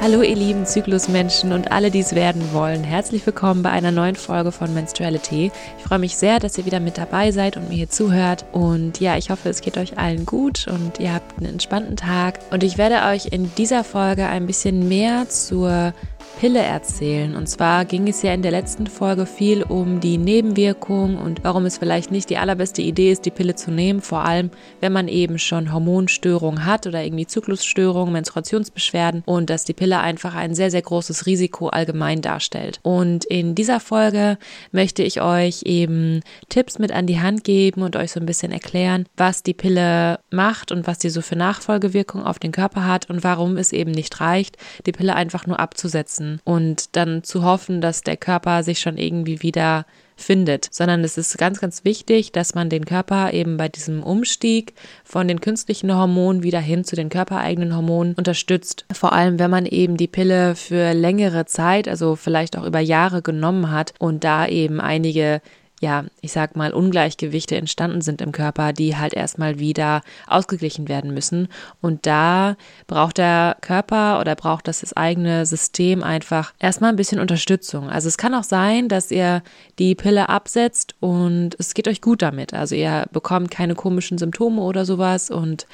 Hallo 0.00 0.22
ihr 0.22 0.36
lieben 0.36 0.64
Zyklusmenschen 0.64 1.52
und 1.52 1.72
alle, 1.72 1.90
die 1.90 1.98
es 1.98 2.14
werden 2.14 2.52
wollen. 2.52 2.84
Herzlich 2.84 3.26
willkommen 3.26 3.64
bei 3.64 3.70
einer 3.70 3.90
neuen 3.90 4.14
Folge 4.14 4.52
von 4.52 4.72
Menstruality. 4.72 5.50
Ich 5.76 5.84
freue 5.84 5.98
mich 5.98 6.16
sehr, 6.16 6.38
dass 6.38 6.56
ihr 6.56 6.66
wieder 6.66 6.78
mit 6.78 6.98
dabei 6.98 7.32
seid 7.32 7.56
und 7.56 7.68
mir 7.68 7.74
hier 7.74 7.90
zuhört. 7.90 8.44
Und 8.52 9.00
ja, 9.00 9.16
ich 9.16 9.30
hoffe, 9.30 9.48
es 9.48 9.60
geht 9.60 9.76
euch 9.76 9.98
allen 9.98 10.24
gut 10.24 10.68
und 10.68 11.00
ihr 11.00 11.12
habt 11.12 11.38
einen 11.38 11.54
entspannten 11.54 11.96
Tag. 11.96 12.38
Und 12.52 12.62
ich 12.62 12.78
werde 12.78 13.08
euch 13.12 13.26
in 13.32 13.52
dieser 13.56 13.82
Folge 13.82 14.28
ein 14.28 14.46
bisschen 14.46 14.88
mehr 14.88 15.28
zur 15.28 15.92
Pille 16.38 16.60
erzählen. 16.60 17.34
Und 17.34 17.48
zwar 17.48 17.84
ging 17.84 18.06
es 18.06 18.22
ja 18.22 18.32
in 18.32 18.42
der 18.42 18.52
letzten 18.52 18.86
Folge 18.86 19.26
viel 19.26 19.62
um 19.62 19.98
die 19.98 20.18
Nebenwirkungen 20.18 21.18
und 21.18 21.42
warum 21.42 21.66
es 21.66 21.78
vielleicht 21.78 22.12
nicht 22.12 22.30
die 22.30 22.38
allerbeste 22.38 22.80
Idee 22.80 23.10
ist, 23.10 23.26
die 23.26 23.30
Pille 23.30 23.56
zu 23.56 23.70
nehmen, 23.70 24.00
vor 24.00 24.24
allem 24.24 24.50
wenn 24.80 24.92
man 24.92 25.08
eben 25.08 25.38
schon 25.38 25.72
Hormonstörungen 25.72 26.64
hat 26.64 26.86
oder 26.86 27.02
irgendwie 27.02 27.26
Zyklusstörungen, 27.26 28.12
Menstruationsbeschwerden 28.12 29.22
und 29.26 29.50
dass 29.50 29.64
die 29.64 29.72
Pille 29.72 29.98
einfach 29.98 30.34
ein 30.34 30.54
sehr, 30.54 30.70
sehr 30.70 30.82
großes 30.82 31.26
Risiko 31.26 31.68
allgemein 31.68 32.22
darstellt. 32.22 32.78
Und 32.82 33.24
in 33.24 33.54
dieser 33.54 33.80
Folge 33.80 34.38
möchte 34.70 35.02
ich 35.02 35.20
euch 35.20 35.62
eben 35.64 36.20
Tipps 36.48 36.78
mit 36.78 36.92
an 36.92 37.06
die 37.06 37.20
Hand 37.20 37.42
geben 37.42 37.82
und 37.82 37.96
euch 37.96 38.12
so 38.12 38.20
ein 38.20 38.26
bisschen 38.26 38.52
erklären, 38.52 39.06
was 39.16 39.42
die 39.42 39.54
Pille 39.54 40.20
macht 40.30 40.70
und 40.70 40.86
was 40.86 40.98
die 40.98 41.10
so 41.10 41.20
für 41.20 41.36
Nachfolgewirkungen 41.36 42.26
auf 42.26 42.38
den 42.38 42.52
Körper 42.52 42.86
hat 42.86 43.10
und 43.10 43.24
warum 43.24 43.56
es 43.56 43.72
eben 43.72 43.90
nicht 43.90 44.20
reicht, 44.20 44.56
die 44.86 44.92
Pille 44.92 45.14
einfach 45.14 45.46
nur 45.46 45.58
abzusetzen 45.58 46.17
und 46.44 46.96
dann 46.96 47.22
zu 47.24 47.42
hoffen, 47.44 47.80
dass 47.80 48.02
der 48.02 48.16
Körper 48.16 48.62
sich 48.62 48.80
schon 48.80 48.96
irgendwie 48.96 49.42
wieder 49.42 49.86
findet, 50.20 50.68
sondern 50.70 51.04
es 51.04 51.16
ist 51.16 51.38
ganz, 51.38 51.60
ganz 51.60 51.84
wichtig, 51.84 52.32
dass 52.32 52.54
man 52.54 52.68
den 52.68 52.84
Körper 52.84 53.32
eben 53.32 53.56
bei 53.56 53.68
diesem 53.68 54.02
Umstieg 54.02 54.74
von 55.04 55.28
den 55.28 55.40
künstlichen 55.40 55.94
Hormonen 55.94 56.42
wieder 56.42 56.60
hin 56.60 56.84
zu 56.84 56.96
den 56.96 57.08
körpereigenen 57.08 57.74
Hormonen 57.74 58.14
unterstützt. 58.14 58.84
Vor 58.92 59.12
allem, 59.12 59.38
wenn 59.38 59.50
man 59.50 59.64
eben 59.64 59.96
die 59.96 60.08
Pille 60.08 60.56
für 60.56 60.92
längere 60.92 61.46
Zeit, 61.46 61.88
also 61.88 62.16
vielleicht 62.16 62.58
auch 62.58 62.64
über 62.64 62.80
Jahre 62.80 63.22
genommen 63.22 63.70
hat 63.70 63.94
und 63.98 64.24
da 64.24 64.46
eben 64.46 64.80
einige 64.80 65.40
ja, 65.80 66.04
ich 66.20 66.32
sag 66.32 66.56
mal, 66.56 66.72
Ungleichgewichte 66.72 67.56
entstanden 67.56 68.00
sind 68.00 68.20
im 68.20 68.32
Körper, 68.32 68.72
die 68.72 68.96
halt 68.96 69.14
erstmal 69.14 69.58
wieder 69.58 70.02
ausgeglichen 70.26 70.88
werden 70.88 71.14
müssen. 71.14 71.48
Und 71.80 72.06
da 72.06 72.56
braucht 72.86 73.18
der 73.18 73.56
Körper 73.60 74.20
oder 74.20 74.34
braucht 74.34 74.66
das, 74.66 74.80
das 74.80 74.96
eigene 74.96 75.46
System 75.46 76.02
einfach 76.02 76.52
erstmal 76.58 76.90
ein 76.90 76.96
bisschen 76.96 77.20
Unterstützung. 77.20 77.88
Also 77.88 78.08
es 78.08 78.18
kann 78.18 78.34
auch 78.34 78.44
sein, 78.44 78.88
dass 78.88 79.10
ihr 79.10 79.42
die 79.78 79.94
Pille 79.94 80.28
absetzt 80.28 80.96
und 81.00 81.54
es 81.58 81.74
geht 81.74 81.88
euch 81.88 82.00
gut 82.00 82.22
damit. 82.22 82.54
Also 82.54 82.74
ihr 82.74 83.06
bekommt 83.12 83.50
keine 83.50 83.74
komischen 83.74 84.18
Symptome 84.18 84.60
oder 84.60 84.84
sowas 84.84 85.30
und 85.30 85.66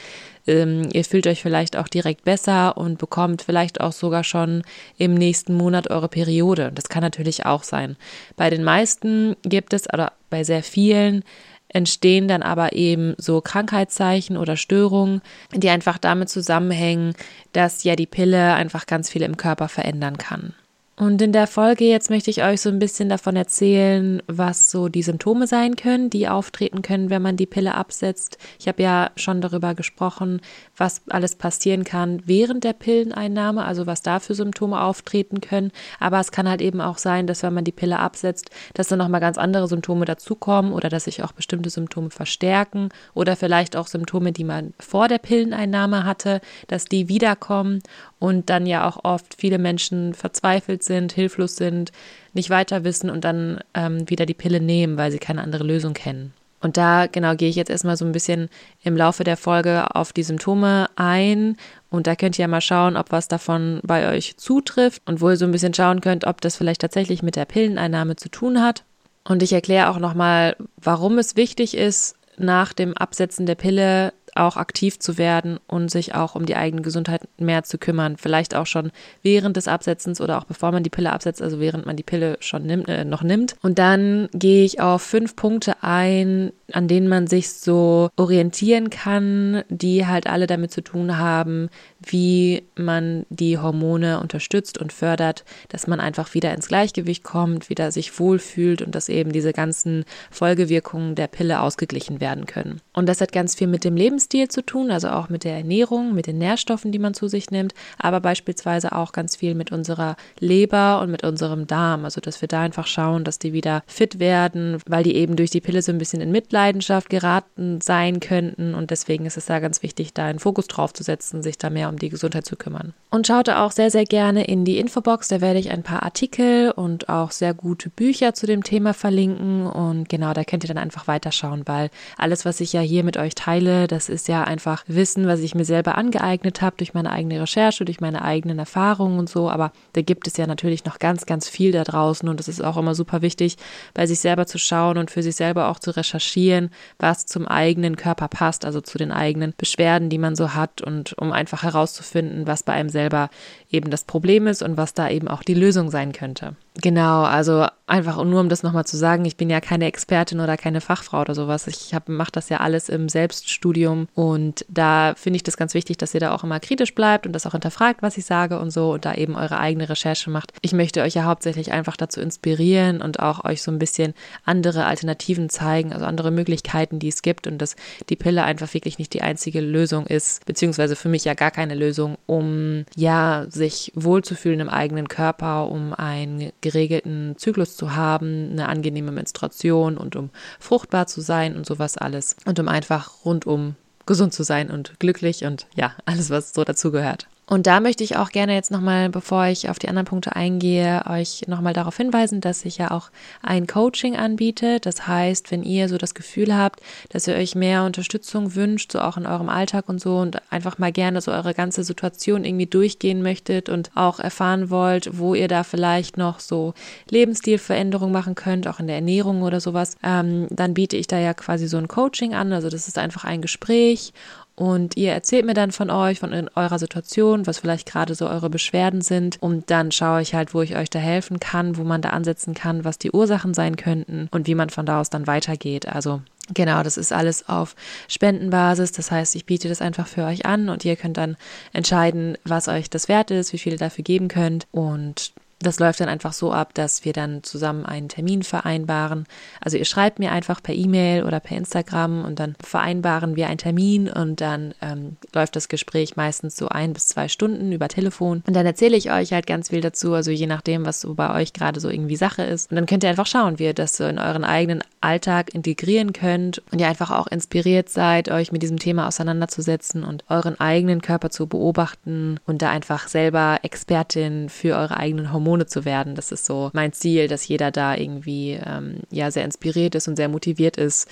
ähm, 0.47 0.89
ihr 0.93 1.05
fühlt 1.05 1.27
euch 1.27 1.43
vielleicht 1.43 1.77
auch 1.77 1.89
direkt 1.89 2.25
besser 2.25 2.77
und 2.77 2.99
bekommt 2.99 3.43
vielleicht 3.43 3.81
auch 3.81 3.93
sogar 3.93 4.25
schon 4.25 4.63
im 4.99 5.15
nächsten 5.15 5.55
Monat 5.55 5.91
eure 5.91 6.09
Periode. 6.09 6.71
Das 6.75 6.89
kann 6.89 7.03
natürlich 7.03 7.47
auch 7.47 7.63
sein. 7.63 7.97
Bei 8.37 8.51
den 8.51 8.65
meisten 8.65 9.37
gibt 9.43 9.73
es, 9.73 9.93
oder 9.93 10.13
bei 10.31 10.45
sehr 10.45 10.63
vielen, 10.63 11.25
entstehen 11.69 12.29
dann 12.29 12.43
aber 12.43 12.73
eben 12.73 13.15
so 13.19 13.41
Krankheitszeichen 13.41 14.37
oder 14.37 14.57
Störungen, 14.57 15.23
die 15.53 15.71
einfach 15.71 15.99
damit 15.99 16.29
zusammenhängen, 16.29 17.15
dass 17.53 17.85
ja 17.85 17.97
die 17.97 18.07
Pille 18.07 18.55
einfach 18.55 18.87
ganz 18.87 19.11
viel 19.11 19.23
im 19.23 19.37
Körper 19.37 19.69
verändern 19.69 20.17
kann. 20.17 20.55
Und 20.97 21.21
in 21.21 21.33
der 21.33 21.49
Folge 21.49 21.85
jetzt 21.85 22.09
möchte 22.09 22.31
ich 22.31 22.45
euch 22.45 22.61
so 22.61 22.69
ein 22.69 22.79
bisschen 22.79 23.09
davon 23.09 23.35
erzählen, 23.35 24.23
was 24.29 24.71
so 24.71 24.89
die 24.89 25.03
Symptome 25.03 25.49
sein 25.49 25.75
können, 25.75 26.09
die 26.09 26.29
auftreten 26.29 26.83
können, 26.83 27.11
wenn 27.11 27.21
man 27.21 27.37
die 27.37 27.47
Pille 27.47 27.75
absetzt. 27.75 28.39
Ich 28.61 28.69
habe 28.69 28.81
ja 28.81 29.11
schon 29.17 29.41
darüber 29.41 29.75
gesprochen, 29.75 30.41
was 30.77 31.03
alles 31.09 31.35
passieren 31.35 31.83
kann 31.83 32.23
während 32.27 32.63
der 32.63 32.75
Pilleneinnahme, 32.75 33.65
also 33.65 33.89
was 33.89 34.03
da 34.03 34.21
für 34.21 34.37
Symptome 34.37 34.81
auftreten 34.81 35.41
können. 35.41 35.73
Aber 35.99 36.21
es 36.21 36.31
kann 36.31 36.49
halt 36.49 36.63
eben 36.63 36.81
auch 36.81 36.99
sein, 36.99 37.27
dass 37.27 37.43
wenn 37.43 37.55
man 37.55 37.65
die 37.65 37.73
Pille 37.73 37.99
absetzt, 37.99 38.51
dass 38.75 38.87
dann 38.87 39.01
nochmal 39.01 39.21
ganz 39.21 39.37
andere 39.37 39.67
Symptome 39.67 40.05
dazukommen 40.05 40.73
oder 40.73 40.91
dass 40.91 41.05
sich 41.05 41.25
auch 41.25 41.33
bestimmte 41.33 41.71
Symptome 41.71 42.11
verstärken 42.11 42.91
oder 43.15 43.35
vielleicht 43.35 43.75
auch 43.75 43.89
Symptome, 43.89 44.31
die 44.31 44.45
man 44.45 44.75
vor 44.79 45.09
der 45.09 45.19
Pilleneinnahme 45.19 46.05
hatte, 46.05 46.41
dass 46.69 46.85
die 46.85 47.09
wiederkommen 47.09 47.81
und 48.25 48.49
dann 48.49 48.65
ja 48.65 48.89
auch 48.89 49.05
oft 49.05 49.35
viele 49.37 49.59
Menschen 49.59 50.15
verzweifelt 50.15 50.83
sind, 50.83 51.13
hilflos 51.13 51.57
sind, 51.57 51.93
nicht 52.33 52.49
weiter 52.49 52.83
wissen 52.83 53.11
und 53.11 53.23
dann 53.23 53.61
ähm, 53.75 54.09
wieder 54.09 54.25
die 54.25 54.33
Pille 54.33 54.61
nehmen, 54.61 54.97
weil 54.97 55.11
sie 55.11 55.19
keine 55.19 55.43
andere 55.43 55.63
Lösung 55.63 55.93
kennen. 55.93 56.33
Und 56.63 56.79
da 56.79 57.07
genau 57.07 57.35
gehe 57.35 57.51
ich 57.51 57.57
jetzt 57.57 57.69
erstmal 57.69 57.99
so 57.99 58.07
ein 58.07 58.13
bisschen 58.13 58.49
im 58.83 58.97
Laufe 58.97 59.25
der 59.25 59.37
Folge 59.37 59.95
auf 59.95 60.15
die 60.15 60.23
Symptome 60.23 60.89
ein 60.97 61.59
und 61.91 62.07
da 62.07 62.17
könnt 62.17 62.39
ihr 62.39 62.45
ja 62.45 62.49
mal 62.49 62.63
schauen, 62.63 62.97
ob 62.97 63.13
was 63.13 63.29
davon 63.29 63.81
bei 63.83 64.11
euch 64.11 64.39
zutrifft 64.39 65.03
und 65.05 65.21
wo 65.21 65.29
ihr 65.29 65.37
so 65.37 65.45
ein 65.45 65.53
bisschen 65.53 65.75
schauen 65.75 66.01
könnt, 66.01 66.27
ob 66.27 66.41
das 66.41 66.57
vielleicht 66.57 66.81
tatsächlich 66.81 67.23
mit 67.23 67.37
der 67.37 67.45
Pilleneinnahme 67.45 68.17
zu 68.17 68.31
tun 68.31 68.63
hat. 68.63 68.85
Und 69.25 69.43
ich 69.43 69.53
erkläre 69.53 69.91
auch 69.91 69.99
nochmal, 69.99 70.57
warum 70.77 71.19
es 71.19 71.37
wichtig 71.37 71.77
ist, 71.77 72.17
nach 72.39 72.73
dem 72.73 72.97
Absetzen 72.97 73.45
der 73.45 73.55
Pille 73.55 74.15
auch 74.35 74.57
aktiv 74.57 74.99
zu 74.99 75.19
werden 75.19 75.59
und 75.67 75.91
sich 75.91 76.15
auch 76.15 76.35
um 76.35 76.47
die 76.47 76.57
eigene 76.57 76.83
Gesundheit 76.83 77.23
mehr 77.39 77.65
zu 77.65 77.79
kümmern. 77.79 78.17
Vielleicht 78.17 78.55
auch 78.55 78.67
schon 78.67 78.91
während 79.23 79.57
des 79.57 79.69
Absetzens 79.69 80.21
oder 80.21 80.39
auch 80.39 80.45
bevor 80.45 80.73
man 80.73 80.83
die 80.83 80.91
Pille 80.91 81.13
absetzt, 81.13 81.43
also 81.43 81.61
während 81.61 81.87
man 81.87 81.97
die 81.97 82.03
Pille 82.03 82.37
schon 82.41 82.65
nimmt, 82.65 82.89
äh, 82.89 83.05
noch 83.05 83.23
nimmt. 83.23 83.57
Und 83.63 83.79
dann 83.79 84.29
gehe 84.33 84.65
ich 84.65 84.81
auf 84.81 85.03
fünf 85.03 85.37
Punkte 85.37 85.83
ein, 85.83 86.53
an 86.73 86.89
denen 86.89 87.09
man 87.09 87.27
sich 87.27 87.53
so 87.53 88.09
orientieren 88.17 88.91
kann, 88.91 89.63
die 89.69 90.07
halt 90.07 90.27
alle 90.27 90.47
damit 90.47 90.73
zu 90.73 90.83
tun 90.83 91.19
haben, 91.19 91.69
wie 92.01 92.65
man 92.75 93.27
die 93.31 93.59
Hormone 93.59 94.21
unterstützt 94.21 94.79
und 94.79 94.93
fördert, 94.93 95.45
dass 95.69 95.87
man 95.87 96.01
einfach 96.01 96.35
wieder 96.35 96.53
ins 96.55 96.69
Gleichgewicht 96.69 97.23
kommt, 97.23 97.71
wieder 97.71 97.93
sich 97.93 98.19
wohlfühlt 98.19 98.83
und 98.83 98.95
dass 98.95 99.09
eben 99.09 99.33
diese 99.33 99.53
ganzen 99.53 100.05
Folgewirkungen 100.31 101.15
der 101.15 101.29
Pille 101.29 101.61
ausgeglichen 101.61 102.21
werden 102.21 102.47
können. 102.47 102.81
Und 102.93 103.09
das 103.09 103.21
hat 103.21 103.33
ganz 103.33 103.55
viel 103.55 103.67
mit 103.67 103.85
dem 103.85 103.95
Lebensstil 104.25 104.49
zu 104.49 104.65
tun, 104.65 104.91
also 104.91 105.09
auch 105.09 105.29
mit 105.29 105.45
der 105.45 105.57
Ernährung, 105.57 106.15
mit 106.15 106.27
den 106.27 106.39
Nährstoffen, 106.39 106.93
die 106.93 106.99
man 106.99 107.15
zu 107.15 107.29
sich 107.29 107.51
nimmt, 107.51 107.75
aber 107.99 108.21
beispielsweise 108.21 108.93
auch 108.93 109.13
ganz 109.13 109.37
viel 109.37 109.55
mit 109.55 109.71
unserer 109.71 110.17
Leber 110.39 111.01
und 111.01 111.11
mit 111.11 111.25
unserem 111.25 111.67
Darm, 111.67 112.05
also 112.05 112.21
dass 112.21 112.41
wir 112.41 112.49
da 112.49 112.63
einfach 112.63 112.87
schauen, 112.87 113.25
dass 113.25 113.39
die 113.39 113.53
wieder 113.53 113.83
fit 113.87 114.19
werden, 114.19 114.79
weil 114.87 115.05
die 115.05 115.15
eben 115.15 115.37
durch 115.37 115.51
die 115.51 115.61
Pille 115.61 115.83
so 115.83 115.93
ein 115.93 115.99
bisschen 115.99 116.21
in 116.21 116.33
Mitleidenschaft 116.33 117.11
geraten 117.11 117.81
sein 117.81 118.21
könnten 118.21 118.75
und 118.75 118.91
deswegen 118.91 119.27
ist 119.27 119.37
es 119.37 119.47
da 119.47 119.59
ganz 119.61 119.83
wichtig, 119.83 120.15
da 120.15 120.25
einen 120.25 120.39
Fokus 120.39 120.69
drauf 120.69 120.93
zu 120.95 121.03
setzen, 121.03 121.43
sich 121.43 121.59
da 121.59 121.71
mehr 121.71 121.89
um 121.89 121.99
die 121.99 122.09
Gesundheit 122.09 122.47
zu 122.47 122.57
kümmern. 122.57 122.95
Und 123.11 123.27
schaut 123.27 123.49
auch 123.49 123.71
sehr, 123.71 123.91
sehr 123.91 124.05
gerne 124.05 124.45
in 124.45 124.65
die 124.65 124.79
Infobox, 124.79 125.29
da 125.29 125.41
werde 125.41 125.59
ich 125.59 125.71
ein 125.71 125.83
paar 125.83 126.03
Artikel 126.03 126.71
und 126.71 127.09
auch 127.09 127.31
sehr 127.31 127.55
gute 127.55 127.91
Bücher 127.91 128.35
zu 128.35 128.47
dem 128.47 128.65
Thema 128.65 128.95
verlinken. 128.95 129.67
Und 129.67 130.09
genau, 130.09 130.33
da 130.33 130.45
könnt 130.45 130.65
ihr 130.65 130.69
dann 130.69 130.79
einfach 130.79 131.07
weiterschauen, 131.07 131.63
weil 131.67 131.91
alles, 132.17 132.45
was 132.45 132.61
ich 132.61 132.73
ja 132.73 132.81
hier 132.81 133.05
mit 133.05 133.17
euch 133.17 133.35
teile, 133.35 133.87
das 133.87 134.09
ist 134.15 134.29
ja 134.29 134.45
einfach 134.45 134.85
Wissen, 134.87 135.27
was 135.27 135.41
ich 135.41 135.55
mir 135.55 135.67
selber 135.67 135.99
angeeignet 135.99 136.63
habe 136.63 136.77
durch 136.79 136.95
meine 136.95 137.11
eigene 137.11 137.41
Recherche, 137.41 137.85
durch 137.85 138.01
meine 138.01 138.23
eigenen 138.23 138.59
Erfahrungen 138.59 139.19
und 139.19 139.29
so. 139.29 139.51
Aber 139.51 139.73
da 139.93 140.01
gibt 140.01 140.27
es 140.27 140.39
ja 140.39 140.47
natürlich 140.47 140.87
noch 140.87 140.99
ganz, 140.99 141.27
ganz 141.27 141.49
viel 141.49 141.73
da 141.73 141.85
draußen 141.85 142.27
und 142.29 142.41
es 142.41 142.49
ist 142.49 142.65
auch 142.65 142.79
immer 142.79 142.95
super 142.95 143.21
wichtig, 143.21 143.57
bei 143.93 144.07
sich 144.07 144.21
selber 144.21 144.47
zu 144.47 144.59
schauen 144.59 144.97
und 144.97 145.11
für 145.11 145.23
sich 145.23 145.37
selber 145.37 145.69
auch 145.69 145.79
zu 145.79 145.91
recherchieren, 145.91 146.71
was 146.99 147.27
zum 147.27 147.47
eigenen 147.47 147.97
Körper 147.97 148.29
passt, 148.29 148.65
also 148.65 148.81
zu 148.81 148.97
den 148.97 149.13
eigenen 149.13 149.53
Beschwerden, 149.57 150.09
die 150.09 150.19
man 150.19 150.37
so 150.37 150.55
hat 150.55 150.81
und 150.81 151.19
um 151.19 151.33
einfach 151.33 151.63
herauszufinden, 151.63 152.47
was 152.47 152.63
bei 152.63 152.73
einem 152.73 152.89
selber 152.89 153.29
eben 153.71 153.91
das 153.91 154.05
Problem 154.05 154.47
ist 154.47 154.63
und 154.63 154.77
was 154.77 154.95
da 154.95 155.11
eben 155.11 155.29
auch 155.29 155.43
die 155.43 155.55
Lösung 155.55 155.91
sein 155.91 156.13
könnte. 156.13 156.57
Genau, 156.83 157.23
also 157.23 157.67
einfach 157.87 158.23
nur 158.25 158.41
um 158.41 158.49
das 158.49 158.63
nochmal 158.63 158.87
zu 158.87 158.97
sagen, 158.97 159.25
ich 159.25 159.37
bin 159.37 159.51
ja 159.51 159.61
keine 159.61 159.85
Expertin 159.85 160.41
oder 160.41 160.57
keine 160.57 160.81
Fachfrau 160.81 161.21
oder 161.21 161.35
sowas. 161.35 161.67
Ich 161.67 161.95
mache 162.07 162.33
das 162.33 162.49
ja 162.49 162.59
alles 162.59 162.89
im 162.89 163.09
Selbststudium 163.09 164.09
und 164.15 164.65
da 164.69 165.15
finde 165.17 165.37
ich 165.37 165.43
das 165.43 165.57
ganz 165.57 165.75
wichtig, 165.75 165.99
dass 165.99 166.15
ihr 166.15 166.21
da 166.21 166.35
auch 166.35 166.43
immer 166.45 166.61
kritisch 166.61 166.95
bleibt 166.95 167.27
und 167.27 167.33
das 167.33 167.47
auch 167.47 167.53
hinterfragt, 167.53 168.03
was 168.03 168.17
ich 168.17 168.25
sage 168.25 168.59
und 168.59 168.71
so 168.71 168.93
und 168.93 169.05
da 169.05 169.15
eben 169.15 169.37
eure 169.37 169.59
eigene 169.59 169.89
Recherche 169.89 170.31
macht. 170.31 170.53
Ich 170.63 170.73
möchte 170.73 171.03
euch 171.03 171.15
ja 171.15 171.25
hauptsächlich 171.25 171.73
einfach 171.73 171.97
dazu 171.97 172.21
inspirieren 172.21 173.03
und 173.03 173.21
auch 173.21 173.45
euch 173.45 173.63
so 173.63 173.71
ein 173.71 173.79
bisschen 173.79 174.15
andere 174.45 174.87
Alternativen 174.87 175.51
zeigen, 175.51 175.93
also 175.93 176.07
andere 176.07 176.31
Möglichkeiten, 176.31 176.99
die 176.99 177.09
es 177.09 177.23
gibt 177.23 177.47
und 177.47 177.59
dass 177.59 177.77
die 178.09 178.17
Pille 178.17 178.45
einfach 178.45 178.73
wirklich 178.73 178.99
nicht 178.99 179.13
die 179.13 179.23
einzige 179.23 179.61
Lösung 179.61 180.07
ist, 180.07 180.45
beziehungsweise 180.47 180.97
für 180.97 181.09
mich 181.09 181.25
ja 181.25 181.35
gar 181.35 181.51
keine 181.51 181.75
Lösung, 181.75 182.17
um 182.27 182.87
ja 182.97 183.45
sich 183.51 183.93
wohlzufühlen 183.95 184.61
im 184.61 184.69
eigenen 184.71 185.09
Körper, 185.09 185.69
um 185.69 185.93
einen 185.93 186.51
geregelten 186.65 187.35
Zyklus 187.37 187.77
zu 187.77 187.95
haben, 187.95 188.49
eine 188.51 188.69
angenehme 188.69 189.13
Menstruation 189.13 189.99
und 189.99 190.17
um 190.17 190.31
fruchtbar 190.59 191.07
zu 191.07 191.21
sein 191.21 191.57
und 191.57 191.67
sowas 191.67 191.99
alles. 191.99 192.37
Und 192.47 192.59
um 192.59 192.69
einfach 192.69 193.25
rundum 193.25 193.77
gesund 194.07 194.33
zu 194.33 194.43
sein 194.45 194.71
und 194.71 194.99
glücklich 194.99 195.45
und 195.45 195.67
ja, 195.77 195.93
alles, 196.07 196.31
was 196.31 196.55
so 196.55 196.65
dazugehört. 196.65 197.29
Und 197.47 197.67
da 197.67 197.81
möchte 197.81 198.03
ich 198.03 198.17
auch 198.17 198.31
gerne 198.31 198.55
jetzt 198.55 198.71
nochmal, 198.71 199.11
bevor 199.11 199.47
ich 199.47 199.69
auf 199.69 199.79
die 199.79 199.89
anderen 199.89 200.07
Punkte 200.07 200.35
eingehe, 200.35 201.05
euch 201.07 201.45
nochmal 201.47 201.75
darauf 201.75 201.97
hinweisen, 201.97 202.41
dass 202.41 202.65
ich 202.65 202.79
ja 202.79 202.91
auch 202.91 203.11
ein 203.43 203.67
Coaching 203.67 204.17
anbiete. 204.17 204.81
Das 204.81 205.07
heißt, 205.07 205.51
wenn 205.51 205.63
ihr 205.63 205.91
so 205.91 205.99
das 205.99 206.15
Gefühl 206.15 206.57
habt, 206.57 206.81
dass 207.11 207.29
ihr 207.29 207.35
euch 207.35 207.55
mehr 207.55 207.85
Unterstützung 207.85 208.55
wünscht, 208.55 208.93
so 208.93 209.01
auch 209.01 209.19
in 209.19 209.27
eurem 209.27 209.51
Alltag 209.51 209.91
und 209.91 210.01
so 210.01 210.19
und 210.19 210.41
einfach 210.51 210.79
mal 210.79 210.91
gerne 210.91 211.21
so 211.21 211.33
eure 211.33 211.53
ganze 211.53 211.85
Situation 211.85 212.45
irgendwie 212.45 212.67
durchgehen 212.67 213.23
möchtet 213.23 213.69
und 213.69 213.91
auch 213.95 214.21
erfahren 214.21 214.71
wollt, 214.71 215.19
wo 215.19 215.35
ihr 215.35 215.49
da 215.49 215.65
vielleicht 215.65 216.17
noch 216.17 216.41
so 216.41 216.73
Lebensstilveränderungen 217.11 218.13
machen 218.13 218.35
könnt, 218.35 218.67
auch 218.69 218.81
in 218.81 218.87
der 218.87 218.97
Ernährung 218.97 219.43
oder 219.43 219.61
sowas, 219.61 219.97
ähm, 220.03 220.47
dann 220.49 220.73
biete 220.73 220.97
ich 220.97 221.09
da 221.09 221.19
ja 221.19 221.35
quasi 221.35 221.69
so 221.69 221.77
ein 221.77 221.89
Coaching 221.89 222.35
an. 222.35 222.55
Also 222.55 222.71
das 222.71 222.89
ist 222.89 222.97
einfach 222.97 223.25
ein 223.25 223.43
Gespräch 223.43 224.13
und 224.57 224.97
ihr 224.97 225.13
erzählt 225.13 225.45
mir 225.45 225.55
dann 225.55 225.73
von 225.73 225.91
euch, 225.91 226.21
von 226.21 226.49
eurer 226.55 226.79
Situation, 226.79 227.47
was 227.47 227.59
vielleicht 227.59 227.87
gerade 227.87 228.15
so 228.15 228.29
eure 228.29 228.51
Beschwerden 228.51 229.01
sind. 229.01 229.43
Und 229.43 229.71
dann 229.71 229.91
schaue 229.91 230.23
ich 230.23 230.35
halt, 230.35 230.55
wo 230.55 230.63
ich 230.63 230.77
euch 230.77 230.91
da 230.91 231.01
helfen 231.01 231.41
kann, 231.41 231.77
wo 231.77 231.83
man 231.83 232.03
da 232.03 232.11
ansetzen 232.11 232.55
kann, 232.55 232.85
was 232.85 232.99
die 232.99 233.11
Ursachen 233.11 233.55
sein 233.55 233.77
könnten 233.77 234.29
und 234.31 234.47
wie 234.47 234.55
man 234.55 234.71
von 234.71 234.87
da 234.87 235.01
aus 235.01 235.11
dann 235.11 235.27
weitergeht. 235.27 235.89
Also 235.89 236.23
Genau, 236.53 236.83
das 236.83 236.99
ist 236.99 237.11
alles 237.11 237.49
auf 237.49 237.75
Spendenbasis. 238.07 238.93
Das 238.93 239.11
heißt, 239.11 239.35
ich 239.35 239.47
biete 239.47 239.71
das 239.71 239.81
einfach 239.81 240.07
für 240.07 240.25
euch 240.25 240.45
an 240.45 240.69
und 240.69 240.85
ihr 240.85 240.95
könnt 240.95 241.17
dann 241.17 241.39
entscheiden, 241.73 242.37
was 242.45 242.69
euch 242.69 242.91
das 242.91 243.09
wert 243.09 243.31
ist, 243.31 243.55
wie 243.55 243.59
viel 243.59 243.73
ihr 243.73 243.79
dafür 243.79 244.05
geben 244.05 244.29
könnt. 244.29 244.67
Und 244.71 245.33
das 245.65 245.79
läuft 245.79 246.01
dann 246.01 246.09
einfach 246.09 246.33
so 246.33 246.53
ab, 246.53 246.75
dass 246.75 247.05
wir 247.05 247.13
dann 247.13 247.43
zusammen 247.43 247.87
einen 247.87 248.09
Termin 248.09 248.43
vereinbaren. 248.43 249.25
Also 249.61 249.77
ihr 249.77 249.85
schreibt 249.85 250.19
mir 250.19 250.33
einfach 250.33 250.63
per 250.63 250.75
E-Mail 250.75 251.25
oder 251.25 251.41
per 251.41 251.57
Instagram 251.57 252.25
und 252.25 252.39
dann 252.39 252.55
vereinbaren 252.63 253.37
wir 253.37 253.49
einen 253.49 253.59
Termin 253.59 254.09
und 254.09 254.41
dann 254.41 254.75
ähm, 254.83 255.17
läuft 255.35 255.57
das 255.57 255.69
Gespräch 255.69 256.17
meistens 256.17 256.57
so 256.57 256.69
ein 256.69 256.93
bis 256.93 257.07
zwei 257.07 257.29
Stunden 257.29 257.73
über 257.73 257.89
Telefon. 257.89 258.43
Und 258.47 258.55
dann 258.55 258.67
erzähle 258.67 258.97
ich 258.97 259.11
euch 259.11 259.33
halt 259.33 259.47
ganz 259.47 259.71
viel 259.71 259.81
dazu, 259.81 260.15
also 260.15 260.31
je 260.31 260.47
nachdem, 260.47 260.85
was 260.87 261.01
so 261.01 261.15
bei 261.15 261.35
euch 261.35 261.53
gerade 261.53 261.81
so 261.81 261.89
irgendwie 261.89 262.17
Sache 262.17 262.43
ist. 262.43 262.71
Und 262.71 262.77
dann 262.77 262.87
könnt 262.87 263.05
ihr 263.05 263.11
einfach 263.11 263.27
schauen, 263.27 263.59
wie 263.59 263.65
ihr 263.65 263.75
das 263.75 263.97
so 263.97 264.05
in 264.05 264.19
euren 264.19 264.45
eigenen 264.45 264.83
Alltag 265.01 265.55
integrieren 265.55 266.13
könnt 266.13 266.63
und 266.71 266.81
ihr 266.81 266.89
einfach 266.89 267.11
auch 267.11 267.27
inspiriert 267.27 267.89
seid, 267.89 268.31
euch 268.31 268.53
mit 268.53 268.63
diesem 268.63 268.79
Thema 268.79 269.07
auseinanderzusetzen 269.07 270.05
und 270.05 270.25
euren 270.29 270.59
eigenen 270.61 271.01
Körper 271.01 271.31
zu 271.31 271.47
beobachten 271.47 272.41
und 272.47 272.63
da 272.63 272.71
einfach 272.71 273.09
selber 273.09 273.59
Expertin 273.63 274.49
für 274.49 274.77
eure 274.77 274.97
eigenen 274.97 275.33
Hormone 275.33 275.44
Hormone 275.45 275.67
zu 275.67 275.85
werden. 275.85 276.15
Das 276.15 276.33
ist 276.33 276.47
so 276.47 276.71
mein 276.73 276.93
Ziel, 276.93 277.29
dass 277.29 277.47
jeder 277.47 277.71
da 277.71 277.95
irgendwie 277.95 278.59
ähm, 278.65 279.01
ja 279.11 279.31
sehr 279.31 279.45
inspiriert 279.45 279.95
ist 279.95 280.09
und 280.09 280.17
sehr 280.17 280.29
motiviert 280.29 280.77
ist, 280.77 281.09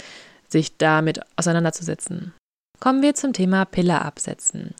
sich 0.48 0.76
damit 0.78 1.20
auseinanderzusetzen. 1.36 2.32
Kommen 2.80 3.02
wir 3.02 3.14
zum 3.14 3.32
Thema 3.32 3.64
Pille 3.64 4.02
absetzen. 4.02 4.74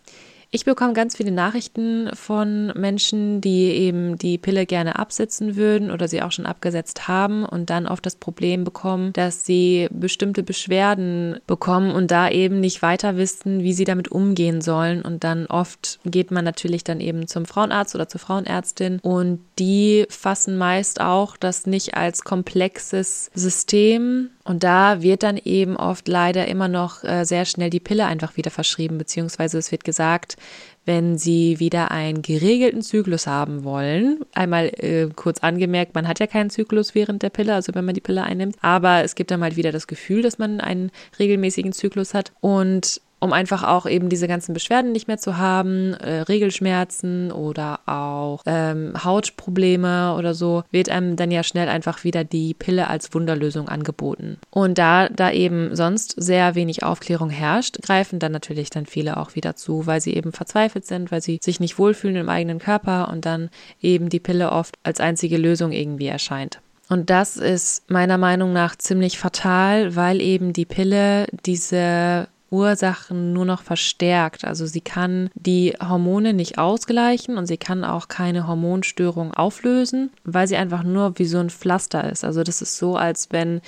Ich 0.54 0.66
bekomme 0.66 0.92
ganz 0.92 1.16
viele 1.16 1.30
Nachrichten 1.30 2.10
von 2.12 2.66
Menschen, 2.76 3.40
die 3.40 3.68
eben 3.70 4.18
die 4.18 4.36
Pille 4.36 4.66
gerne 4.66 4.98
absetzen 4.98 5.56
würden 5.56 5.90
oder 5.90 6.08
sie 6.08 6.20
auch 6.20 6.30
schon 6.30 6.44
abgesetzt 6.44 7.08
haben 7.08 7.46
und 7.46 7.70
dann 7.70 7.86
oft 7.86 8.04
das 8.04 8.16
Problem 8.16 8.62
bekommen, 8.62 9.14
dass 9.14 9.46
sie 9.46 9.88
bestimmte 9.90 10.42
Beschwerden 10.42 11.40
bekommen 11.46 11.90
und 11.90 12.10
da 12.10 12.28
eben 12.28 12.60
nicht 12.60 12.82
weiter 12.82 13.16
wissen, 13.16 13.62
wie 13.62 13.72
sie 13.72 13.84
damit 13.84 14.08
umgehen 14.08 14.60
sollen. 14.60 15.00
Und 15.00 15.24
dann 15.24 15.46
oft 15.46 16.00
geht 16.04 16.30
man 16.30 16.44
natürlich 16.44 16.84
dann 16.84 17.00
eben 17.00 17.28
zum 17.28 17.46
Frauenarzt 17.46 17.94
oder 17.94 18.10
zur 18.10 18.20
Frauenärztin 18.20 18.98
und 19.00 19.40
die 19.58 20.04
fassen 20.10 20.58
meist 20.58 21.00
auch 21.00 21.38
das 21.38 21.64
nicht 21.64 21.94
als 21.94 22.24
komplexes 22.24 23.30
System 23.32 24.28
und 24.44 24.64
da 24.64 25.02
wird 25.02 25.22
dann 25.22 25.36
eben 25.36 25.76
oft 25.76 26.08
leider 26.08 26.48
immer 26.48 26.66
noch 26.66 27.04
äh, 27.04 27.24
sehr 27.24 27.44
schnell 27.44 27.70
die 27.70 27.80
Pille 27.80 28.06
einfach 28.06 28.36
wieder 28.36 28.50
verschrieben, 28.50 28.98
beziehungsweise 28.98 29.58
es 29.58 29.70
wird 29.70 29.84
gesagt, 29.84 30.36
wenn 30.84 31.16
sie 31.16 31.60
wieder 31.60 31.90
einen 31.90 32.22
geregelten 32.22 32.82
Zyklus 32.82 33.26
haben 33.26 33.64
wollen. 33.64 34.20
Einmal 34.34 34.66
äh, 34.78 35.08
kurz 35.14 35.38
angemerkt, 35.38 35.94
man 35.94 36.08
hat 36.08 36.18
ja 36.18 36.26
keinen 36.26 36.50
Zyklus 36.50 36.94
während 36.94 37.22
der 37.22 37.30
Pille, 37.30 37.54
also 37.54 37.74
wenn 37.74 37.84
man 37.84 37.94
die 37.94 38.00
Pille 38.00 38.24
einnimmt, 38.24 38.56
aber 38.60 39.04
es 39.04 39.14
gibt 39.14 39.30
dann 39.30 39.40
mal 39.40 39.56
wieder 39.56 39.72
das 39.72 39.86
Gefühl, 39.86 40.22
dass 40.22 40.38
man 40.38 40.60
einen 40.60 40.90
regelmäßigen 41.18 41.72
Zyklus 41.72 42.14
hat 42.14 42.32
und 42.40 43.00
um 43.22 43.32
einfach 43.32 43.62
auch 43.62 43.86
eben 43.86 44.08
diese 44.08 44.26
ganzen 44.26 44.52
Beschwerden 44.52 44.90
nicht 44.90 45.06
mehr 45.06 45.16
zu 45.16 45.36
haben, 45.36 45.94
äh, 45.94 46.22
Regelschmerzen 46.22 47.30
oder 47.30 47.78
auch 47.86 48.42
ähm, 48.46 48.94
Hautprobleme 49.02 50.16
oder 50.18 50.34
so, 50.34 50.64
wird 50.72 50.88
einem 50.88 51.14
dann 51.14 51.30
ja 51.30 51.44
schnell 51.44 51.68
einfach 51.68 52.02
wieder 52.02 52.24
die 52.24 52.52
Pille 52.52 52.88
als 52.88 53.14
Wunderlösung 53.14 53.68
angeboten. 53.68 54.38
Und 54.50 54.76
da 54.76 55.08
da 55.08 55.30
eben 55.30 55.76
sonst 55.76 56.16
sehr 56.20 56.56
wenig 56.56 56.82
Aufklärung 56.82 57.30
herrscht, 57.30 57.80
greifen 57.82 58.18
dann 58.18 58.32
natürlich 58.32 58.70
dann 58.70 58.86
viele 58.86 59.16
auch 59.16 59.36
wieder 59.36 59.54
zu, 59.54 59.86
weil 59.86 60.00
sie 60.00 60.14
eben 60.14 60.32
verzweifelt 60.32 60.84
sind, 60.84 61.12
weil 61.12 61.22
sie 61.22 61.38
sich 61.40 61.60
nicht 61.60 61.78
wohlfühlen 61.78 62.16
im 62.16 62.28
eigenen 62.28 62.58
Körper 62.58 63.08
und 63.08 63.24
dann 63.24 63.50
eben 63.80 64.08
die 64.08 64.20
Pille 64.20 64.50
oft 64.50 64.74
als 64.82 64.98
einzige 64.98 65.36
Lösung 65.38 65.70
irgendwie 65.70 66.08
erscheint. 66.08 66.60
Und 66.88 67.08
das 67.08 67.36
ist 67.36 67.88
meiner 67.88 68.18
Meinung 68.18 68.52
nach 68.52 68.76
ziemlich 68.76 69.18
fatal, 69.18 69.96
weil 69.96 70.20
eben 70.20 70.52
die 70.52 70.66
Pille 70.66 71.26
diese 71.46 72.28
Ursachen 72.52 73.32
nur 73.32 73.44
noch 73.44 73.62
verstärkt. 73.62 74.44
Also 74.44 74.66
sie 74.66 74.82
kann 74.82 75.30
die 75.34 75.74
Hormone 75.82 76.34
nicht 76.34 76.58
ausgleichen 76.58 77.38
und 77.38 77.46
sie 77.46 77.56
kann 77.56 77.82
auch 77.82 78.08
keine 78.08 78.46
Hormonstörung 78.46 79.32
auflösen, 79.32 80.10
weil 80.24 80.46
sie 80.46 80.56
einfach 80.56 80.82
nur 80.82 81.18
wie 81.18 81.24
so 81.24 81.38
ein 81.38 81.50
Pflaster 81.50 82.10
ist. 82.10 82.24
Also 82.24 82.42
das 82.42 82.62
ist 82.62 82.76
so, 82.76 82.96
als 82.96 83.28
wenn 83.30 83.60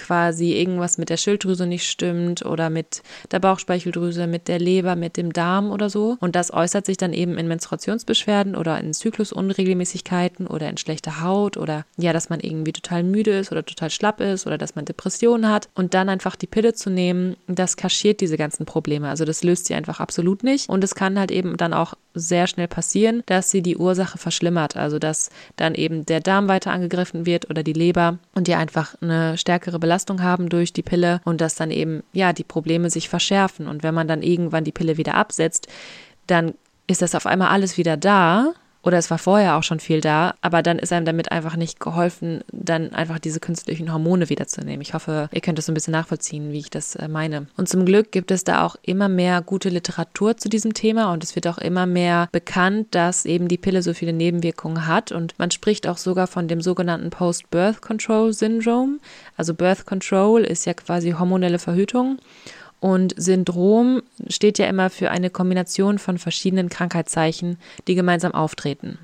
quasi 0.00 0.52
irgendwas 0.52 0.98
mit 0.98 1.10
der 1.10 1.16
Schilddrüse 1.16 1.66
nicht 1.66 1.88
stimmt 1.88 2.44
oder 2.44 2.70
mit 2.70 3.02
der 3.30 3.38
Bauchspeicheldrüse, 3.38 4.26
mit 4.26 4.48
der 4.48 4.58
Leber, 4.58 4.96
mit 4.96 5.16
dem 5.16 5.32
Darm 5.32 5.70
oder 5.70 5.90
so. 5.90 6.16
Und 6.20 6.34
das 6.34 6.52
äußert 6.52 6.86
sich 6.86 6.96
dann 6.96 7.12
eben 7.12 7.38
in 7.38 7.48
Menstruationsbeschwerden 7.48 8.56
oder 8.56 8.78
in 8.78 8.92
Zyklusunregelmäßigkeiten 8.92 10.46
oder 10.46 10.68
in 10.68 10.76
schlechter 10.76 11.20
Haut 11.22 11.56
oder 11.56 11.84
ja, 11.96 12.12
dass 12.12 12.30
man 12.30 12.40
irgendwie 12.40 12.72
total 12.72 13.02
müde 13.02 13.38
ist 13.38 13.52
oder 13.52 13.64
total 13.64 13.90
schlapp 13.90 14.20
ist 14.20 14.46
oder 14.46 14.58
dass 14.58 14.74
man 14.74 14.84
Depressionen 14.84 15.50
hat. 15.50 15.68
Und 15.74 15.94
dann 15.94 16.08
einfach 16.08 16.36
die 16.36 16.46
Pille 16.46 16.74
zu 16.74 16.90
nehmen, 16.90 17.36
das 17.46 17.76
kaschiert 17.76 18.20
diese 18.20 18.36
ganzen 18.36 18.66
Probleme. 18.66 19.08
Also 19.08 19.24
das 19.24 19.44
löst 19.44 19.66
sie 19.66 19.74
einfach 19.74 20.00
absolut 20.00 20.42
nicht. 20.42 20.68
Und 20.68 20.82
es 20.84 20.94
kann 20.94 21.18
halt 21.18 21.30
eben 21.30 21.56
dann 21.56 21.74
auch 21.74 21.94
sehr 22.14 22.46
schnell 22.46 22.68
passieren, 22.68 23.22
dass 23.26 23.50
sie 23.50 23.62
die 23.62 23.76
Ursache 23.76 24.18
verschlimmert. 24.18 24.76
Also 24.76 24.98
dass 24.98 25.30
dann 25.56 25.74
eben 25.74 26.06
der 26.06 26.20
Darm 26.20 26.48
weiter 26.48 26.72
angegriffen 26.72 27.26
wird 27.26 27.50
oder 27.50 27.62
die 27.62 27.72
Leber 27.72 28.18
und 28.34 28.48
die 28.48 28.54
einfach 28.54 28.94
eine 29.00 29.36
stärkere 29.38 29.78
Belastung 29.78 29.89
haben 30.22 30.48
durch 30.48 30.72
die 30.72 30.82
Pille 30.82 31.20
und 31.24 31.40
dass 31.40 31.54
dann 31.54 31.70
eben, 31.70 32.02
ja, 32.12 32.32
die 32.32 32.44
Probleme 32.44 32.90
sich 32.90 33.08
verschärfen. 33.08 33.68
Und 33.68 33.82
wenn 33.82 33.94
man 33.94 34.08
dann 34.08 34.22
irgendwann 34.22 34.64
die 34.64 34.72
Pille 34.72 34.96
wieder 34.96 35.14
absetzt, 35.14 35.68
dann 36.26 36.54
ist 36.86 37.02
das 37.02 37.14
auf 37.14 37.26
einmal 37.26 37.48
alles 37.48 37.76
wieder 37.76 37.96
da 37.96 38.54
oder 38.82 38.98
es 38.98 39.10
war 39.10 39.18
vorher 39.18 39.56
auch 39.56 39.62
schon 39.62 39.80
viel 39.80 40.00
da, 40.00 40.34
aber 40.40 40.62
dann 40.62 40.78
ist 40.78 40.92
einem 40.92 41.04
damit 41.04 41.32
einfach 41.32 41.56
nicht 41.56 41.80
geholfen, 41.80 42.42
dann 42.52 42.92
einfach 42.92 43.18
diese 43.18 43.40
künstlichen 43.40 43.92
Hormone 43.92 44.28
wiederzunehmen. 44.28 44.80
Ich 44.80 44.94
hoffe, 44.94 45.28
ihr 45.32 45.40
könnt 45.40 45.58
das 45.58 45.66
so 45.66 45.72
ein 45.72 45.74
bisschen 45.74 45.92
nachvollziehen, 45.92 46.52
wie 46.52 46.58
ich 46.58 46.70
das 46.70 46.96
äh, 46.96 47.08
meine. 47.08 47.46
Und 47.56 47.68
zum 47.68 47.84
Glück 47.84 48.12
gibt 48.12 48.30
es 48.30 48.44
da 48.44 48.64
auch 48.64 48.76
immer 48.82 49.08
mehr 49.08 49.42
gute 49.42 49.68
Literatur 49.68 50.36
zu 50.36 50.48
diesem 50.48 50.74
Thema 50.74 51.12
und 51.12 51.22
es 51.24 51.34
wird 51.34 51.46
auch 51.46 51.58
immer 51.58 51.86
mehr 51.86 52.28
bekannt, 52.32 52.88
dass 52.92 53.24
eben 53.26 53.48
die 53.48 53.58
Pille 53.58 53.82
so 53.82 53.92
viele 53.94 54.12
Nebenwirkungen 54.12 54.86
hat 54.86 55.12
und 55.12 55.38
man 55.38 55.50
spricht 55.50 55.86
auch 55.86 55.98
sogar 55.98 56.26
von 56.26 56.48
dem 56.48 56.60
sogenannten 56.60 57.10
Post-Birth 57.10 57.82
Control 57.82 58.32
Syndrome. 58.32 58.98
Also 59.36 59.54
Birth 59.54 59.86
Control 59.86 60.42
ist 60.42 60.64
ja 60.66 60.74
quasi 60.74 61.12
hormonelle 61.12 61.58
Verhütung 61.58 62.18
und 62.80 63.14
Syndrom 63.16 64.02
steht 64.28 64.58
ja 64.58 64.66
immer 64.66 64.90
für 64.90 65.10
eine 65.10 65.30
Kombination 65.30 65.98
von 65.98 66.18
verschiedenen 66.18 66.70
Krankheitszeichen, 66.70 67.58
die 67.86 67.94
gemeinsam 67.94 68.32
auftreten. 68.32 68.98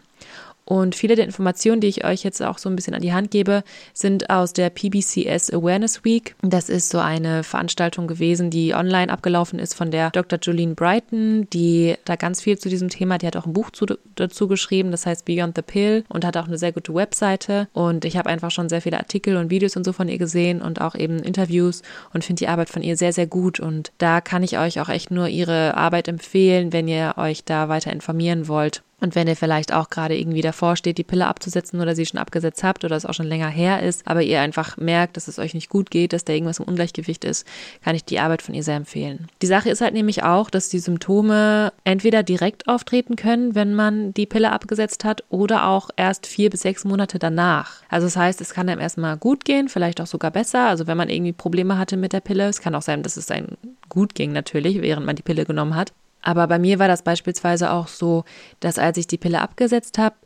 Und 0.66 0.96
viele 0.96 1.14
der 1.14 1.24
Informationen, 1.24 1.80
die 1.80 1.86
ich 1.86 2.04
euch 2.04 2.24
jetzt 2.24 2.42
auch 2.42 2.58
so 2.58 2.68
ein 2.68 2.74
bisschen 2.74 2.94
an 2.94 3.00
die 3.00 3.12
Hand 3.12 3.30
gebe, 3.30 3.62
sind 3.94 4.30
aus 4.30 4.52
der 4.52 4.68
PBCS 4.68 5.52
Awareness 5.52 6.04
Week. 6.04 6.34
Das 6.42 6.68
ist 6.68 6.90
so 6.90 6.98
eine 6.98 7.44
Veranstaltung 7.44 8.08
gewesen, 8.08 8.50
die 8.50 8.74
online 8.74 9.12
abgelaufen 9.12 9.60
ist 9.60 9.74
von 9.74 9.92
der 9.92 10.10
Dr. 10.10 10.40
Jolene 10.40 10.74
Brighton, 10.74 11.46
die 11.52 11.94
da 12.04 12.16
ganz 12.16 12.42
viel 12.42 12.58
zu 12.58 12.68
diesem 12.68 12.88
Thema, 12.88 13.18
die 13.18 13.28
hat 13.28 13.36
auch 13.36 13.46
ein 13.46 13.52
Buch 13.52 13.70
zu, 13.70 13.86
dazu 14.16 14.48
geschrieben, 14.48 14.90
das 14.90 15.06
heißt 15.06 15.24
Beyond 15.24 15.54
the 15.54 15.62
Pill 15.62 16.04
und 16.08 16.24
hat 16.24 16.36
auch 16.36 16.48
eine 16.48 16.58
sehr 16.58 16.72
gute 16.72 16.92
Webseite. 16.92 17.68
Und 17.72 18.04
ich 18.04 18.16
habe 18.16 18.28
einfach 18.28 18.50
schon 18.50 18.68
sehr 18.68 18.82
viele 18.82 18.98
Artikel 18.98 19.36
und 19.36 19.50
Videos 19.50 19.76
und 19.76 19.84
so 19.84 19.92
von 19.92 20.08
ihr 20.08 20.18
gesehen 20.18 20.60
und 20.60 20.80
auch 20.80 20.96
eben 20.96 21.20
Interviews 21.20 21.82
und 22.12 22.24
finde 22.24 22.40
die 22.40 22.48
Arbeit 22.48 22.70
von 22.70 22.82
ihr 22.82 22.96
sehr, 22.96 23.12
sehr 23.12 23.28
gut. 23.28 23.60
Und 23.60 23.92
da 23.98 24.20
kann 24.20 24.42
ich 24.42 24.58
euch 24.58 24.80
auch 24.80 24.88
echt 24.88 25.12
nur 25.12 25.28
ihre 25.28 25.76
Arbeit 25.76 26.08
empfehlen, 26.08 26.72
wenn 26.72 26.88
ihr 26.88 27.14
euch 27.18 27.44
da 27.44 27.68
weiter 27.68 27.92
informieren 27.92 28.48
wollt. 28.48 28.82
Und 28.98 29.14
wenn 29.14 29.28
ihr 29.28 29.36
vielleicht 29.36 29.74
auch 29.74 29.90
gerade 29.90 30.16
irgendwie 30.16 30.40
davor 30.40 30.74
steht, 30.74 30.96
die 30.96 31.04
Pille 31.04 31.26
abzusetzen 31.26 31.80
oder 31.80 31.94
sie 31.94 32.06
schon 32.06 32.18
abgesetzt 32.18 32.64
habt 32.64 32.82
oder 32.82 32.96
es 32.96 33.04
auch 33.04 33.12
schon 33.12 33.26
länger 33.26 33.48
her 33.48 33.82
ist, 33.82 34.06
aber 34.06 34.22
ihr 34.22 34.40
einfach 34.40 34.78
merkt, 34.78 35.16
dass 35.18 35.28
es 35.28 35.38
euch 35.38 35.52
nicht 35.52 35.68
gut 35.68 35.90
geht, 35.90 36.14
dass 36.14 36.24
da 36.24 36.32
irgendwas 36.32 36.60
im 36.60 36.64
Ungleichgewicht 36.64 37.24
ist, 37.24 37.46
kann 37.84 37.94
ich 37.94 38.04
die 38.04 38.20
Arbeit 38.20 38.40
von 38.40 38.54
ihr 38.54 38.62
sehr 38.62 38.76
empfehlen. 38.76 39.28
Die 39.42 39.46
Sache 39.46 39.68
ist 39.68 39.82
halt 39.82 39.92
nämlich 39.92 40.22
auch, 40.22 40.48
dass 40.48 40.70
die 40.70 40.78
Symptome 40.78 41.74
entweder 41.84 42.22
direkt 42.22 42.68
auftreten 42.68 43.16
können, 43.16 43.54
wenn 43.54 43.74
man 43.74 44.14
die 44.14 44.26
Pille 44.26 44.50
abgesetzt 44.50 45.04
hat, 45.04 45.24
oder 45.28 45.66
auch 45.66 45.90
erst 45.96 46.26
vier 46.26 46.48
bis 46.48 46.62
sechs 46.62 46.84
Monate 46.84 47.18
danach. 47.18 47.82
Also 47.90 48.06
das 48.06 48.16
heißt, 48.16 48.40
es 48.40 48.54
kann 48.54 48.68
einem 48.68 48.80
erstmal 48.80 49.18
gut 49.18 49.44
gehen, 49.44 49.68
vielleicht 49.68 50.00
auch 50.00 50.06
sogar 50.06 50.30
besser. 50.30 50.68
Also 50.68 50.86
wenn 50.86 50.96
man 50.96 51.10
irgendwie 51.10 51.32
Probleme 51.32 51.76
hatte 51.78 51.96
mit 51.96 52.12
der 52.12 52.20
Pille, 52.20 52.48
es 52.48 52.60
kann 52.60 52.74
auch 52.74 52.82
sein, 52.82 53.02
dass 53.02 53.16
es 53.16 53.30
einem 53.30 53.58
gut 53.88 54.14
ging 54.14 54.32
natürlich, 54.32 54.80
während 54.80 55.04
man 55.04 55.16
die 55.16 55.22
Pille 55.22 55.44
genommen 55.44 55.74
hat. 55.74 55.92
Aber 56.26 56.48
bei 56.48 56.58
mir 56.58 56.80
war 56.80 56.88
das 56.88 57.02
beispielsweise 57.02 57.70
auch 57.70 57.86
so, 57.86 58.24
dass 58.58 58.80
als 58.80 58.98
ich 58.98 59.06
die 59.06 59.16
Pille 59.16 59.40
abgesetzt 59.40 59.96
habe, 59.96 60.16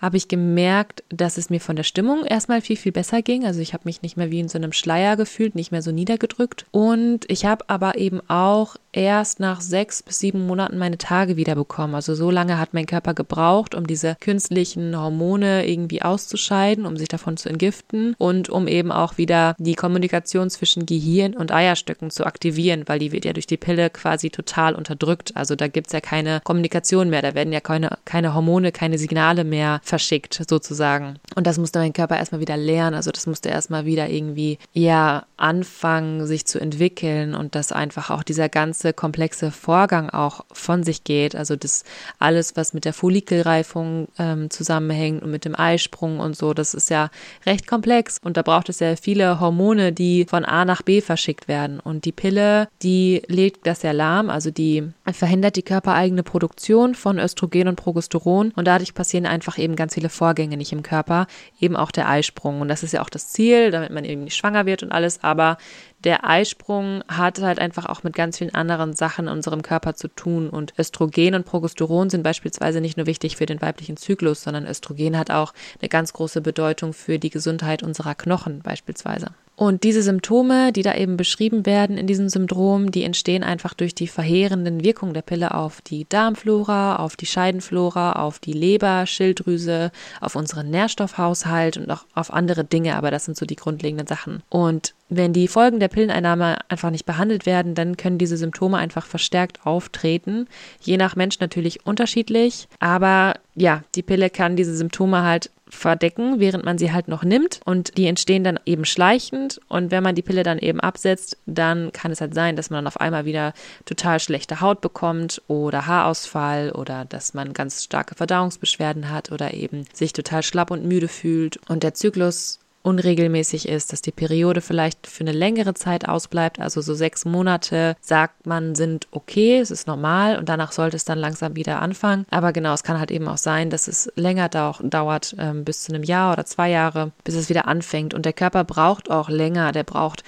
habe 0.00 0.16
ich 0.16 0.28
gemerkt, 0.28 1.04
dass 1.10 1.36
es 1.36 1.50
mir 1.50 1.60
von 1.60 1.76
der 1.76 1.82
Stimmung 1.82 2.24
erstmal 2.24 2.60
viel, 2.62 2.76
viel 2.76 2.92
besser 2.92 3.22
ging. 3.22 3.44
Also 3.44 3.60
ich 3.60 3.74
habe 3.74 3.82
mich 3.84 4.02
nicht 4.02 4.16
mehr 4.16 4.30
wie 4.30 4.40
in 4.40 4.48
so 4.48 4.58
einem 4.58 4.72
Schleier 4.72 5.16
gefühlt, 5.16 5.54
nicht 5.54 5.72
mehr 5.72 5.82
so 5.82 5.92
niedergedrückt. 5.92 6.66
Und 6.70 7.30
ich 7.30 7.44
habe 7.44 7.64
aber 7.68 7.98
eben 7.98 8.20
auch 8.28 8.76
erst 8.92 9.40
nach 9.40 9.60
sechs 9.60 10.02
bis 10.02 10.18
sieben 10.18 10.46
Monaten 10.46 10.78
meine 10.78 10.98
Tage 10.98 11.36
wiederbekommen. 11.36 11.94
Also 11.94 12.14
so 12.14 12.30
lange 12.30 12.58
hat 12.58 12.74
mein 12.74 12.86
Körper 12.86 13.14
gebraucht, 13.14 13.74
um 13.74 13.86
diese 13.86 14.16
künstlichen 14.20 14.98
Hormone 14.98 15.68
irgendwie 15.68 16.02
auszuscheiden, 16.02 16.86
um 16.86 16.96
sich 16.96 17.08
davon 17.08 17.36
zu 17.36 17.48
entgiften 17.48 18.14
und 18.18 18.48
um 18.48 18.66
eben 18.66 18.90
auch 18.90 19.18
wieder 19.18 19.54
die 19.58 19.74
Kommunikation 19.74 20.50
zwischen 20.50 20.86
Gehirn 20.86 21.34
und 21.34 21.52
Eierstöcken 21.52 22.10
zu 22.10 22.24
aktivieren, 22.24 22.84
weil 22.86 22.98
die 22.98 23.12
wird 23.12 23.24
ja 23.24 23.32
durch 23.32 23.46
die 23.46 23.56
Pille 23.56 23.90
quasi 23.90 24.30
total 24.30 24.74
unterdrückt. 24.74 25.36
Also 25.36 25.54
da 25.56 25.68
gibt's 25.68 25.92
ja 25.92 26.00
keine 26.00 26.40
Kommunikation 26.42 27.10
mehr, 27.10 27.22
da 27.22 27.34
werden 27.34 27.52
ja 27.52 27.60
keine, 27.60 27.98
keine 28.04 28.34
Hormone, 28.34 28.72
keine 28.72 28.98
Signale 28.98 29.44
mehr 29.44 29.80
verschickt 29.90 30.40
sozusagen. 30.48 31.16
Und 31.34 31.46
das 31.46 31.58
musste 31.58 31.80
mein 31.80 31.92
Körper 31.92 32.16
erstmal 32.16 32.40
wieder 32.40 32.56
lernen. 32.56 32.94
Also 32.94 33.10
das 33.10 33.26
musste 33.26 33.48
erstmal 33.48 33.84
wieder 33.84 34.08
irgendwie 34.08 34.58
ja 34.72 35.24
anfangen, 35.36 36.26
sich 36.26 36.46
zu 36.46 36.60
entwickeln 36.60 37.34
und 37.34 37.54
dass 37.54 37.72
einfach 37.72 38.10
auch 38.10 38.22
dieser 38.22 38.48
ganze 38.48 38.92
komplexe 38.92 39.50
Vorgang 39.50 40.08
auch 40.08 40.44
von 40.52 40.84
sich 40.84 41.02
geht. 41.02 41.34
Also 41.34 41.56
das 41.56 41.82
alles, 42.20 42.56
was 42.56 42.72
mit 42.72 42.84
der 42.84 42.92
Follikelreifung 42.92 44.08
ähm, 44.18 44.48
zusammenhängt 44.48 45.22
und 45.22 45.30
mit 45.32 45.44
dem 45.44 45.58
Eisprung 45.58 46.20
und 46.20 46.36
so, 46.36 46.54
das 46.54 46.72
ist 46.72 46.88
ja 46.88 47.10
recht 47.44 47.66
komplex 47.66 48.18
und 48.22 48.36
da 48.36 48.42
braucht 48.42 48.68
es 48.68 48.78
ja 48.78 48.94
viele 48.94 49.40
Hormone, 49.40 49.92
die 49.92 50.24
von 50.28 50.44
A 50.44 50.64
nach 50.64 50.82
B 50.82 51.00
verschickt 51.00 51.48
werden. 51.48 51.80
Und 51.80 52.04
die 52.04 52.12
Pille, 52.12 52.68
die 52.82 53.22
legt 53.26 53.66
das 53.66 53.82
ja 53.82 53.90
lahm, 53.90 54.30
also 54.30 54.52
die 54.52 54.84
verhindert 55.12 55.56
die 55.56 55.62
körpereigene 55.62 56.22
Produktion 56.22 56.94
von 56.94 57.18
Östrogen 57.18 57.66
und 57.66 57.76
Progesteron 57.76 58.52
und 58.54 58.66
dadurch 58.66 58.94
passieren 58.94 59.26
einfach 59.26 59.58
eben 59.58 59.74
ganz 59.80 59.94
viele 59.94 60.10
Vorgänge 60.10 60.58
nicht 60.58 60.72
im 60.72 60.82
Körper, 60.82 61.26
eben 61.58 61.74
auch 61.74 61.90
der 61.90 62.08
Eisprung. 62.08 62.60
Und 62.60 62.68
das 62.68 62.82
ist 62.82 62.92
ja 62.92 63.00
auch 63.00 63.08
das 63.08 63.28
Ziel, 63.32 63.70
damit 63.70 63.90
man 63.90 64.04
eben 64.04 64.24
nicht 64.24 64.36
schwanger 64.36 64.66
wird 64.66 64.82
und 64.82 64.92
alles, 64.92 65.24
aber 65.24 65.56
der 66.04 66.26
Eisprung 66.26 67.02
hat 67.08 67.40
halt 67.40 67.58
einfach 67.58 67.86
auch 67.86 68.02
mit 68.02 68.14
ganz 68.14 68.38
vielen 68.38 68.54
anderen 68.54 68.94
Sachen 68.94 69.26
in 69.26 69.32
unserem 69.32 69.62
Körper 69.62 69.94
zu 69.94 70.08
tun. 70.08 70.48
Und 70.48 70.74
Östrogen 70.78 71.34
und 71.34 71.44
Progesteron 71.44 72.10
sind 72.10 72.22
beispielsweise 72.22 72.80
nicht 72.80 72.96
nur 72.96 73.06
wichtig 73.06 73.36
für 73.36 73.46
den 73.46 73.60
weiblichen 73.60 73.96
Zyklus, 73.96 74.42
sondern 74.42 74.66
Östrogen 74.66 75.18
hat 75.18 75.30
auch 75.30 75.52
eine 75.80 75.88
ganz 75.88 76.12
große 76.12 76.40
Bedeutung 76.40 76.92
für 76.92 77.18
die 77.18 77.30
Gesundheit 77.30 77.82
unserer 77.82 78.14
Knochen 78.14 78.60
beispielsweise. 78.60 79.32
Und 79.60 79.82
diese 79.84 80.02
Symptome, 80.02 80.72
die 80.72 80.80
da 80.80 80.94
eben 80.94 81.18
beschrieben 81.18 81.66
werden 81.66 81.98
in 81.98 82.06
diesem 82.06 82.30
Syndrom, 82.30 82.90
die 82.90 83.04
entstehen 83.04 83.44
einfach 83.44 83.74
durch 83.74 83.94
die 83.94 84.08
verheerenden 84.08 84.82
Wirkungen 84.82 85.12
der 85.12 85.20
Pille 85.20 85.52
auf 85.52 85.82
die 85.82 86.08
Darmflora, 86.08 86.96
auf 86.96 87.14
die 87.14 87.26
Scheidenflora, 87.26 88.12
auf 88.12 88.38
die 88.38 88.54
Leber, 88.54 89.04
Schilddrüse, 89.04 89.92
auf 90.22 90.34
unseren 90.34 90.70
Nährstoffhaushalt 90.70 91.76
und 91.76 91.90
auch 91.90 92.06
auf 92.14 92.32
andere 92.32 92.64
Dinge. 92.64 92.96
Aber 92.96 93.10
das 93.10 93.26
sind 93.26 93.36
so 93.36 93.44
die 93.44 93.56
grundlegenden 93.56 94.06
Sachen. 94.06 94.42
Und 94.48 94.94
wenn 95.10 95.32
die 95.32 95.48
Folgen 95.48 95.80
der 95.80 95.88
Pilleneinnahme 95.88 96.58
einfach 96.68 96.90
nicht 96.90 97.04
behandelt 97.04 97.44
werden, 97.44 97.74
dann 97.74 97.96
können 97.96 98.18
diese 98.18 98.36
Symptome 98.36 98.78
einfach 98.78 99.06
verstärkt 99.06 99.66
auftreten. 99.66 100.46
Je 100.80 100.96
nach 100.96 101.16
Mensch 101.16 101.40
natürlich 101.40 101.84
unterschiedlich. 101.84 102.68
Aber 102.78 103.34
ja, 103.56 103.82
die 103.96 104.02
Pille 104.02 104.30
kann 104.30 104.56
diese 104.56 104.74
Symptome 104.74 105.22
halt 105.22 105.50
verdecken, 105.68 106.40
während 106.40 106.64
man 106.64 106.78
sie 106.78 106.92
halt 106.92 107.08
noch 107.08 107.22
nimmt 107.22 107.60
und 107.64 107.96
die 107.96 108.06
entstehen 108.06 108.44
dann 108.44 108.58
eben 108.66 108.84
schleichend 108.84 109.60
und 109.68 109.90
wenn 109.90 110.02
man 110.02 110.14
die 110.14 110.22
Pille 110.22 110.42
dann 110.42 110.58
eben 110.58 110.80
absetzt, 110.80 111.38
dann 111.46 111.92
kann 111.92 112.10
es 112.10 112.20
halt 112.20 112.34
sein, 112.34 112.56
dass 112.56 112.70
man 112.70 112.78
dann 112.78 112.86
auf 112.88 113.00
einmal 113.00 113.24
wieder 113.24 113.52
total 113.84 114.20
schlechte 114.20 114.60
Haut 114.60 114.80
bekommt 114.80 115.42
oder 115.48 115.86
Haarausfall 115.86 116.72
oder 116.72 117.04
dass 117.04 117.34
man 117.34 117.52
ganz 117.52 117.84
starke 117.84 118.14
Verdauungsbeschwerden 118.14 119.10
hat 119.10 119.30
oder 119.32 119.54
eben 119.54 119.84
sich 119.92 120.12
total 120.12 120.42
schlapp 120.42 120.70
und 120.70 120.84
müde 120.84 121.08
fühlt 121.08 121.60
und 121.68 121.82
der 121.82 121.94
Zyklus 121.94 122.59
unregelmäßig 122.82 123.68
ist, 123.68 123.92
dass 123.92 124.02
die 124.02 124.12
Periode 124.12 124.60
vielleicht 124.60 125.06
für 125.06 125.22
eine 125.22 125.32
längere 125.32 125.74
Zeit 125.74 126.08
ausbleibt, 126.08 126.60
also 126.60 126.80
so 126.80 126.94
sechs 126.94 127.24
Monate, 127.24 127.96
sagt 128.00 128.46
man, 128.46 128.74
sind 128.74 129.06
okay, 129.10 129.58
es 129.58 129.70
ist 129.70 129.86
normal 129.86 130.38
und 130.38 130.48
danach 130.48 130.72
sollte 130.72 130.96
es 130.96 131.04
dann 131.04 131.18
langsam 131.18 131.56
wieder 131.56 131.82
anfangen. 131.82 132.26
Aber 132.30 132.52
genau, 132.52 132.72
es 132.72 132.82
kann 132.82 132.98
halt 132.98 133.10
eben 133.10 133.28
auch 133.28 133.38
sein, 133.38 133.70
dass 133.70 133.88
es 133.88 134.10
länger 134.16 134.48
dauert, 134.48 135.34
ähm, 135.38 135.64
bis 135.64 135.82
zu 135.82 135.92
einem 135.92 136.02
Jahr 136.02 136.32
oder 136.32 136.46
zwei 136.46 136.70
Jahre, 136.70 137.12
bis 137.24 137.34
es 137.34 137.48
wieder 137.48 137.68
anfängt. 137.68 138.14
Und 138.14 138.24
der 138.24 138.32
Körper 138.32 138.64
braucht 138.64 139.10
auch 139.10 139.28
länger, 139.28 139.72
der 139.72 139.84
braucht 139.84 140.24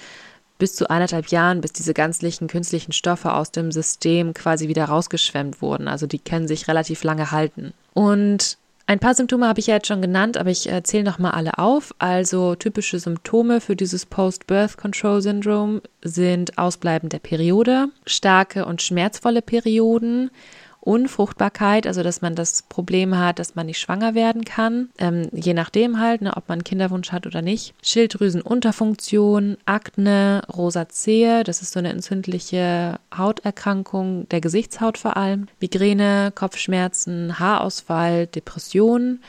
bis 0.59 0.75
zu 0.75 0.89
eineinhalb 0.89 1.27
Jahren, 1.27 1.61
bis 1.61 1.73
diese 1.73 1.93
ganzlichen 1.93 2.47
künstlichen 2.47 2.93
Stoffe 2.93 3.33
aus 3.33 3.51
dem 3.51 3.71
System 3.71 4.33
quasi 4.33 4.67
wieder 4.67 4.85
rausgeschwemmt 4.85 5.61
wurden. 5.61 5.87
Also 5.87 6.07
die 6.07 6.19
können 6.19 6.47
sich 6.47 6.67
relativ 6.67 7.03
lange 7.03 7.31
halten. 7.31 7.73
Und 7.93 8.57
ein 8.85 8.99
paar 8.99 9.15
Symptome 9.15 9.47
habe 9.47 9.61
ich 9.61 9.67
ja 9.67 9.75
jetzt 9.75 9.87
schon 9.87 10.01
genannt, 10.01 10.37
aber 10.37 10.49
ich 10.49 10.69
äh, 10.69 10.83
zähle 10.83 11.05
nochmal 11.05 11.31
alle 11.31 11.57
auf. 11.57 11.95
Also 11.99 12.55
typische 12.55 12.99
Symptome 12.99 13.61
für 13.61 13.75
dieses 13.75 14.05
Post-Birth 14.05 14.77
Control 14.77 15.21
Syndrome 15.21 15.81
sind 16.03 16.57
Ausbleiben 16.57 17.07
der 17.07 17.19
Periode, 17.19 17.87
starke 18.05 18.65
und 18.65 18.81
schmerzvolle 18.81 19.41
Perioden, 19.41 20.31
Unfruchtbarkeit, 20.83 21.87
also 21.87 22.03
dass 22.03 22.21
man 22.21 22.35
das 22.35 22.63
Problem 22.63 23.17
hat, 23.17 23.39
dass 23.39 23.55
man 23.55 23.67
nicht 23.67 23.79
schwanger 23.79 24.15
werden 24.15 24.43
kann, 24.43 24.89
ähm, 24.97 25.29
je 25.31 25.53
nachdem 25.53 25.99
halt, 25.99 26.21
ne, 26.21 26.35
ob 26.35 26.49
man 26.49 26.57
einen 26.57 26.63
Kinderwunsch 26.63 27.11
hat 27.11 27.25
oder 27.25 27.41
nicht. 27.41 27.73
Schilddrüsenunterfunktion, 27.81 29.57
Akne, 29.65 30.41
Rosazea, 30.53 31.43
das 31.43 31.61
ist 31.61 31.73
so 31.73 31.79
eine 31.79 31.89
entzündliche 31.89 32.99
Hauterkrankung 33.15 34.27
der 34.29 34.41
Gesichtshaut 34.41 34.97
vor 34.97 35.15
allem, 35.15 35.47
Migräne, 35.59 36.31
Kopfschmerzen, 36.35 37.39
Haarausfall, 37.39 38.27
Depressionen. 38.27 39.21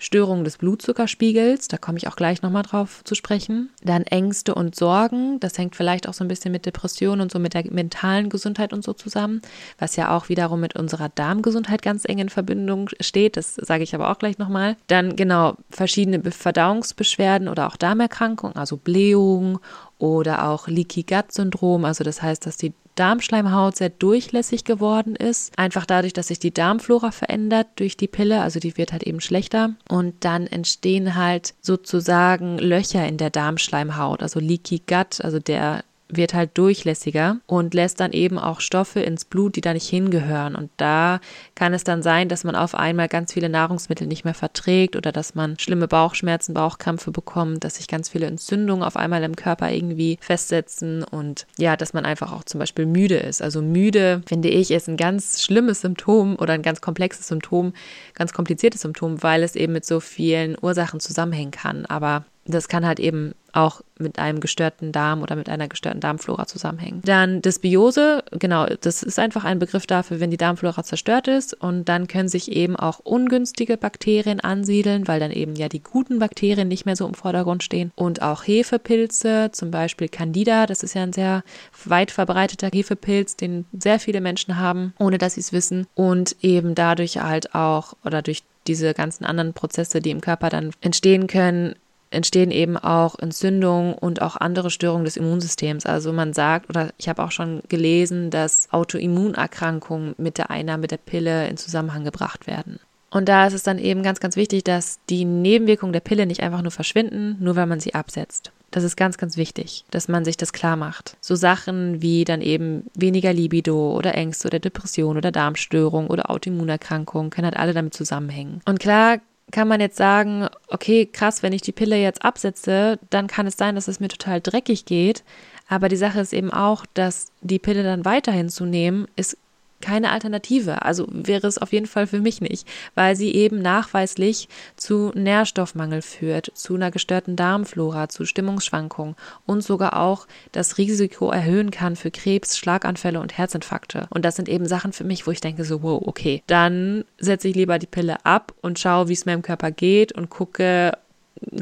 Störungen 0.00 0.44
des 0.44 0.56
Blutzuckerspiegels, 0.56 1.68
da 1.68 1.76
komme 1.76 1.98
ich 1.98 2.08
auch 2.08 2.16
gleich 2.16 2.40
nochmal 2.40 2.62
drauf 2.62 3.02
zu 3.04 3.14
sprechen. 3.14 3.68
Dann 3.82 4.02
Ängste 4.02 4.54
und 4.54 4.74
Sorgen, 4.74 5.38
das 5.40 5.58
hängt 5.58 5.76
vielleicht 5.76 6.08
auch 6.08 6.14
so 6.14 6.24
ein 6.24 6.28
bisschen 6.28 6.52
mit 6.52 6.64
Depressionen 6.64 7.20
und 7.20 7.30
so 7.30 7.38
mit 7.38 7.52
der 7.52 7.70
mentalen 7.70 8.30
Gesundheit 8.30 8.72
und 8.72 8.82
so 8.82 8.94
zusammen, 8.94 9.42
was 9.78 9.96
ja 9.96 10.16
auch 10.16 10.30
wiederum 10.30 10.58
mit 10.58 10.74
unserer 10.74 11.10
Darmgesundheit 11.10 11.82
ganz 11.82 12.04
eng 12.06 12.18
in 12.18 12.30
Verbindung 12.30 12.88
steht, 13.00 13.36
das 13.36 13.54
sage 13.54 13.84
ich 13.84 13.94
aber 13.94 14.10
auch 14.10 14.18
gleich 14.18 14.38
nochmal. 14.38 14.76
Dann 14.86 15.16
genau 15.16 15.56
verschiedene 15.68 16.22
Verdauungsbeschwerden 16.30 17.48
oder 17.48 17.66
auch 17.66 17.76
Darmerkrankungen, 17.76 18.56
also 18.56 18.78
Blähungen 18.78 19.58
oder 20.00 20.48
auch 20.48 20.66
Leaky 20.66 21.04
Gut 21.04 21.32
Syndrom, 21.32 21.84
also 21.84 22.02
das 22.04 22.22
heißt, 22.22 22.46
dass 22.46 22.56
die 22.56 22.72
Darmschleimhaut 22.96 23.76
sehr 23.76 23.88
durchlässig 23.88 24.64
geworden 24.64 25.16
ist. 25.16 25.56
Einfach 25.58 25.86
dadurch, 25.86 26.12
dass 26.12 26.28
sich 26.28 26.38
die 26.38 26.52
Darmflora 26.52 27.12
verändert 27.12 27.68
durch 27.76 27.96
die 27.96 28.08
Pille, 28.08 28.42
also 28.42 28.60
die 28.60 28.76
wird 28.76 28.92
halt 28.92 29.04
eben 29.04 29.20
schlechter. 29.20 29.74
Und 29.88 30.24
dann 30.24 30.46
entstehen 30.46 31.14
halt 31.14 31.54
sozusagen 31.60 32.58
Löcher 32.58 33.06
in 33.06 33.16
der 33.16 33.30
Darmschleimhaut, 33.30 34.22
also 34.22 34.40
Leaky 34.40 34.82
Gut, 34.86 35.22
also 35.22 35.38
der 35.38 35.84
wird 36.16 36.34
halt 36.34 36.56
durchlässiger 36.58 37.36
und 37.46 37.74
lässt 37.74 38.00
dann 38.00 38.12
eben 38.12 38.38
auch 38.38 38.60
Stoffe 38.60 39.00
ins 39.00 39.24
Blut, 39.24 39.56
die 39.56 39.60
da 39.60 39.72
nicht 39.72 39.88
hingehören. 39.88 40.54
Und 40.54 40.70
da 40.76 41.20
kann 41.54 41.74
es 41.74 41.84
dann 41.84 42.02
sein, 42.02 42.28
dass 42.28 42.44
man 42.44 42.56
auf 42.56 42.74
einmal 42.74 43.08
ganz 43.08 43.32
viele 43.32 43.48
Nahrungsmittel 43.48 44.06
nicht 44.06 44.24
mehr 44.24 44.34
verträgt 44.34 44.96
oder 44.96 45.12
dass 45.12 45.34
man 45.34 45.58
schlimme 45.58 45.88
Bauchschmerzen, 45.88 46.54
Bauchkrämpfe 46.54 47.10
bekommt, 47.10 47.64
dass 47.64 47.76
sich 47.76 47.88
ganz 47.88 48.08
viele 48.08 48.26
Entzündungen 48.26 48.84
auf 48.84 48.96
einmal 48.96 49.22
im 49.22 49.36
Körper 49.36 49.70
irgendwie 49.70 50.18
festsetzen 50.20 51.04
und 51.04 51.46
ja, 51.58 51.76
dass 51.76 51.92
man 51.92 52.04
einfach 52.04 52.32
auch 52.32 52.44
zum 52.44 52.58
Beispiel 52.60 52.86
müde 52.86 53.16
ist. 53.16 53.42
Also 53.42 53.62
müde, 53.62 54.22
finde 54.26 54.48
ich, 54.48 54.70
ist 54.70 54.88
ein 54.88 54.96
ganz 54.96 55.42
schlimmes 55.42 55.80
Symptom 55.80 56.36
oder 56.36 56.54
ein 56.54 56.62
ganz 56.62 56.80
komplexes 56.80 57.28
Symptom, 57.28 57.72
ganz 58.14 58.32
kompliziertes 58.32 58.82
Symptom, 58.82 59.22
weil 59.22 59.42
es 59.42 59.56
eben 59.56 59.72
mit 59.72 59.84
so 59.84 60.00
vielen 60.00 60.56
Ursachen 60.60 61.00
zusammenhängen 61.00 61.50
kann. 61.50 61.86
Aber 61.86 62.24
das 62.50 62.68
kann 62.68 62.86
halt 62.86 63.00
eben 63.00 63.34
auch 63.52 63.80
mit 63.98 64.18
einem 64.18 64.40
gestörten 64.40 64.92
Darm 64.92 65.22
oder 65.22 65.36
mit 65.36 65.48
einer 65.48 65.68
gestörten 65.68 66.00
Darmflora 66.00 66.46
zusammenhängen. 66.46 67.02
Dann 67.04 67.42
Dysbiose, 67.42 68.24
genau, 68.30 68.66
das 68.66 69.02
ist 69.02 69.18
einfach 69.18 69.44
ein 69.44 69.58
Begriff 69.58 69.86
dafür, 69.86 70.20
wenn 70.20 70.30
die 70.30 70.36
Darmflora 70.36 70.82
zerstört 70.84 71.28
ist. 71.28 71.54
Und 71.54 71.88
dann 71.88 72.06
können 72.06 72.28
sich 72.28 72.52
eben 72.52 72.76
auch 72.76 73.00
ungünstige 73.00 73.76
Bakterien 73.76 74.40
ansiedeln, 74.40 75.08
weil 75.08 75.20
dann 75.20 75.32
eben 75.32 75.56
ja 75.56 75.68
die 75.68 75.82
guten 75.82 76.18
Bakterien 76.18 76.68
nicht 76.68 76.86
mehr 76.86 76.96
so 76.96 77.06
im 77.06 77.14
Vordergrund 77.14 77.62
stehen. 77.62 77.92
Und 77.96 78.22
auch 78.22 78.46
Hefepilze, 78.46 79.50
zum 79.52 79.70
Beispiel 79.70 80.08
Candida, 80.08 80.66
das 80.66 80.82
ist 80.82 80.94
ja 80.94 81.02
ein 81.02 81.12
sehr 81.12 81.42
weit 81.84 82.10
verbreiteter 82.10 82.70
Hefepilz, 82.72 83.36
den 83.36 83.66
sehr 83.78 83.98
viele 83.98 84.20
Menschen 84.20 84.58
haben, 84.58 84.94
ohne 84.98 85.18
dass 85.18 85.34
sie 85.34 85.40
es 85.40 85.52
wissen. 85.52 85.86
Und 85.94 86.36
eben 86.40 86.74
dadurch 86.74 87.18
halt 87.18 87.54
auch 87.54 87.94
oder 88.04 88.22
durch 88.22 88.42
diese 88.66 88.94
ganzen 88.94 89.24
anderen 89.24 89.54
Prozesse, 89.54 90.00
die 90.00 90.10
im 90.10 90.20
Körper 90.20 90.50
dann 90.50 90.72
entstehen 90.80 91.26
können, 91.26 91.74
entstehen 92.10 92.50
eben 92.50 92.76
auch 92.76 93.18
Entzündungen 93.18 93.94
und 93.94 94.22
auch 94.22 94.36
andere 94.36 94.70
Störungen 94.70 95.04
des 95.04 95.16
Immunsystems. 95.16 95.86
Also 95.86 96.12
man 96.12 96.32
sagt, 96.32 96.68
oder 96.68 96.90
ich 96.98 97.08
habe 97.08 97.22
auch 97.22 97.30
schon 97.30 97.62
gelesen, 97.68 98.30
dass 98.30 98.68
Autoimmunerkrankungen 98.70 100.14
mit 100.18 100.38
der 100.38 100.50
Einnahme 100.50 100.86
der 100.86 100.98
Pille 100.98 101.48
in 101.48 101.56
Zusammenhang 101.56 102.04
gebracht 102.04 102.46
werden. 102.46 102.80
Und 103.10 103.28
da 103.28 103.46
ist 103.46 103.54
es 103.54 103.64
dann 103.64 103.78
eben 103.78 104.02
ganz, 104.02 104.20
ganz 104.20 104.36
wichtig, 104.36 104.62
dass 104.64 105.00
die 105.08 105.24
Nebenwirkungen 105.24 105.92
der 105.92 106.00
Pille 106.00 106.26
nicht 106.26 106.42
einfach 106.42 106.62
nur 106.62 106.70
verschwinden, 106.70 107.36
nur 107.40 107.56
weil 107.56 107.66
man 107.66 107.80
sie 107.80 107.94
absetzt. 107.94 108.52
Das 108.70 108.84
ist 108.84 108.96
ganz, 108.96 109.18
ganz 109.18 109.36
wichtig, 109.36 109.84
dass 109.90 110.06
man 110.06 110.24
sich 110.24 110.36
das 110.36 110.52
klar 110.52 110.76
macht. 110.76 111.16
So 111.20 111.34
Sachen 111.34 112.02
wie 112.02 112.24
dann 112.24 112.40
eben 112.40 112.84
weniger 112.94 113.32
Libido 113.32 113.96
oder 113.96 114.14
Ängste 114.14 114.46
oder 114.46 114.60
Depression 114.60 115.16
oder 115.16 115.32
Darmstörung 115.32 116.06
oder 116.06 116.30
Autoimmunerkrankungen 116.30 117.30
können 117.30 117.46
halt 117.46 117.56
alle 117.56 117.74
damit 117.74 117.94
zusammenhängen. 117.94 118.60
Und 118.66 118.78
klar 118.78 119.18
kann 119.50 119.68
man 119.68 119.80
jetzt 119.80 119.96
sagen, 119.96 120.48
okay, 120.68 121.06
krass, 121.06 121.42
wenn 121.42 121.52
ich 121.52 121.62
die 121.62 121.72
Pille 121.72 121.96
jetzt 121.96 122.24
absetze, 122.24 122.98
dann 123.10 123.26
kann 123.26 123.46
es 123.46 123.56
sein, 123.56 123.74
dass 123.74 123.88
es 123.88 124.00
mir 124.00 124.08
total 124.08 124.40
dreckig 124.40 124.84
geht. 124.84 125.24
Aber 125.68 125.88
die 125.88 125.96
Sache 125.96 126.20
ist 126.20 126.32
eben 126.32 126.52
auch, 126.52 126.84
dass 126.94 127.26
die 127.40 127.58
Pille 127.58 127.82
dann 127.82 128.04
weiterhin 128.04 128.48
zu 128.48 128.64
nehmen, 128.64 129.06
ist 129.16 129.36
keine 129.80 130.10
Alternative. 130.10 130.82
Also 130.82 131.06
wäre 131.10 131.46
es 131.46 131.58
auf 131.58 131.72
jeden 131.72 131.86
Fall 131.86 132.06
für 132.06 132.20
mich 132.20 132.40
nicht, 132.40 132.66
weil 132.94 133.16
sie 133.16 133.34
eben 133.34 133.60
nachweislich 133.62 134.48
zu 134.76 135.12
Nährstoffmangel 135.14 136.02
führt, 136.02 136.50
zu 136.54 136.74
einer 136.74 136.90
gestörten 136.90 137.36
Darmflora, 137.36 138.08
zu 138.08 138.24
Stimmungsschwankungen 138.24 139.16
und 139.46 139.62
sogar 139.62 140.00
auch 140.00 140.26
das 140.52 140.78
Risiko 140.78 141.30
erhöhen 141.30 141.70
kann 141.70 141.96
für 141.96 142.10
Krebs, 142.10 142.58
Schlaganfälle 142.58 143.20
und 143.20 143.36
Herzinfarkte. 143.36 144.06
Und 144.10 144.24
das 144.24 144.36
sind 144.36 144.48
eben 144.48 144.66
Sachen 144.66 144.92
für 144.92 145.04
mich, 145.04 145.26
wo 145.26 145.30
ich 145.30 145.40
denke 145.40 145.64
so, 145.64 145.82
wow, 145.82 146.02
okay, 146.04 146.42
dann 146.46 147.04
setze 147.18 147.48
ich 147.48 147.54
lieber 147.54 147.78
die 147.78 147.86
Pille 147.86 148.24
ab 148.24 148.54
und 148.60 148.78
schaue, 148.78 149.08
wie 149.08 149.14
es 149.14 149.26
mir 149.26 149.34
im 149.34 149.42
Körper 149.42 149.70
geht 149.70 150.12
und 150.12 150.30
gucke, 150.30 150.92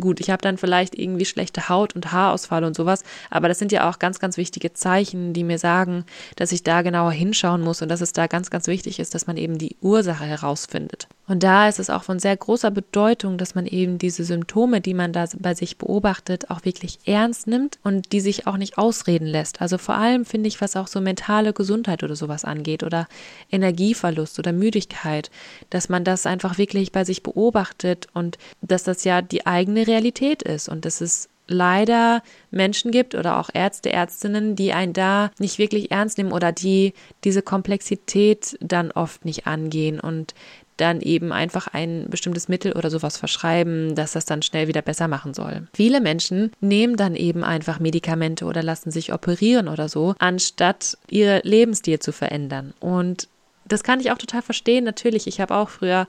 gut, 0.01 0.21
ich 0.21 0.31
habe 0.31 0.43
dann 0.43 0.59
vielleicht 0.59 0.95
irgendwie 0.95 1.25
schlechte 1.25 1.69
Haut 1.69 1.95
und 1.95 2.13
Haarausfall 2.13 2.65
und 2.65 2.77
sowas, 2.77 3.03
aber 3.31 3.49
das 3.49 3.59
sind 3.59 3.73
ja 3.73 3.89
auch 3.89 3.99
ganz, 3.99 4.19
ganz 4.19 4.37
wichtige 4.37 4.73
Zeichen, 4.73 5.33
die 5.33 5.45
mir 5.45 5.59
sagen, 5.59 6.05
dass 6.37 6.53
ich 6.53 6.63
da 6.63 6.83
genauer 6.83 7.13
hinschauen 7.13 7.63
muss 7.63 7.83
und 7.83 7.89
dass 7.89 8.01
es 8.01 8.13
da 8.13 8.27
ganz, 8.27 8.51
ganz 8.51 8.67
wichtig 8.67 8.99
ist, 8.99 9.15
dass 9.15 9.27
man 9.27 9.37
eben 9.37 9.59
die 9.59 9.77
Ursache 9.81 10.25
herausfindet. 10.25 11.09
Und 11.29 11.43
da 11.43 11.69
ist 11.69 11.79
es 11.79 11.91
auch 11.91 12.03
von 12.03 12.19
sehr 12.19 12.37
großer 12.37 12.71
Bedeutung, 12.71 13.37
dass 13.37 13.55
man 13.55 13.67
eben 13.67 13.99
diese 13.99 14.25
Symptome, 14.25 14.81
die 14.81 14.95
man 14.95 15.13
da 15.13 15.27
bei 15.39 15.55
sich 15.55 15.77
beobachtet, 15.77 16.51
auch 16.51 16.65
wirklich 16.65 16.99
ernst 17.05 17.47
nimmt 17.47 17.79
und 17.85 18.13
die 18.13 18.21
sich 18.21 18.47
auch 18.47 18.57
nicht 18.57 18.79
ausreden 18.79 19.27
lässt. 19.27 19.61
Also 19.61 19.77
vor 19.77 19.95
allem 19.95 20.25
finde 20.25 20.49
ich, 20.49 20.61
was 20.61 20.75
auch 20.77 20.89
so 20.89 21.01
mentale 21.01 21.53
Gesundheit 21.53 22.03
oder 22.03 22.17
sowas 22.17 22.45
angeht 22.45 22.83
oder 22.83 23.07
Energieverlust 23.53 24.39
oder 24.39 24.53
Müdigkeit, 24.53 25.31
dass 25.69 25.91
man 25.91 26.03
das 26.03 26.25
einfach 26.25 26.57
wirklich 26.57 26.93
bei 26.93 27.05
sich 27.05 27.23
beobachtet 27.23 28.07
und 28.15 28.39
dass 28.63 28.85
das 28.85 29.05
ja 29.05 29.21
die 29.21 29.47
eigene 29.47 29.87
Realität 29.87 30.43
ist 30.43 30.69
und 30.69 30.87
dass 30.87 31.03
es 31.03 31.29
leider 31.49 32.23
Menschen 32.51 32.91
gibt 32.91 33.15
oder 33.15 33.39
auch 33.39 33.51
Ärzte, 33.53 33.91
Ärztinnen, 33.91 34.55
die 34.55 34.73
einen 34.73 34.93
da 34.93 35.31
nicht 35.39 35.59
wirklich 35.59 35.91
ernst 35.91 36.19
nehmen 36.19 36.33
oder 36.33 36.53
die 36.53 36.93
diese 37.25 37.43
Komplexität 37.43 38.57
dann 38.61 38.93
oft 38.93 39.25
nicht 39.25 39.47
angehen 39.47 39.99
und 39.99 40.35
dann 40.79 41.01
eben 41.01 41.33
einfach 41.33 41.69
ein 41.69 42.07
bestimmtes 42.09 42.49
Mittel 42.49 42.73
oder 42.73 42.91
sowas 42.91 43.19
verschreiben, 43.19 43.95
dass 43.95 44.13
das 44.13 44.25
dann 44.25 44.43
schnell 44.43 44.69
wieder 44.69 44.83
besser 44.83 45.09
machen 45.09 45.35
soll. 45.35 45.69
Viele 45.75 46.01
Menschen 46.01 46.53
nehmen 46.61 46.97
dann 46.97 47.15
eben 47.15 47.45
einfach 47.45 47.81
Medikamente 47.81 48.47
oder 48.47 48.63
lassen 48.63 48.91
sich 48.91 49.13
operieren 49.13 49.69
oder 49.69 49.89
so, 49.89 50.15
anstatt 50.19 50.97
ihr 51.11 51.41
Lebensstil 51.45 51.99
zu 51.99 52.13
verändern. 52.13 52.73
Und 52.81 53.29
das 53.67 53.83
kann 53.83 54.01
ich 54.01 54.11
auch 54.11 54.19
total 54.19 54.43
verstehen. 54.43 54.85
Natürlich, 54.85 55.27
ich 55.27 55.41
habe 55.41 55.55
auch 55.55 55.69
früher 55.69 56.07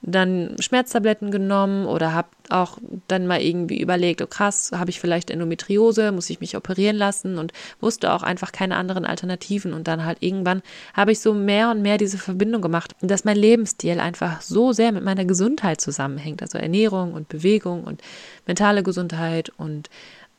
dann 0.00 0.54
Schmerztabletten 0.60 1.30
genommen 1.30 1.86
oder 1.86 2.12
habe 2.14 2.28
auch 2.50 2.78
dann 3.08 3.26
mal 3.26 3.42
irgendwie 3.42 3.80
überlegt, 3.80 4.22
oh 4.22 4.26
krass, 4.26 4.70
habe 4.72 4.90
ich 4.90 5.00
vielleicht 5.00 5.30
Endometriose, 5.30 6.12
muss 6.12 6.30
ich 6.30 6.40
mich 6.40 6.56
operieren 6.56 6.96
lassen 6.96 7.36
und 7.36 7.52
wusste 7.80 8.12
auch 8.12 8.22
einfach 8.22 8.52
keine 8.52 8.76
anderen 8.76 9.04
Alternativen. 9.04 9.74
Und 9.74 9.88
dann 9.88 10.04
halt 10.04 10.18
irgendwann 10.20 10.62
habe 10.94 11.12
ich 11.12 11.20
so 11.20 11.34
mehr 11.34 11.70
und 11.70 11.82
mehr 11.82 11.98
diese 11.98 12.16
Verbindung 12.16 12.62
gemacht, 12.62 12.94
dass 13.00 13.24
mein 13.24 13.36
Lebensstil 13.36 13.98
einfach 13.98 14.40
so 14.40 14.72
sehr 14.72 14.92
mit 14.92 15.04
meiner 15.04 15.24
Gesundheit 15.24 15.80
zusammenhängt. 15.80 16.42
Also 16.42 16.58
Ernährung 16.58 17.12
und 17.12 17.28
Bewegung 17.28 17.84
und 17.84 18.00
mentale 18.46 18.82
Gesundheit 18.82 19.50
und 19.56 19.90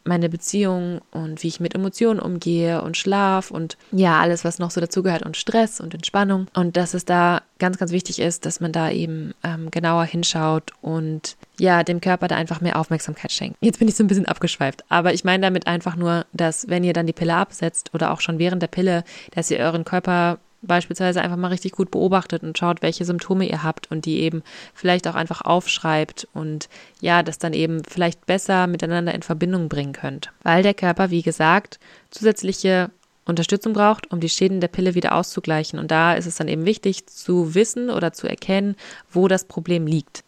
meine 0.10 0.28
Beziehung 0.28 1.00
und 1.12 1.42
wie 1.42 1.48
ich 1.48 1.62
mit 1.62 1.74
Emotionen 1.74 2.20
umgehe 2.20 2.82
und 2.82 2.98
Schlaf 2.98 3.52
und 3.52 3.78
ja, 3.94 4.20
alles, 4.20 4.44
was 4.44 4.60
noch 4.60 4.72
so 4.72 4.82
dazugehört 4.82 5.24
und 5.24 5.38
Stress 5.38 5.80
und 5.80 5.94
Entspannung. 5.94 6.48
Und 6.54 6.76
dass 6.76 6.94
es 6.94 7.06
da 7.06 7.42
ganz, 7.60 7.78
ganz 7.78 7.92
wichtig 7.92 8.20
ist, 8.20 8.46
dass 8.46 8.60
man 8.60 8.74
da 8.74 8.90
eben 8.92 9.34
ähm, 9.44 9.72
genauer 9.72 10.04
hinschaut 10.04 10.72
und 10.82 11.38
ja, 11.58 11.84
dem 11.84 12.02
Körper 12.02 12.28
da 12.28 12.36
einfach 12.36 12.60
mehr 12.60 12.78
Aufmerksamkeit 12.78 13.32
schenkt. 13.32 13.58
Jetzt 13.62 13.80
bin 13.80 13.88
ich 13.88 13.96
so 13.96 14.04
ein 14.04 14.08
bisschen 14.08 14.26
abgeschweift, 14.26 14.84
aber 14.90 15.14
ich 15.14 15.24
meine 15.24 15.44
damit 15.44 15.68
einfach 15.68 15.96
nur, 15.96 16.26
dass 16.34 16.68
wenn 16.68 16.84
ihr 16.84 16.94
dann 16.94 17.08
die 17.08 17.14
Pille 17.14 17.36
absetzt 17.36 17.94
oder 17.94 18.12
auch 18.12 18.22
schon 18.22 18.40
während 18.40 18.62
der 18.62 18.68
Pille, 18.68 19.04
dass 19.32 19.52
ihr 19.52 19.60
euren 19.60 19.86
Körper 19.86 20.40
beispielsweise 20.62 21.22
einfach 21.22 21.38
mal 21.38 21.48
richtig 21.48 21.72
gut 21.72 21.92
beobachtet 21.92 22.44
und 22.44 22.58
schaut, 22.58 22.82
welche 22.82 23.06
Symptome 23.06 23.50
ihr 23.50 23.64
habt 23.64 23.90
und 23.92 24.06
die 24.06 24.20
eben 24.20 24.44
vielleicht 24.74 25.08
auch 25.08 25.16
einfach 25.16 25.42
aufschreibt 25.42 26.28
und 26.34 26.70
ja, 27.02 27.24
das 27.24 27.38
dann 27.38 27.54
eben 27.54 27.84
vielleicht 27.84 28.26
besser 28.26 28.68
miteinander 28.68 29.14
in 29.14 29.24
Verbindung 29.24 29.70
bringen 29.70 29.94
könnt. 29.94 30.32
Weil 30.44 30.64
der 30.64 30.74
Körper, 30.74 31.10
wie 31.10 31.22
gesagt, 31.22 31.80
zusätzliche 32.12 32.92
Unterstützung 33.26 33.74
braucht, 33.74 34.12
um 34.12 34.20
die 34.20 34.30
Schäden 34.30 34.60
der 34.60 34.68
Pille 34.68 34.96
wieder 34.96 35.14
auszugleichen. 35.16 35.80
Und 35.80 35.92
da 35.92 36.14
ist 36.14 36.26
es 36.26 36.36
dann 36.36 36.48
eben 36.48 36.66
wichtig 36.66 37.08
zu 37.08 37.56
wissen 37.56 37.90
oder 37.90 38.12
zu 38.12 38.28
erkennen, 38.28 38.76
wo 39.12 39.28
das 39.28 39.46
Problem 39.46 39.88
liegt. 39.88 40.24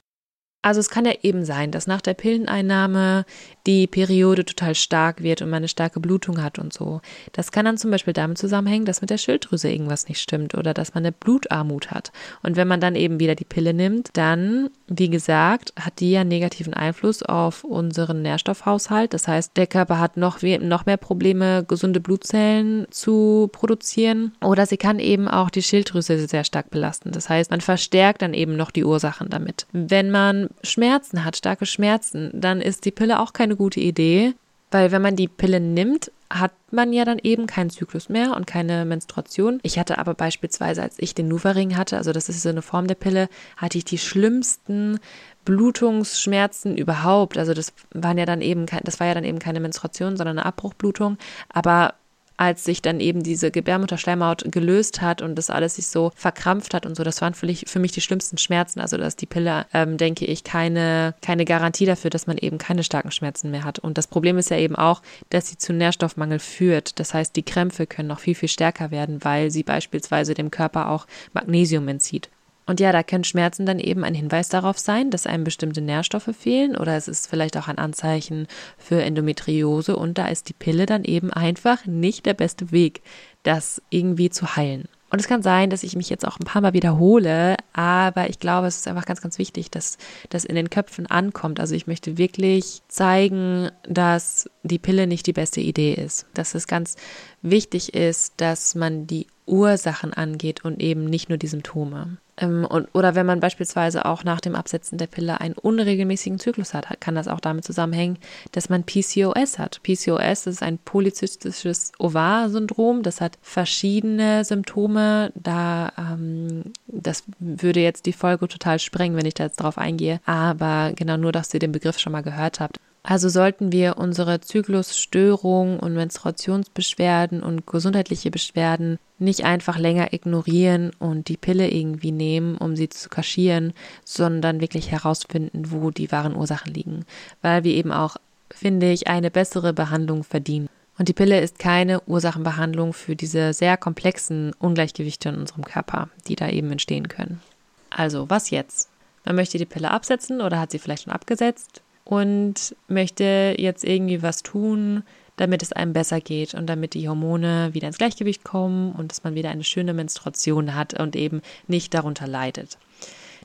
Also 0.63 0.79
es 0.79 0.89
kann 0.89 1.05
ja 1.05 1.13
eben 1.23 1.43
sein, 1.43 1.71
dass 1.71 1.87
nach 1.87 2.01
der 2.01 2.13
Pilleneinnahme 2.13 3.25
die 3.67 3.87
Periode 3.87 4.45
total 4.45 4.75
stark 4.75 5.21
wird 5.21 5.41
und 5.41 5.49
man 5.49 5.57
eine 5.57 5.67
starke 5.67 5.99
Blutung 5.99 6.41
hat 6.41 6.59
und 6.59 6.73
so. 6.73 7.01
Das 7.33 7.51
kann 7.51 7.65
dann 7.65 7.77
zum 7.77 7.91
Beispiel 7.91 8.13
damit 8.13 8.37
zusammenhängen, 8.37 8.85
dass 8.85 9.01
mit 9.01 9.09
der 9.09 9.17
Schilddrüse 9.17 9.69
irgendwas 9.69 10.07
nicht 10.07 10.19
stimmt 10.19 10.55
oder 10.55 10.73
dass 10.73 10.93
man 10.93 11.03
eine 11.03 11.11
Blutarmut 11.11 11.91
hat. 11.91 12.11
Und 12.41 12.55
wenn 12.55 12.67
man 12.67 12.81
dann 12.81 12.95
eben 12.95 13.19
wieder 13.19 13.35
die 13.35 13.45
Pille 13.45 13.73
nimmt, 13.73 14.09
dann, 14.13 14.69
wie 14.87 15.09
gesagt, 15.09 15.73
hat 15.79 15.99
die 15.99 16.11
ja 16.11 16.23
negativen 16.23 16.73
Einfluss 16.73 17.23
auf 17.23 17.63
unseren 17.63 18.21
Nährstoffhaushalt. 18.21 19.13
Das 19.13 19.27
heißt, 19.27 19.55
der 19.57 19.67
Körper 19.67 19.99
hat 19.99 20.17
noch, 20.17 20.41
noch 20.41 20.85
mehr 20.85 20.97
Probleme, 20.97 21.63
gesunde 21.67 21.99
Blutzellen 21.99 22.87
zu 22.89 23.49
produzieren. 23.51 24.33
Oder 24.41 24.65
sie 24.65 24.77
kann 24.77 24.99
eben 24.99 25.27
auch 25.27 25.49
die 25.49 25.61
Schilddrüse 25.61 26.27
sehr 26.27 26.43
stark 26.43 26.69
belasten. 26.69 27.11
Das 27.11 27.29
heißt, 27.29 27.51
man 27.51 27.61
verstärkt 27.61 28.21
dann 28.21 28.33
eben 28.33 28.55
noch 28.55 28.71
die 28.71 28.85
Ursachen 28.85 29.29
damit. 29.29 29.67
Wenn 29.71 30.11
man 30.11 30.49
Schmerzen 30.63 31.23
hat, 31.23 31.37
starke 31.37 31.65
Schmerzen, 31.65 32.31
dann 32.33 32.61
ist 32.61 32.85
die 32.85 32.91
Pille 32.91 33.19
auch 33.19 33.33
keine 33.51 33.57
gute 33.57 33.81
Idee, 33.81 34.33
weil 34.71 34.91
wenn 34.91 35.01
man 35.01 35.17
die 35.17 35.27
Pille 35.27 35.59
nimmt, 35.59 36.11
hat 36.29 36.53
man 36.71 36.93
ja 36.93 37.03
dann 37.03 37.19
eben 37.21 37.45
keinen 37.45 37.69
Zyklus 37.69 38.07
mehr 38.07 38.37
und 38.37 38.47
keine 38.47 38.85
Menstruation. 38.85 39.59
Ich 39.63 39.77
hatte 39.77 39.97
aber 39.97 40.13
beispielsweise, 40.13 40.81
als 40.81 40.95
ich 40.97 41.13
den 41.13 41.27
Nuvaring 41.27 41.75
hatte, 41.75 41.97
also 41.97 42.13
das 42.13 42.29
ist 42.29 42.41
so 42.41 42.47
eine 42.47 42.61
Form 42.61 42.87
der 42.87 42.95
Pille, 42.95 43.27
hatte 43.57 43.77
ich 43.77 43.83
die 43.83 43.97
schlimmsten 43.97 44.99
Blutungsschmerzen 45.43 46.77
überhaupt. 46.77 47.37
Also 47.37 47.53
das 47.53 47.73
waren 47.93 48.17
ja 48.17 48.25
dann 48.25 48.39
eben, 48.39 48.65
das 48.83 49.01
war 49.01 49.07
ja 49.07 49.13
dann 49.13 49.25
eben 49.25 49.39
keine 49.39 49.59
Menstruation, 49.59 50.15
sondern 50.15 50.37
eine 50.37 50.45
Abbruchblutung. 50.45 51.17
Aber 51.49 51.95
als 52.41 52.63
sich 52.63 52.81
dann 52.81 52.99
eben 52.99 53.21
diese 53.21 53.51
Gebärmutterschleimhaut 53.51 54.51
gelöst 54.51 54.99
hat 54.99 55.21
und 55.21 55.35
das 55.35 55.51
alles 55.51 55.75
sich 55.75 55.85
so 55.85 56.11
verkrampft 56.15 56.73
hat 56.73 56.87
und 56.87 56.95
so. 56.97 57.03
Das 57.03 57.21
waren 57.21 57.35
für 57.35 57.45
mich, 57.45 57.65
für 57.67 57.77
mich 57.77 57.91
die 57.91 58.01
schlimmsten 58.01 58.39
Schmerzen. 58.39 58.79
Also 58.79 58.97
dass 58.97 59.15
die 59.15 59.27
Pille, 59.27 59.67
ähm, 59.75 59.97
denke 59.97 60.25
ich, 60.25 60.43
keine, 60.43 61.13
keine 61.21 61.45
Garantie 61.45 61.85
dafür, 61.85 62.09
dass 62.09 62.25
man 62.25 62.39
eben 62.39 62.57
keine 62.57 62.83
starken 62.83 63.11
Schmerzen 63.11 63.51
mehr 63.51 63.63
hat. 63.63 63.77
Und 63.77 63.99
das 63.99 64.07
Problem 64.07 64.39
ist 64.39 64.49
ja 64.49 64.57
eben 64.57 64.75
auch, 64.75 65.03
dass 65.29 65.49
sie 65.49 65.59
zu 65.59 65.71
Nährstoffmangel 65.71 66.39
führt. 66.39 66.99
Das 66.99 67.13
heißt, 67.13 67.35
die 67.35 67.43
Krämpfe 67.43 67.85
können 67.85 68.07
noch 68.07 68.19
viel, 68.19 68.33
viel 68.33 68.49
stärker 68.49 68.89
werden, 68.89 69.23
weil 69.23 69.51
sie 69.51 69.61
beispielsweise 69.61 70.33
dem 70.33 70.49
Körper 70.49 70.89
auch 70.89 71.05
Magnesium 71.33 71.87
entzieht. 71.89 72.31
Und 72.71 72.79
ja, 72.79 72.93
da 72.93 73.03
können 73.03 73.25
Schmerzen 73.25 73.65
dann 73.65 73.79
eben 73.79 74.05
ein 74.05 74.13
Hinweis 74.13 74.47
darauf 74.47 74.79
sein, 74.79 75.11
dass 75.11 75.27
einem 75.27 75.43
bestimmte 75.43 75.81
Nährstoffe 75.81 76.29
fehlen 76.39 76.77
oder 76.77 76.95
es 76.95 77.09
ist 77.09 77.27
vielleicht 77.27 77.57
auch 77.57 77.67
ein 77.67 77.77
Anzeichen 77.77 78.47
für 78.77 79.01
Endometriose 79.01 79.97
und 79.97 80.17
da 80.17 80.27
ist 80.27 80.47
die 80.47 80.53
Pille 80.53 80.85
dann 80.85 81.03
eben 81.03 81.33
einfach 81.33 81.85
nicht 81.85 82.25
der 82.25 82.33
beste 82.33 82.71
Weg, 82.71 83.01
das 83.43 83.81
irgendwie 83.89 84.29
zu 84.29 84.55
heilen. 84.55 84.87
Und 85.09 85.19
es 85.19 85.27
kann 85.27 85.43
sein, 85.43 85.69
dass 85.69 85.83
ich 85.83 85.97
mich 85.97 86.09
jetzt 86.09 86.25
auch 86.25 86.39
ein 86.39 86.45
paar 86.45 86.61
Mal 86.61 86.71
wiederhole, 86.71 87.57
aber 87.73 88.29
ich 88.29 88.39
glaube, 88.39 88.67
es 88.67 88.77
ist 88.77 88.87
einfach 88.87 89.05
ganz, 89.05 89.19
ganz 89.19 89.37
wichtig, 89.37 89.69
dass 89.69 89.97
das 90.29 90.45
in 90.45 90.55
den 90.55 90.69
Köpfen 90.69 91.07
ankommt. 91.07 91.59
Also 91.59 91.75
ich 91.75 91.87
möchte 91.87 92.17
wirklich 92.17 92.83
zeigen, 92.87 93.69
dass 93.83 94.49
die 94.63 94.79
Pille 94.79 95.07
nicht 95.07 95.27
die 95.27 95.33
beste 95.33 95.59
Idee 95.59 95.93
ist. 95.93 96.25
Dass 96.33 96.55
es 96.55 96.67
ganz 96.67 96.95
wichtig 97.41 97.93
ist, 97.93 98.35
dass 98.37 98.75
man 98.75 99.07
die 99.07 99.27
Ursachen 99.45 100.13
angeht 100.13 100.63
und 100.63 100.81
eben 100.81 101.03
nicht 101.03 101.27
nur 101.27 101.37
die 101.37 101.47
Symptome. 101.47 102.15
Ähm, 102.41 102.65
und, 102.65 102.89
oder 102.93 103.15
wenn 103.15 103.25
man 103.25 103.39
beispielsweise 103.39 104.05
auch 104.05 104.23
nach 104.23 104.41
dem 104.41 104.55
Absetzen 104.55 104.97
der 104.97 105.07
Pille 105.07 105.39
einen 105.39 105.53
unregelmäßigen 105.53 106.39
Zyklus 106.39 106.73
hat, 106.73 106.99
kann 106.99 107.15
das 107.15 107.27
auch 107.27 107.39
damit 107.39 107.63
zusammenhängen, 107.63 108.17
dass 108.51 108.69
man 108.69 108.83
PCOS 108.83 109.59
hat. 109.59 109.81
PCOS 109.83 110.47
ist 110.47 110.63
ein 110.63 110.79
polyzystisches 110.79 111.91
Ovar-Syndrom. 111.99 113.03
Das 113.03 113.21
hat 113.21 113.37
verschiedene 113.41 114.43
Symptome. 114.43 115.31
Da, 115.35 115.91
ähm, 115.97 116.73
das 116.87 117.23
würde 117.39 117.79
jetzt 117.79 118.05
die 118.05 118.13
Folge 118.13 118.47
total 118.47 118.79
sprengen, 118.79 119.15
wenn 119.15 119.25
ich 119.25 119.35
da 119.35 119.45
jetzt 119.45 119.61
drauf 119.61 119.77
eingehe. 119.77 120.19
Aber 120.25 120.91
genau 120.95 121.17
nur, 121.17 121.31
dass 121.31 121.53
ihr 121.53 121.59
den 121.59 121.71
Begriff 121.71 121.99
schon 121.99 122.11
mal 122.11 122.21
gehört 122.21 122.59
habt. 122.59 122.79
Also 123.03 123.29
sollten 123.29 123.71
wir 123.71 123.97
unsere 123.97 124.41
Zyklusstörungen 124.41 125.79
und 125.79 125.93
Menstruationsbeschwerden 125.93 127.41
und 127.41 127.65
gesundheitliche 127.65 128.29
Beschwerden 128.29 128.99
nicht 129.17 129.43
einfach 129.43 129.79
länger 129.79 130.13
ignorieren 130.13 130.91
und 130.99 131.27
die 131.27 131.37
Pille 131.37 131.69
irgendwie 131.71 132.11
nehmen, 132.11 132.57
um 132.57 132.75
sie 132.75 132.89
zu 132.89 133.09
kaschieren, 133.09 133.73
sondern 134.05 134.61
wirklich 134.61 134.91
herausfinden, 134.91 135.71
wo 135.71 135.89
die 135.89 136.11
wahren 136.11 136.35
Ursachen 136.35 136.73
liegen, 136.73 137.05
weil 137.41 137.63
wir 137.63 137.73
eben 137.73 137.91
auch, 137.91 138.17
finde 138.51 138.91
ich, 138.91 139.07
eine 139.07 139.31
bessere 139.31 139.73
Behandlung 139.73 140.23
verdienen. 140.23 140.69
Und 140.99 141.07
die 141.07 141.13
Pille 141.13 141.41
ist 141.41 141.57
keine 141.57 142.01
Ursachenbehandlung 142.01 142.93
für 142.93 143.15
diese 143.15 143.53
sehr 143.53 143.77
komplexen 143.77 144.53
Ungleichgewichte 144.59 145.29
in 145.29 145.37
unserem 145.37 145.63
Körper, 145.63 146.09
die 146.27 146.35
da 146.35 146.49
eben 146.49 146.71
entstehen 146.71 147.07
können. 147.07 147.41
Also, 147.89 148.29
was 148.29 148.51
jetzt? 148.51 148.89
Man 149.25 149.35
möchte 149.35 149.57
die 149.57 149.65
Pille 149.65 149.89
absetzen 149.89 150.41
oder 150.41 150.59
hat 150.59 150.71
sie 150.71 150.79
vielleicht 150.79 151.03
schon 151.03 151.13
abgesetzt 151.13 151.81
und 152.11 152.75
möchte 152.89 153.55
jetzt 153.57 153.85
irgendwie 153.85 154.21
was 154.21 154.43
tun, 154.43 155.03
damit 155.37 155.63
es 155.63 155.71
einem 155.71 155.93
besser 155.93 156.19
geht 156.19 156.53
und 156.53 156.67
damit 156.67 156.93
die 156.93 157.07
Hormone 157.07 157.69
wieder 157.71 157.87
ins 157.87 157.97
Gleichgewicht 157.97 158.43
kommen 158.43 158.91
und 158.91 159.09
dass 159.09 159.23
man 159.23 159.33
wieder 159.33 159.49
eine 159.49 159.63
schöne 159.63 159.93
Menstruation 159.93 160.75
hat 160.75 160.99
und 160.99 161.15
eben 161.15 161.41
nicht 161.67 161.93
darunter 161.93 162.27
leidet. 162.27 162.77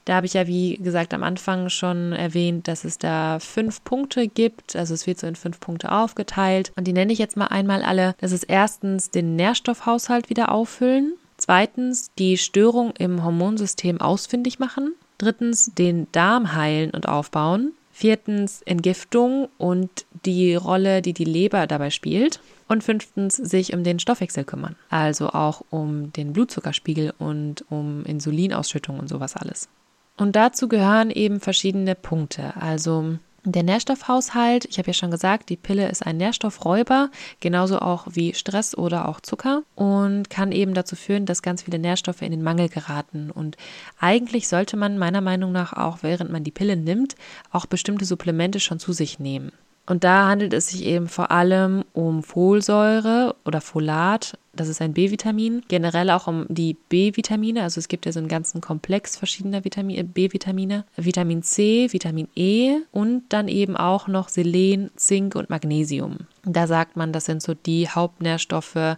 Da 0.04 0.16
habe 0.16 0.26
ich 0.26 0.34
ja, 0.34 0.48
wie 0.48 0.78
gesagt, 0.78 1.14
am 1.14 1.22
Anfang 1.22 1.68
schon 1.68 2.12
erwähnt, 2.12 2.66
dass 2.66 2.84
es 2.84 2.98
da 2.98 3.38
fünf 3.38 3.84
Punkte 3.84 4.26
gibt. 4.26 4.74
Also 4.74 4.94
es 4.94 5.06
wird 5.06 5.20
so 5.20 5.28
in 5.28 5.36
fünf 5.36 5.60
Punkte 5.60 5.92
aufgeteilt. 5.92 6.72
Und 6.74 6.88
die 6.88 6.92
nenne 6.92 7.12
ich 7.12 7.20
jetzt 7.20 7.36
mal 7.36 7.46
einmal 7.46 7.84
alle. 7.84 8.16
Das 8.18 8.32
ist 8.32 8.44
erstens 8.44 9.10
den 9.10 9.36
Nährstoffhaushalt 9.36 10.28
wieder 10.28 10.50
auffüllen. 10.50 11.12
Zweitens 11.36 12.10
die 12.18 12.36
Störung 12.36 12.94
im 12.98 13.24
Hormonsystem 13.24 14.00
ausfindig 14.00 14.58
machen. 14.58 14.94
Drittens 15.18 15.72
den 15.74 16.08
Darm 16.10 16.52
heilen 16.52 16.90
und 16.90 17.08
aufbauen. 17.08 17.72
Viertens 17.98 18.60
Entgiftung 18.60 19.48
und 19.56 20.04
die 20.26 20.54
Rolle, 20.54 21.00
die 21.00 21.14
die 21.14 21.24
Leber 21.24 21.66
dabei 21.66 21.88
spielt. 21.88 22.40
Und 22.68 22.84
fünftens 22.84 23.36
sich 23.36 23.72
um 23.72 23.84
den 23.84 23.98
Stoffwechsel 23.98 24.44
kümmern. 24.44 24.76
Also 24.90 25.30
auch 25.30 25.62
um 25.70 26.12
den 26.12 26.34
Blutzuckerspiegel 26.34 27.14
und 27.18 27.64
um 27.70 28.04
Insulinausschüttung 28.04 28.98
und 28.98 29.08
sowas 29.08 29.34
alles. 29.34 29.70
Und 30.18 30.36
dazu 30.36 30.68
gehören 30.68 31.10
eben 31.10 31.40
verschiedene 31.40 31.94
Punkte. 31.94 32.54
Also 32.60 33.16
der 33.52 33.62
Nährstoffhaushalt, 33.62 34.64
ich 34.66 34.78
habe 34.78 34.88
ja 34.88 34.94
schon 34.94 35.10
gesagt, 35.10 35.48
die 35.48 35.56
Pille 35.56 35.88
ist 35.88 36.04
ein 36.04 36.16
Nährstoffräuber, 36.16 37.10
genauso 37.40 37.78
auch 37.78 38.06
wie 38.10 38.34
Stress 38.34 38.76
oder 38.76 39.08
auch 39.08 39.20
Zucker 39.20 39.62
und 39.74 40.30
kann 40.30 40.52
eben 40.52 40.74
dazu 40.74 40.96
führen, 40.96 41.26
dass 41.26 41.42
ganz 41.42 41.62
viele 41.62 41.78
Nährstoffe 41.78 42.22
in 42.22 42.32
den 42.32 42.42
Mangel 42.42 42.68
geraten. 42.68 43.30
Und 43.30 43.56
eigentlich 44.00 44.48
sollte 44.48 44.76
man 44.76 44.98
meiner 44.98 45.20
Meinung 45.20 45.52
nach 45.52 45.72
auch, 45.72 45.98
während 46.02 46.30
man 46.30 46.44
die 46.44 46.50
Pille 46.50 46.76
nimmt, 46.76 47.16
auch 47.50 47.66
bestimmte 47.66 48.04
Supplemente 48.04 48.60
schon 48.60 48.78
zu 48.78 48.92
sich 48.92 49.18
nehmen. 49.18 49.52
Und 49.86 50.02
da 50.02 50.28
handelt 50.28 50.52
es 50.52 50.68
sich 50.68 50.84
eben 50.84 51.06
vor 51.06 51.30
allem 51.30 51.84
um 51.92 52.22
Folsäure 52.22 53.36
oder 53.44 53.60
Folat, 53.60 54.36
das 54.52 54.68
ist 54.68 54.80
ein 54.80 54.94
B-Vitamin, 54.94 55.62
generell 55.68 56.10
auch 56.10 56.26
um 56.26 56.46
die 56.48 56.74
B-Vitamine, 56.88 57.62
also 57.62 57.78
es 57.78 57.88
gibt 57.88 58.06
ja 58.06 58.12
so 58.12 58.18
einen 58.18 58.28
ganzen 58.28 58.60
Komplex 58.60 59.16
verschiedener 59.16 59.60
B-Vitamine, 59.60 60.84
Vitamin 60.96 61.42
C, 61.42 61.92
Vitamin 61.92 62.28
E 62.34 62.78
und 62.90 63.24
dann 63.28 63.48
eben 63.48 63.76
auch 63.76 64.08
noch 64.08 64.28
Selen, 64.28 64.90
Zink 64.96 65.36
und 65.36 65.50
Magnesium. 65.50 66.18
Da 66.44 66.66
sagt 66.66 66.96
man, 66.96 67.12
das 67.12 67.26
sind 67.26 67.42
so 67.42 67.54
die 67.54 67.88
Hauptnährstoffe, 67.88 68.96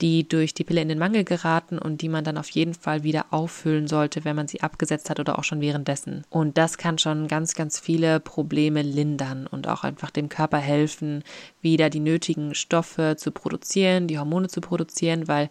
die 0.00 0.26
durch 0.26 0.54
die 0.54 0.64
Pille 0.64 0.80
in 0.80 0.88
den 0.88 0.98
Mangel 0.98 1.24
geraten 1.24 1.78
und 1.78 2.00
die 2.00 2.08
man 2.08 2.24
dann 2.24 2.38
auf 2.38 2.48
jeden 2.50 2.74
Fall 2.74 3.02
wieder 3.02 3.26
auffüllen 3.30 3.86
sollte, 3.86 4.24
wenn 4.24 4.36
man 4.36 4.48
sie 4.48 4.62
abgesetzt 4.62 5.10
hat 5.10 5.20
oder 5.20 5.38
auch 5.38 5.44
schon 5.44 5.60
währenddessen. 5.60 6.24
Und 6.30 6.56
das 6.56 6.78
kann 6.78 6.98
schon 6.98 7.28
ganz, 7.28 7.54
ganz 7.54 7.78
viele 7.78 8.20
Probleme 8.20 8.82
lindern 8.82 9.46
und 9.46 9.68
auch 9.68 9.84
einfach 9.84 10.10
dem 10.10 10.28
Körper 10.28 10.58
helfen, 10.58 11.22
wieder 11.60 11.90
die 11.90 12.00
nötigen 12.00 12.54
Stoffe 12.54 13.16
zu 13.18 13.30
produzieren, 13.30 14.06
die 14.06 14.18
Hormone 14.18 14.48
zu 14.48 14.60
produzieren, 14.60 15.28
weil 15.28 15.50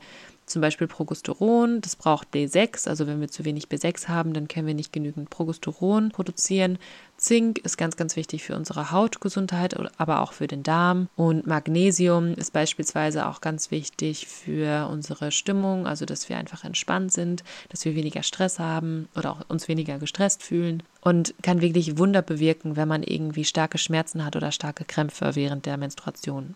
zum 0.50 0.62
Beispiel 0.62 0.88
Progesteron, 0.88 1.80
das 1.82 1.96
braucht 1.96 2.30
B6, 2.34 2.90
also 2.90 3.08
wenn 3.08 3.22
wir 3.22 3.28
zu 3.28 3.46
wenig 3.46 3.66
B6 3.66 4.08
haben, 4.08 4.34
dann 4.34 4.48
können 4.48 4.66
wir 4.66 4.74
nicht 4.74 4.92
genügend 4.92 5.30
Progesteron 5.30 6.10
produzieren. 6.10 6.80
Zink 7.20 7.60
ist 7.60 7.78
ganz, 7.78 7.98
ganz 7.98 8.16
wichtig 8.16 8.44
für 8.44 8.56
unsere 8.56 8.92
Hautgesundheit, 8.92 9.76
aber 10.00 10.22
auch 10.22 10.34
für 10.34 10.48
den 10.48 10.64
Darm. 10.64 11.10
Und 11.16 11.46
Magnesium 11.46 12.34
ist 12.34 12.54
beispielsweise 12.54 13.28
auch 13.28 13.42
ganz 13.42 13.72
wichtig 13.72 14.28
für 14.28 14.88
unsere 14.90 15.32
Stimmung, 15.32 15.86
also 15.86 16.06
dass 16.06 16.30
wir 16.30 16.38
einfach 16.38 16.64
entspannt 16.64 17.12
sind, 17.12 17.44
dass 17.70 17.86
wir 17.86 17.96
weniger 17.96 18.24
Stress 18.24 18.58
haben 18.60 19.10
oder 19.16 19.32
auch 19.32 19.42
uns 19.50 19.68
weniger 19.68 20.00
gestresst 20.00 20.44
fühlen. 20.44 20.84
Und 21.02 21.34
kann 21.42 21.62
wirklich 21.62 21.98
Wunder 21.98 22.22
bewirken, 22.22 22.76
wenn 22.76 22.88
man 22.88 23.04
irgendwie 23.04 23.46
starke 23.46 23.78
Schmerzen 23.78 24.26
hat 24.26 24.36
oder 24.36 24.52
starke 24.52 24.86
Krämpfe 24.86 25.36
während 25.36 25.66
der 25.66 25.78
Menstruation. 25.78 26.56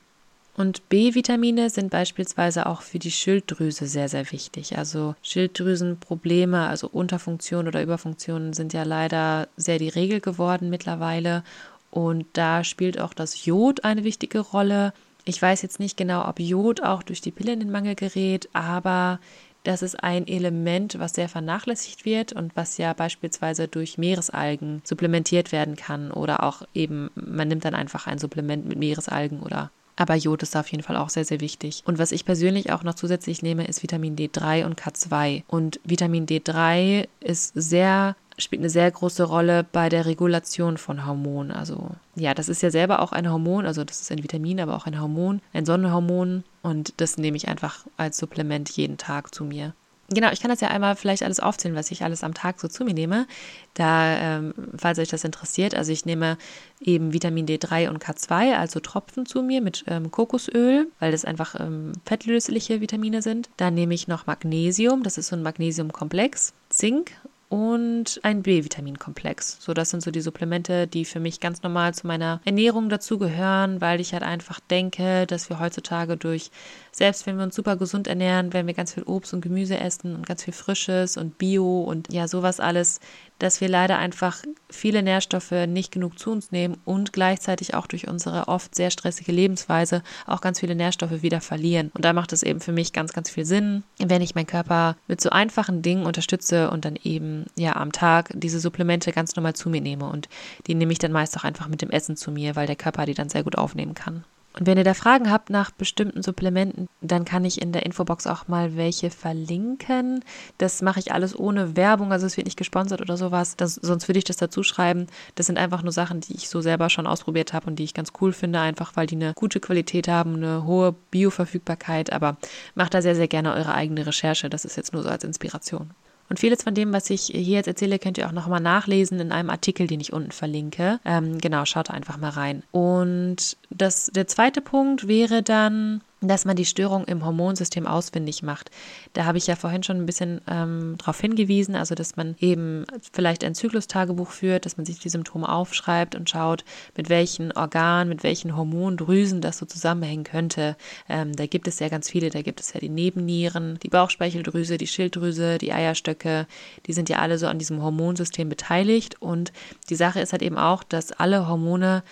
Und 0.56 0.88
B-Vitamine 0.88 1.72
sind 1.72 1.89
beispielsweise 1.89 2.68
auch 2.68 2.84
für 2.84 3.00
die 3.00 3.12
Schilddrüse 3.12 3.88
sehr, 3.88 4.08
sehr 4.08 4.32
wichtig. 4.32 4.78
Also 4.78 5.16
Schilddrüsenprobleme, 5.24 6.68
also 6.68 6.88
Unterfunktion 6.88 7.68
oder 7.68 7.82
Überfunktionen 7.82 8.54
sind 8.54 8.72
ja 8.72 8.84
leider 8.84 9.48
sehr 9.58 9.80
die 9.80 9.89
Regel 9.89 10.22
geworden 10.22 10.70
mittlerweile. 10.70 11.44
Und 11.89 12.26
da 12.34 12.63
spielt 12.63 13.00
auch 13.00 13.13
das 13.13 13.46
Jod 13.46 13.84
eine 13.84 14.04
wichtige 14.04 14.39
Rolle. 14.39 14.94
Ich 15.26 15.42
weiß 15.42 15.63
jetzt 15.63 15.80
nicht 15.80 15.98
genau, 15.98 16.28
ob 16.28 16.39
Jod 16.39 16.84
auch 16.84 17.02
durch 17.02 17.22
die 17.22 17.32
Pille 17.32 17.54
in 17.54 17.60
den 17.60 17.72
Mangel 17.72 17.96
gerät, 17.96 18.48
aber 18.54 19.20
das 19.63 19.82
ist 19.82 20.04
ein 20.04 20.28
Element, 20.28 21.00
was 21.00 21.13
sehr 21.13 21.30
vernachlässigt 21.30 22.04
wird 22.04 22.34
und 22.34 22.56
was 22.56 22.78
ja 22.78 22.94
beispielsweise 22.94 23.68
durch 23.68 23.98
Meeresalgen 23.98 24.82
supplementiert 24.84 25.52
werden 25.52 25.78
kann 25.78 26.12
oder 26.12 26.44
auch 26.44 26.63
eben, 26.74 27.10
man 27.16 27.48
nimmt 27.48 27.63
dann 27.63 27.74
einfach 27.74 28.06
ein 28.06 28.20
Supplement 28.20 28.66
mit 28.66 28.78
Meeresalgen 28.78 29.39
oder 29.39 29.72
aber 29.95 30.15
Jod 30.15 30.43
ist 30.43 30.56
da 30.56 30.62
auf 30.62 30.71
jeden 30.71 30.84
Fall 30.84 30.97
auch 30.97 31.10
sehr, 31.10 31.25
sehr 31.25 31.39
wichtig. 31.39 31.84
Und 31.86 31.99
was 31.99 32.12
ich 32.12 32.25
persönlich 32.25 32.71
auch 32.71 32.84
noch 32.84 32.95
zusätzlich 32.95 33.41
nehme, 33.41 33.65
ist 33.67 33.84
Vitamin 33.84 34.15
D3 34.15 34.65
und 34.65 34.79
K2. 34.79 35.43
Und 35.47 35.79
Vitamin 35.84 36.25
D3 36.25 37.08
ist 37.19 37.53
sehr 37.56 38.15
spielt 38.38 38.62
eine 38.62 38.69
sehr 38.69 38.89
große 38.89 39.23
Rolle 39.23 39.63
bei 39.63 39.89
der 39.89 40.06
Regulation 40.06 40.77
von 40.77 41.06
Hormonen. 41.06 41.51
Also 41.51 41.91
ja, 42.15 42.34
das 42.34 42.49
ist 42.49 42.63
ja 42.63 42.71
selber 42.71 43.01
auch 43.01 43.12
ein 43.12 43.29
Hormon, 43.29 43.65
also 43.65 43.84
das 43.84 44.01
ist 44.01 44.12
ein 44.12 44.23
Vitamin, 44.23 44.60
aber 44.60 44.75
auch 44.75 44.86
ein 44.86 44.99
Hormon, 44.99 45.41
ein 45.53 45.65
Sonnenhormon 45.65 46.43
und 46.62 46.93
das 46.97 47.17
nehme 47.17 47.38
ich 47.38 47.47
einfach 47.47 47.86
als 47.97 48.17
Supplement 48.17 48.69
jeden 48.71 48.97
Tag 48.97 49.34
zu 49.34 49.43
mir. 49.43 49.73
Genau, 50.10 50.32
ich 50.32 50.42
kann 50.42 50.50
das 50.50 50.60
ja 50.60 50.68
einmal 50.68 50.96
vielleicht 50.96 51.24
alles 51.24 51.39
aufzählen, 51.39 51.76
was 51.76 51.89
ich 51.89 52.04
alles 52.04 52.24
am 52.24 52.34
Tag 52.34 52.60
so 52.60 52.68
zu 52.68 52.84
mir 52.84 52.94
nehme. 52.94 53.26
Da, 53.74 54.38
ähm, 54.38 54.54
falls 54.78 55.00
euch 55.00 55.08
das 55.08 55.24
interessiert, 55.24 55.76
also 55.76 55.92
ich 55.92 56.06
nehme 56.06 56.38
eben 56.82 57.13
Vitamin 57.13 57.46
D3 57.46 57.89
und 57.89 58.04
K2, 58.04 58.56
also 58.58 58.80
Tropfen 58.82 59.26
zu 59.26 59.42
mir 59.42 59.62
mit 59.62 59.86
ähm, 59.88 60.12
Kokosöl, 60.12 60.88
weil 61.00 61.12
das 61.12 61.24
einfach 61.24 61.60
ähm, 61.60 61.94
fettlösliche 62.06 62.82
Vitamine 62.82 63.22
sind. 63.22 63.50
Dann 63.58 63.76
nehme 63.76 63.94
ich 63.94 64.08
noch 64.08 64.28
Magnesium, 64.28 65.04
das 65.04 65.18
ist 65.18 65.30
so 65.30 65.36
ein 65.36 65.44
Magnesiumkomplex, 65.44 66.54
Zink 66.70 67.12
und 67.54 68.20
ein 68.24 68.42
B-Vitaminkomplex. 68.42 69.58
So, 69.60 69.76
das 69.76 69.92
sind 69.92 70.02
so 70.02 70.10
die 70.10 70.22
Supplemente, 70.22 70.88
die 70.88 71.06
für 71.06 71.20
mich 71.20 71.39
ganz 71.39 71.62
normal 71.62 71.94
zu 71.94 72.08
meiner 72.08 72.42
Ernährung 72.46 72.89
dazugehören, 72.89 73.80
weil 73.80 74.02
ich 74.02 74.13
halt 74.13 74.24
einfach 74.24 74.60
denke, 74.60 75.28
dass 75.28 75.52
wir 75.52 75.60
heutzutage 75.60 76.18
durch, 76.18 76.50
selbst 76.92 77.28
wenn 77.28 77.38
wir 77.38 77.44
uns 77.44 77.54
super 77.54 77.76
gesund 77.76 78.08
ernähren, 78.08 78.54
wenn 78.54 78.66
wir 78.66 78.74
ganz 78.74 78.96
viel 78.96 79.04
Obst 79.04 79.36
und 79.36 79.42
Gemüse 79.42 79.80
essen 79.80 80.16
und 80.16 80.26
ganz 80.26 80.44
viel 80.44 80.54
Frisches 80.54 81.16
und 81.16 81.38
Bio 81.38 81.84
und 81.84 82.12
ja, 82.12 82.28
sowas 82.28 82.60
alles, 82.60 83.00
dass 83.38 83.62
wir 83.62 83.68
leider 83.68 83.98
einfach 84.00 84.42
viele 84.70 85.04
Nährstoffe 85.04 85.52
nicht 85.68 85.92
genug 85.92 86.18
zu 86.18 86.32
uns 86.32 86.52
nehmen 86.52 86.78
und 86.86 87.13
gleichzeitig 87.13 87.76
auch 87.76 87.88
durch 87.88 88.08
unsere 88.08 88.48
oft 88.48 88.74
sehr 88.74 88.89
stressige 88.89 89.32
Lebensweise 89.32 90.02
auch 90.26 90.42
ganz 90.42 90.60
viele 90.60 90.76
Nährstoffe 90.76 91.22
wieder 91.22 91.42
verlieren. 91.42 91.92
Und 91.94 92.06
da 92.06 92.13
macht 92.13 92.34
es 92.34 92.42
eben 92.42 92.62
für 92.62 92.72
mich 92.72 92.94
ganz, 92.94 93.13
ganz 93.13 93.30
viel 93.30 93.46
Sinn, 93.46 93.84
wenn 94.00 94.22
ich 94.22 94.34
meinen 94.34 94.48
Körper 94.48 94.96
mit 95.08 95.20
so 95.22 95.30
einfachen 95.30 95.82
Dingen 95.82 96.06
unterstütze 96.06 96.72
und 96.72 96.86
dann 96.86 96.96
eben 96.96 97.42
ja 97.58 97.75
am 97.75 97.91
Tag 97.91 98.32
diese 98.34 98.60
Supplemente 98.60 99.12
ganz 99.12 99.36
normal 99.36 99.53
zu 99.53 99.69
mir 99.69 99.82
nehme. 99.82 100.06
Und 100.06 100.29
die 100.67 100.75
nehme 100.75 100.91
ich 100.91 100.99
dann 100.99 101.12
meist 101.12 101.38
auch 101.38 101.43
einfach 101.43 101.67
mit 101.67 101.82
dem 101.82 101.89
Essen 101.89 102.15
zu 102.15 102.32
mir, 102.32 102.56
weil 102.56 102.67
der 102.67 102.75
Körper 102.75 103.06
die 103.06 103.13
dann 103.13 103.29
sehr 103.29 103.43
gut 103.43 103.58
aufnehmen 103.58 103.93
kann. 103.93 104.23
Und 104.58 104.67
wenn 104.67 104.77
ihr 104.77 104.84
da 104.84 104.93
Fragen 104.93 105.32
habt 105.32 105.49
nach 105.49 105.71
bestimmten 105.71 106.21
Supplementen, 106.21 106.88
dann 107.01 107.25
kann 107.25 107.43
ich 107.43 107.60
in 107.60 107.71
der 107.71 107.86
Infobox 107.88 108.27
auch 108.27 108.47
mal 108.47 108.77
welche 108.77 109.10
verlinken. 109.10 110.23
Das 110.60 110.84
mache 110.84 110.99
ich 110.99 111.12
alles 111.12 111.38
ohne 111.38 111.75
Werbung, 111.75 112.12
also 112.12 112.27
es 112.27 112.38
wird 112.38 112.45
nicht 112.45 112.58
gesponsert 112.58 113.01
oder 113.01 113.17
sowas. 113.17 113.56
Das, 113.58 113.73
sonst 113.73 114.08
würde 114.08 114.19
ich 114.19 114.25
das 114.25 114.38
dazu 114.38 114.62
schreiben. 114.62 115.08
Das 115.34 115.47
sind 115.47 115.58
einfach 115.58 115.82
nur 115.82 115.91
Sachen, 115.91 116.21
die 116.21 116.36
ich 116.36 116.49
so 116.49 116.62
selber 116.62 116.91
schon 116.91 117.08
ausprobiert 117.08 117.53
habe 117.53 117.65
und 117.65 117.77
die 117.79 117.84
ich 117.84 117.95
ganz 117.95 118.13
cool 118.21 118.32
finde, 118.32 118.60
einfach 118.60 118.95
weil 118.95 119.08
die 119.08 119.15
eine 119.15 119.34
gute 119.34 119.60
Qualität 119.60 120.08
haben, 120.08 120.36
eine 120.36 120.65
hohe 120.65 120.93
Bioverfügbarkeit. 121.10 122.13
Aber 122.13 122.38
macht 122.75 122.93
da 122.93 123.01
sehr, 123.01 123.15
sehr 123.15 123.27
gerne 123.27 123.53
eure 123.53 123.73
eigene 123.73 124.06
Recherche. 124.06 124.51
Das 124.51 124.65
ist 124.65 124.77
jetzt 124.77 124.93
nur 124.93 125.01
so 125.01 125.10
als 125.10 125.23
Inspiration. 125.23 125.89
Und 126.34 126.39
vieles 126.39 126.63
von 126.63 126.74
dem, 126.74 126.91
was 126.93 127.12
ich 127.12 127.26
hier 127.26 127.58
jetzt 127.58 127.67
erzähle, 127.67 128.00
könnt 128.00 128.17
ihr 128.17 128.26
auch 128.26 128.32
nochmal 128.32 128.60
nachlesen 128.60 129.19
in 129.19 129.32
einem 129.32 129.52
Artikel, 129.52 129.86
den 129.86 130.00
ich 130.00 130.13
unten 130.13 130.32
verlinke. 130.32 131.00
Ähm, 131.06 131.38
genau, 131.38 131.63
schaut 131.65 131.91
einfach 131.91 132.17
mal 132.17 132.32
rein. 132.32 132.63
Und 132.72 133.56
das, 133.69 134.08
der 134.08 134.26
zweite 134.26 134.60
Punkt 134.60 135.08
wäre 135.08 135.43
dann, 135.43 136.02
dass 136.28 136.46
man 136.46 136.56
die 136.56 136.66
Störung 136.66 137.06
im 137.06 137.26
Hormonsystem 137.26 137.88
ausfindig 137.88 138.44
macht. 138.44 138.72
Da 139.14 139.26
habe 139.26 139.38
ich 139.38 139.48
ja 139.48 139.56
vorhin 139.56 139.84
schon 139.84 139.98
ein 139.98 140.06
bisschen 140.06 140.42
ähm, 140.48 140.96
darauf 140.98 141.20
hingewiesen, 141.20 141.76
also 141.76 141.96
dass 141.96 142.16
man 142.16 142.36
eben 142.40 142.86
vielleicht 143.12 143.44
ein 143.44 143.56
Zyklustagebuch 143.56 144.30
führt, 144.30 144.66
dass 144.66 144.78
man 144.78 144.86
sich 144.86 145.00
die 145.00 145.10
Symptome 145.10 145.48
aufschreibt 145.48 146.16
und 146.16 146.30
schaut, 146.30 146.64
mit 146.96 147.10
welchen 147.10 147.52
Organen, 147.52 148.10
mit 148.10 148.24
welchen 148.24 148.56
Hormondrüsen 148.56 149.42
das 149.42 149.58
so 149.58 149.66
zusammenhängen 149.66 150.24
könnte. 150.24 150.76
Ähm, 151.10 151.36
da 151.36 151.46
gibt 151.46 151.68
es 151.68 151.80
ja 151.80 151.90
ganz 151.90 152.10
viele, 152.10 152.30
da 152.30 152.42
gibt 152.42 152.60
es 152.60 152.74
ja 152.74 152.80
die 152.80 152.90
Nebennieren, 152.90 153.80
die 153.84 153.90
Bauchspeicheldrüse, 153.90 154.78
die 154.78 154.88
Schilddrüse, 154.88 155.58
die 155.58 155.74
Eierstöcke, 155.74 156.48
die 156.86 156.94
sind 156.94 157.10
ja 157.10 157.20
alle 157.20 157.38
so 157.38 157.48
an 157.48 157.60
diesem 157.60 157.82
Hormonsystem 157.82 158.50
beteiligt 158.50 159.22
und 159.22 159.52
die 159.90 159.96
Sache 159.96 160.20
ist 160.20 160.32
halt 160.32 160.42
eben 160.42 160.58
auch, 160.58 160.84
dass 160.84 161.12
alle 161.12 161.48
Hormone 161.48 162.04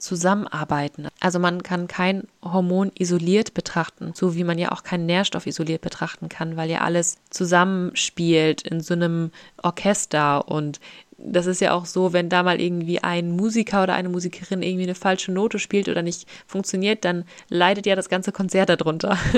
zusammenarbeiten. 0.00 1.08
Also 1.20 1.38
man 1.38 1.62
kann 1.62 1.86
kein 1.86 2.24
Hormon 2.42 2.90
isoliert 2.98 3.54
betrachten, 3.54 4.12
so 4.14 4.34
wie 4.34 4.44
man 4.44 4.58
ja 4.58 4.72
auch 4.72 4.82
keinen 4.82 5.06
Nährstoff 5.06 5.46
isoliert 5.46 5.82
betrachten 5.82 6.28
kann, 6.28 6.56
weil 6.56 6.70
ja 6.70 6.80
alles 6.80 7.16
zusammenspielt 7.30 8.62
in 8.62 8.80
so 8.80 8.94
einem 8.94 9.30
Orchester 9.62 10.48
und 10.48 10.80
das 11.22 11.46
ist 11.46 11.60
ja 11.60 11.72
auch 11.72 11.84
so, 11.84 12.12
wenn 12.12 12.28
da 12.28 12.42
mal 12.42 12.60
irgendwie 12.60 13.02
ein 13.02 13.32
Musiker 13.32 13.82
oder 13.82 13.94
eine 13.94 14.08
Musikerin 14.08 14.62
irgendwie 14.62 14.84
eine 14.84 14.94
falsche 14.94 15.32
Note 15.32 15.58
spielt 15.58 15.88
oder 15.88 16.02
nicht 16.02 16.26
funktioniert, 16.46 17.04
dann 17.04 17.24
leidet 17.48 17.86
ja 17.86 17.94
das 17.94 18.08
ganze 18.08 18.32
Konzert 18.32 18.68
darunter. 18.68 19.18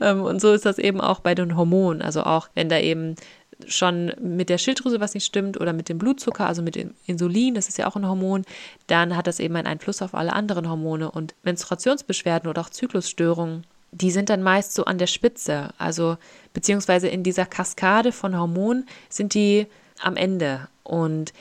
Ähm, 0.00 0.22
und 0.22 0.40
so 0.40 0.52
ist 0.52 0.64
das 0.64 0.78
eben 0.78 1.00
auch 1.00 1.20
bei 1.20 1.34
den 1.34 1.56
Hormonen. 1.56 2.00
Also 2.00 2.22
auch 2.22 2.48
wenn 2.54 2.68
da 2.68 2.78
eben 2.78 3.16
schon 3.68 4.12
mit 4.20 4.48
der 4.48 4.58
Schilddrüse 4.58 5.00
was 5.00 5.14
nicht 5.14 5.24
stimmt 5.24 5.60
oder 5.60 5.72
mit 5.72 5.88
dem 5.88 5.98
Blutzucker, 5.98 6.46
also 6.46 6.62
mit 6.62 6.76
dem 6.76 6.94
Insulin, 7.06 7.54
das 7.54 7.68
ist 7.68 7.78
ja 7.78 7.86
auch 7.86 7.96
ein 7.96 8.06
Hormon, 8.06 8.44
dann 8.86 9.16
hat 9.16 9.26
das 9.26 9.40
eben 9.40 9.56
einen 9.56 9.66
Einfluss 9.66 10.02
auf 10.02 10.14
alle 10.14 10.32
anderen 10.32 10.68
Hormone. 10.68 11.10
Und 11.10 11.34
Menstruationsbeschwerden 11.42 12.48
oder 12.48 12.62
auch 12.62 12.70
Zyklusstörungen, 12.70 13.64
die 13.92 14.10
sind 14.10 14.30
dann 14.30 14.42
meist 14.42 14.74
so 14.74 14.84
an 14.84 14.98
der 14.98 15.06
Spitze. 15.06 15.70
Also 15.78 16.16
beziehungsweise 16.52 17.08
in 17.08 17.22
dieser 17.22 17.46
Kaskade 17.46 18.12
von 18.12 18.38
Hormonen 18.38 18.86
sind 19.08 19.34
die 19.34 19.66
am 20.00 20.16
Ende. 20.16 20.68
Und 20.82 21.32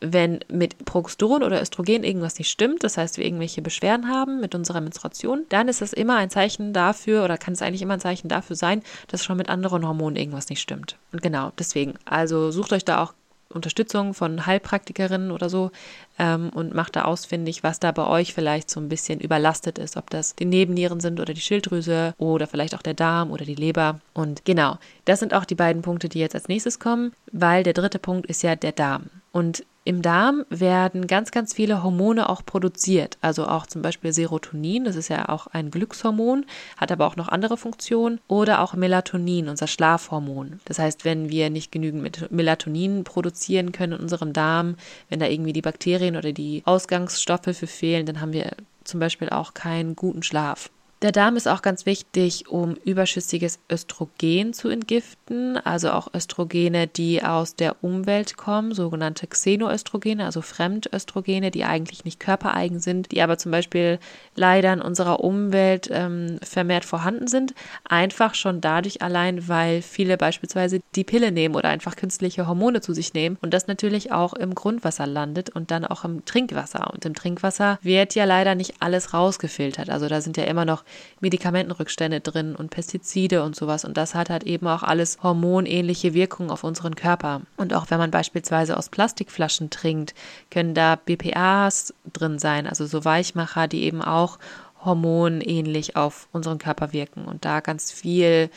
wenn 0.00 0.40
mit 0.48 0.84
Progesteron 0.84 1.42
oder 1.42 1.60
Östrogen 1.60 2.04
irgendwas 2.04 2.38
nicht 2.38 2.50
stimmt, 2.50 2.84
das 2.84 2.98
heißt, 2.98 3.16
wir 3.16 3.24
irgendwelche 3.24 3.62
Beschwerden 3.62 4.08
haben 4.08 4.40
mit 4.40 4.54
unserer 4.54 4.80
Menstruation, 4.80 5.44
dann 5.48 5.68
ist 5.68 5.80
das 5.80 5.92
immer 5.92 6.16
ein 6.16 6.30
Zeichen 6.30 6.72
dafür 6.72 7.24
oder 7.24 7.38
kann 7.38 7.54
es 7.54 7.62
eigentlich 7.62 7.82
immer 7.82 7.94
ein 7.94 8.00
Zeichen 8.00 8.28
dafür 8.28 8.56
sein, 8.56 8.82
dass 9.08 9.24
schon 9.24 9.38
mit 9.38 9.48
anderen 9.48 9.86
Hormonen 9.86 10.16
irgendwas 10.16 10.48
nicht 10.48 10.60
stimmt. 10.60 10.96
Und 11.12 11.22
genau, 11.22 11.52
deswegen, 11.58 11.94
also 12.04 12.50
sucht 12.50 12.72
euch 12.72 12.84
da 12.84 13.02
auch 13.02 13.14
Unterstützung 13.48 14.12
von 14.12 14.44
Heilpraktikerinnen 14.44 15.30
oder 15.30 15.48
so 15.48 15.70
ähm, 16.18 16.50
und 16.50 16.74
macht 16.74 16.96
da 16.96 17.04
ausfindig, 17.04 17.62
was 17.62 17.80
da 17.80 17.92
bei 17.92 18.06
euch 18.06 18.34
vielleicht 18.34 18.70
so 18.70 18.80
ein 18.80 18.88
bisschen 18.88 19.20
überlastet 19.20 19.78
ist, 19.78 19.96
ob 19.96 20.10
das 20.10 20.34
die 20.34 20.44
Nebennieren 20.44 21.00
sind 21.00 21.20
oder 21.20 21.32
die 21.32 21.40
Schilddrüse 21.40 22.14
oder 22.18 22.46
vielleicht 22.46 22.74
auch 22.74 22.82
der 22.82 22.94
Darm 22.94 23.30
oder 23.30 23.44
die 23.44 23.54
Leber. 23.54 24.00
Und 24.14 24.44
genau, 24.44 24.78
das 25.04 25.20
sind 25.20 25.32
auch 25.32 25.44
die 25.44 25.54
beiden 25.54 25.82
Punkte, 25.82 26.08
die 26.08 26.18
jetzt 26.18 26.34
als 26.34 26.48
nächstes 26.48 26.78
kommen, 26.78 27.12
weil 27.32 27.62
der 27.62 27.72
dritte 27.72 27.98
Punkt 27.98 28.26
ist 28.26 28.42
ja 28.42 28.56
der 28.56 28.72
Darm. 28.72 29.10
Und 29.32 29.64
im 29.86 30.02
Darm 30.02 30.44
werden 30.50 31.06
ganz, 31.06 31.30
ganz 31.30 31.54
viele 31.54 31.84
Hormone 31.84 32.28
auch 32.28 32.44
produziert. 32.44 33.18
Also 33.20 33.46
auch 33.46 33.66
zum 33.68 33.82
Beispiel 33.82 34.12
Serotonin, 34.12 34.84
das 34.84 34.96
ist 34.96 35.08
ja 35.08 35.28
auch 35.28 35.46
ein 35.46 35.70
Glückshormon, 35.70 36.44
hat 36.76 36.90
aber 36.90 37.06
auch 37.06 37.14
noch 37.14 37.28
andere 37.28 37.56
Funktionen. 37.56 38.18
Oder 38.26 38.62
auch 38.62 38.74
Melatonin, 38.74 39.48
unser 39.48 39.68
Schlafhormon. 39.68 40.58
Das 40.64 40.80
heißt, 40.80 41.04
wenn 41.04 41.30
wir 41.30 41.50
nicht 41.50 41.70
genügend 41.70 42.32
Melatonin 42.32 43.04
produzieren 43.04 43.70
können 43.70 43.92
in 43.92 44.00
unserem 44.00 44.32
Darm, 44.32 44.74
wenn 45.08 45.20
da 45.20 45.26
irgendwie 45.26 45.52
die 45.52 45.62
Bakterien 45.62 46.16
oder 46.16 46.32
die 46.32 46.62
Ausgangsstoffe 46.64 47.56
für 47.56 47.68
fehlen, 47.68 48.06
dann 48.06 48.20
haben 48.20 48.32
wir 48.32 48.56
zum 48.82 48.98
Beispiel 48.98 49.28
auch 49.28 49.54
keinen 49.54 49.94
guten 49.94 50.24
Schlaf. 50.24 50.68
Der 51.02 51.12
Darm 51.12 51.36
ist 51.36 51.46
auch 51.46 51.60
ganz 51.60 51.84
wichtig, 51.84 52.48
um 52.48 52.74
überschüssiges 52.74 53.58
Östrogen 53.70 54.54
zu 54.54 54.70
entgiften, 54.70 55.58
also 55.58 55.90
auch 55.90 56.14
Östrogene, 56.14 56.86
die 56.86 57.22
aus 57.22 57.54
der 57.54 57.84
Umwelt 57.84 58.38
kommen, 58.38 58.72
sogenannte 58.72 59.26
Xenoöstrogene, 59.26 60.24
also 60.24 60.40
Fremdöstrogene, 60.40 61.50
die 61.50 61.64
eigentlich 61.64 62.06
nicht 62.06 62.18
körpereigen 62.18 62.80
sind, 62.80 63.12
die 63.12 63.20
aber 63.20 63.36
zum 63.36 63.52
Beispiel 63.52 63.98
leider 64.36 64.72
in 64.72 64.80
unserer 64.80 65.20
Umwelt 65.20 65.90
ähm, 65.92 66.38
vermehrt 66.42 66.86
vorhanden 66.86 67.26
sind, 67.26 67.52
einfach 67.84 68.34
schon 68.34 68.62
dadurch 68.62 69.02
allein, 69.02 69.48
weil 69.48 69.82
viele 69.82 70.16
beispielsweise 70.16 70.80
die 70.94 71.04
Pille 71.04 71.30
nehmen 71.30 71.56
oder 71.56 71.68
einfach 71.68 71.96
künstliche 71.96 72.46
Hormone 72.46 72.80
zu 72.80 72.94
sich 72.94 73.12
nehmen 73.12 73.36
und 73.42 73.52
das 73.52 73.66
natürlich 73.66 74.12
auch 74.12 74.32
im 74.32 74.54
Grundwasser 74.54 75.06
landet 75.06 75.50
und 75.50 75.70
dann 75.70 75.84
auch 75.84 76.04
im 76.04 76.24
Trinkwasser. 76.24 76.90
Und 76.90 77.04
im 77.04 77.14
Trinkwasser 77.14 77.78
wird 77.82 78.14
ja 78.14 78.24
leider 78.24 78.54
nicht 78.54 78.76
alles 78.80 79.12
rausgefiltert, 79.12 79.90
also 79.90 80.08
da 80.08 80.22
sind 80.22 80.38
ja 80.38 80.44
immer 80.44 80.64
noch 80.64 80.85
Medikamentenrückstände 81.20 82.20
drin 82.20 82.54
und 82.56 82.70
Pestizide 82.70 83.42
und 83.42 83.56
sowas. 83.56 83.84
Und 83.84 83.96
das 83.96 84.14
hat 84.14 84.30
halt 84.30 84.44
eben 84.44 84.66
auch 84.66 84.82
alles 84.82 85.18
hormonähnliche 85.22 86.14
Wirkungen 86.14 86.50
auf 86.50 86.64
unseren 86.64 86.94
Körper. 86.94 87.42
Und 87.56 87.74
auch 87.74 87.90
wenn 87.90 87.98
man 87.98 88.10
beispielsweise 88.10 88.76
aus 88.76 88.88
Plastikflaschen 88.88 89.70
trinkt, 89.70 90.14
können 90.50 90.74
da 90.74 90.96
BPAs 90.96 91.94
drin 92.12 92.38
sein, 92.38 92.66
also 92.66 92.86
so 92.86 93.04
Weichmacher, 93.04 93.68
die 93.68 93.84
eben 93.84 94.02
auch 94.02 94.38
hormonähnlich 94.84 95.96
auf 95.96 96.28
unseren 96.32 96.58
Körper 96.58 96.92
wirken 96.92 97.24
und 97.24 97.44
da 97.44 97.60
ganz 97.60 97.90
viel 97.90 98.50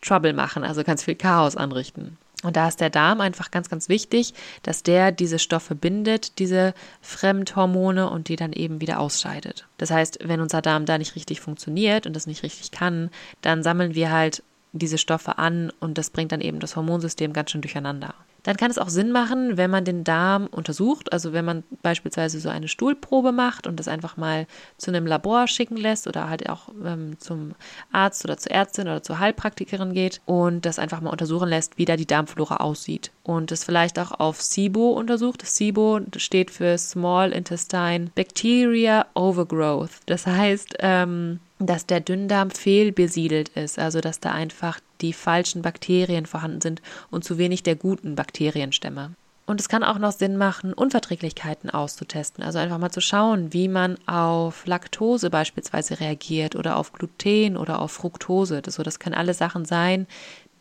Trouble 0.00 0.32
machen, 0.32 0.64
also 0.64 0.84
ganz 0.84 1.04
viel 1.04 1.14
Chaos 1.14 1.56
anrichten. 1.56 2.16
Und 2.44 2.56
da 2.56 2.68
ist 2.68 2.80
der 2.80 2.90
Darm 2.90 3.20
einfach 3.20 3.50
ganz, 3.50 3.68
ganz 3.68 3.88
wichtig, 3.88 4.32
dass 4.62 4.84
der 4.84 5.10
diese 5.10 5.40
Stoffe 5.40 5.74
bindet, 5.74 6.38
diese 6.38 6.72
Fremdhormone 7.00 8.08
und 8.08 8.28
die 8.28 8.36
dann 8.36 8.52
eben 8.52 8.80
wieder 8.80 9.00
ausscheidet. 9.00 9.66
Das 9.76 9.90
heißt, 9.90 10.20
wenn 10.22 10.40
unser 10.40 10.62
Darm 10.62 10.86
da 10.86 10.98
nicht 10.98 11.16
richtig 11.16 11.40
funktioniert 11.40 12.06
und 12.06 12.14
das 12.14 12.28
nicht 12.28 12.44
richtig 12.44 12.70
kann, 12.70 13.10
dann 13.42 13.64
sammeln 13.64 13.94
wir 13.94 14.12
halt 14.12 14.44
diese 14.72 14.98
Stoffe 14.98 15.38
an 15.38 15.72
und 15.80 15.98
das 15.98 16.10
bringt 16.10 16.30
dann 16.30 16.40
eben 16.40 16.60
das 16.60 16.76
Hormonsystem 16.76 17.32
ganz 17.32 17.50
schön 17.50 17.62
durcheinander 17.62 18.14
dann 18.48 18.56
kann 18.56 18.70
es 18.70 18.78
auch 18.78 18.88
Sinn 18.88 19.12
machen, 19.12 19.58
wenn 19.58 19.70
man 19.70 19.84
den 19.84 20.04
Darm 20.04 20.46
untersucht, 20.46 21.12
also 21.12 21.34
wenn 21.34 21.44
man 21.44 21.64
beispielsweise 21.82 22.40
so 22.40 22.48
eine 22.48 22.66
Stuhlprobe 22.66 23.30
macht 23.30 23.66
und 23.66 23.78
das 23.78 23.88
einfach 23.88 24.16
mal 24.16 24.46
zu 24.78 24.90
einem 24.90 25.06
Labor 25.06 25.46
schicken 25.48 25.76
lässt 25.76 26.06
oder 26.06 26.30
halt 26.30 26.48
auch 26.48 26.70
ähm, 26.82 27.18
zum 27.18 27.52
Arzt 27.92 28.24
oder 28.24 28.38
zur 28.38 28.50
Ärztin 28.52 28.88
oder 28.88 29.02
zur 29.02 29.18
Heilpraktikerin 29.18 29.92
geht 29.92 30.22
und 30.24 30.64
das 30.64 30.78
einfach 30.78 31.02
mal 31.02 31.10
untersuchen 31.10 31.50
lässt, 31.50 31.76
wie 31.76 31.84
da 31.84 31.96
die 31.98 32.06
Darmflora 32.06 32.56
aussieht. 32.56 33.10
Und 33.22 33.50
das 33.50 33.64
vielleicht 33.64 33.98
auch 33.98 34.12
auf 34.12 34.40
SIBO 34.40 34.92
untersucht. 34.92 35.44
SIBO 35.44 36.00
steht 36.16 36.50
für 36.50 36.78
Small 36.78 37.32
Intestine 37.32 38.10
Bacteria 38.14 39.04
Overgrowth. 39.12 39.90
Das 40.06 40.26
heißt, 40.26 40.76
ähm, 40.78 41.40
dass 41.58 41.84
der 41.84 42.00
Dünndarm 42.00 42.50
fehlbesiedelt 42.50 43.50
ist, 43.50 43.78
also 43.78 44.00
dass 44.00 44.20
da 44.20 44.32
einfach 44.32 44.80
die 45.00 45.12
falschen 45.12 45.62
Bakterien 45.62 46.26
vorhanden 46.26 46.60
sind 46.60 46.82
und 47.10 47.24
zu 47.24 47.38
wenig 47.38 47.62
der 47.62 47.76
guten 47.76 48.14
Bakterienstämme. 48.14 49.12
Und 49.48 49.60
es 49.60 49.70
kann 49.70 49.82
auch 49.82 49.98
noch 49.98 50.12
Sinn 50.12 50.36
machen, 50.36 50.74
Unverträglichkeiten 50.74 51.70
auszutesten. 51.70 52.44
Also 52.44 52.58
einfach 52.58 52.76
mal 52.76 52.90
zu 52.90 53.00
schauen, 53.00 53.54
wie 53.54 53.68
man 53.68 53.96
auf 54.06 54.66
Laktose 54.66 55.30
beispielsweise 55.30 56.00
reagiert 56.00 56.54
oder 56.54 56.76
auf 56.76 56.92
Gluten 56.92 57.56
oder 57.56 57.80
auf 57.80 57.92
Fructose. 57.92 58.60
Das, 58.60 58.74
so, 58.74 58.82
das 58.82 58.98
können 58.98 59.14
alle 59.14 59.32
Sachen 59.32 59.64
sein, 59.64 60.06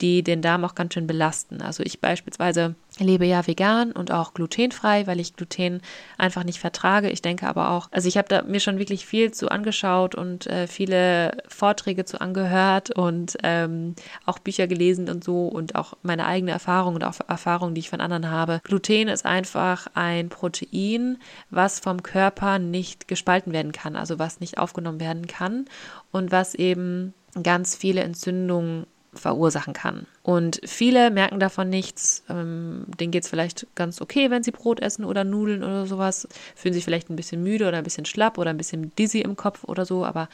die 0.01 0.23
den 0.23 0.41
Darm 0.41 0.63
auch 0.65 0.75
ganz 0.75 0.93
schön 0.93 1.07
belasten. 1.07 1.61
Also 1.61 1.83
ich 1.83 2.01
beispielsweise 2.01 2.75
lebe 2.99 3.25
ja 3.25 3.45
vegan 3.45 3.91
und 3.91 4.11
auch 4.11 4.33
glutenfrei, 4.33 5.07
weil 5.07 5.19
ich 5.19 5.35
Gluten 5.35 5.81
einfach 6.17 6.43
nicht 6.43 6.59
vertrage. 6.59 7.09
Ich 7.09 7.21
denke 7.21 7.47
aber 7.47 7.71
auch, 7.71 7.89
also 7.91 8.07
ich 8.07 8.17
habe 8.17 8.27
da 8.27 8.41
mir 8.43 8.59
schon 8.59 8.79
wirklich 8.79 9.05
viel 9.05 9.31
zu 9.31 9.49
angeschaut 9.49 10.15
und 10.15 10.47
äh, 10.47 10.67
viele 10.67 11.37
Vorträge 11.47 12.05
zu 12.05 12.21
angehört 12.21 12.91
und 12.91 13.37
ähm, 13.43 13.95
auch 14.25 14.39
Bücher 14.39 14.67
gelesen 14.67 15.09
und 15.09 15.23
so 15.23 15.47
und 15.47 15.75
auch 15.75 15.93
meine 16.01 16.25
eigene 16.25 16.51
Erfahrung 16.51 16.95
und 16.95 17.03
auch 17.03 17.15
Erfahrungen, 17.27 17.75
die 17.75 17.79
ich 17.79 17.89
von 17.89 18.01
anderen 18.01 18.29
habe. 18.29 18.61
Gluten 18.63 19.07
ist 19.07 19.25
einfach 19.25 19.87
ein 19.93 20.29
Protein, 20.29 21.17
was 21.49 21.79
vom 21.79 22.03
Körper 22.03 22.59
nicht 22.59 23.07
gespalten 23.07 23.53
werden 23.53 23.71
kann, 23.71 23.95
also 23.95 24.19
was 24.19 24.39
nicht 24.39 24.57
aufgenommen 24.57 24.99
werden 24.99 25.27
kann 25.27 25.65
und 26.11 26.31
was 26.31 26.55
eben 26.55 27.13
ganz 27.43 27.75
viele 27.75 28.01
Entzündungen 28.01 28.87
verursachen 29.17 29.73
kann. 29.73 30.07
Und 30.23 30.59
viele 30.65 31.11
merken 31.11 31.39
davon 31.39 31.69
nichts. 31.69 32.23
Ähm, 32.29 32.85
denen 32.99 33.11
geht 33.11 33.23
es 33.23 33.29
vielleicht 33.29 33.67
ganz 33.75 34.01
okay, 34.01 34.29
wenn 34.29 34.43
sie 34.43 34.51
Brot 34.51 34.79
essen 34.79 35.05
oder 35.05 35.23
Nudeln 35.23 35.63
oder 35.63 35.85
sowas. 35.85 36.27
Fühlen 36.55 36.73
sich 36.73 36.85
vielleicht 36.85 37.09
ein 37.09 37.15
bisschen 37.15 37.43
müde 37.43 37.67
oder 37.67 37.77
ein 37.77 37.83
bisschen 37.83 38.05
schlapp 38.05 38.37
oder 38.37 38.49
ein 38.49 38.57
bisschen 38.57 38.93
dizzy 38.95 39.19
im 39.19 39.35
Kopf 39.35 39.63
oder 39.63 39.85
so, 39.85 40.05
aber 40.05 40.29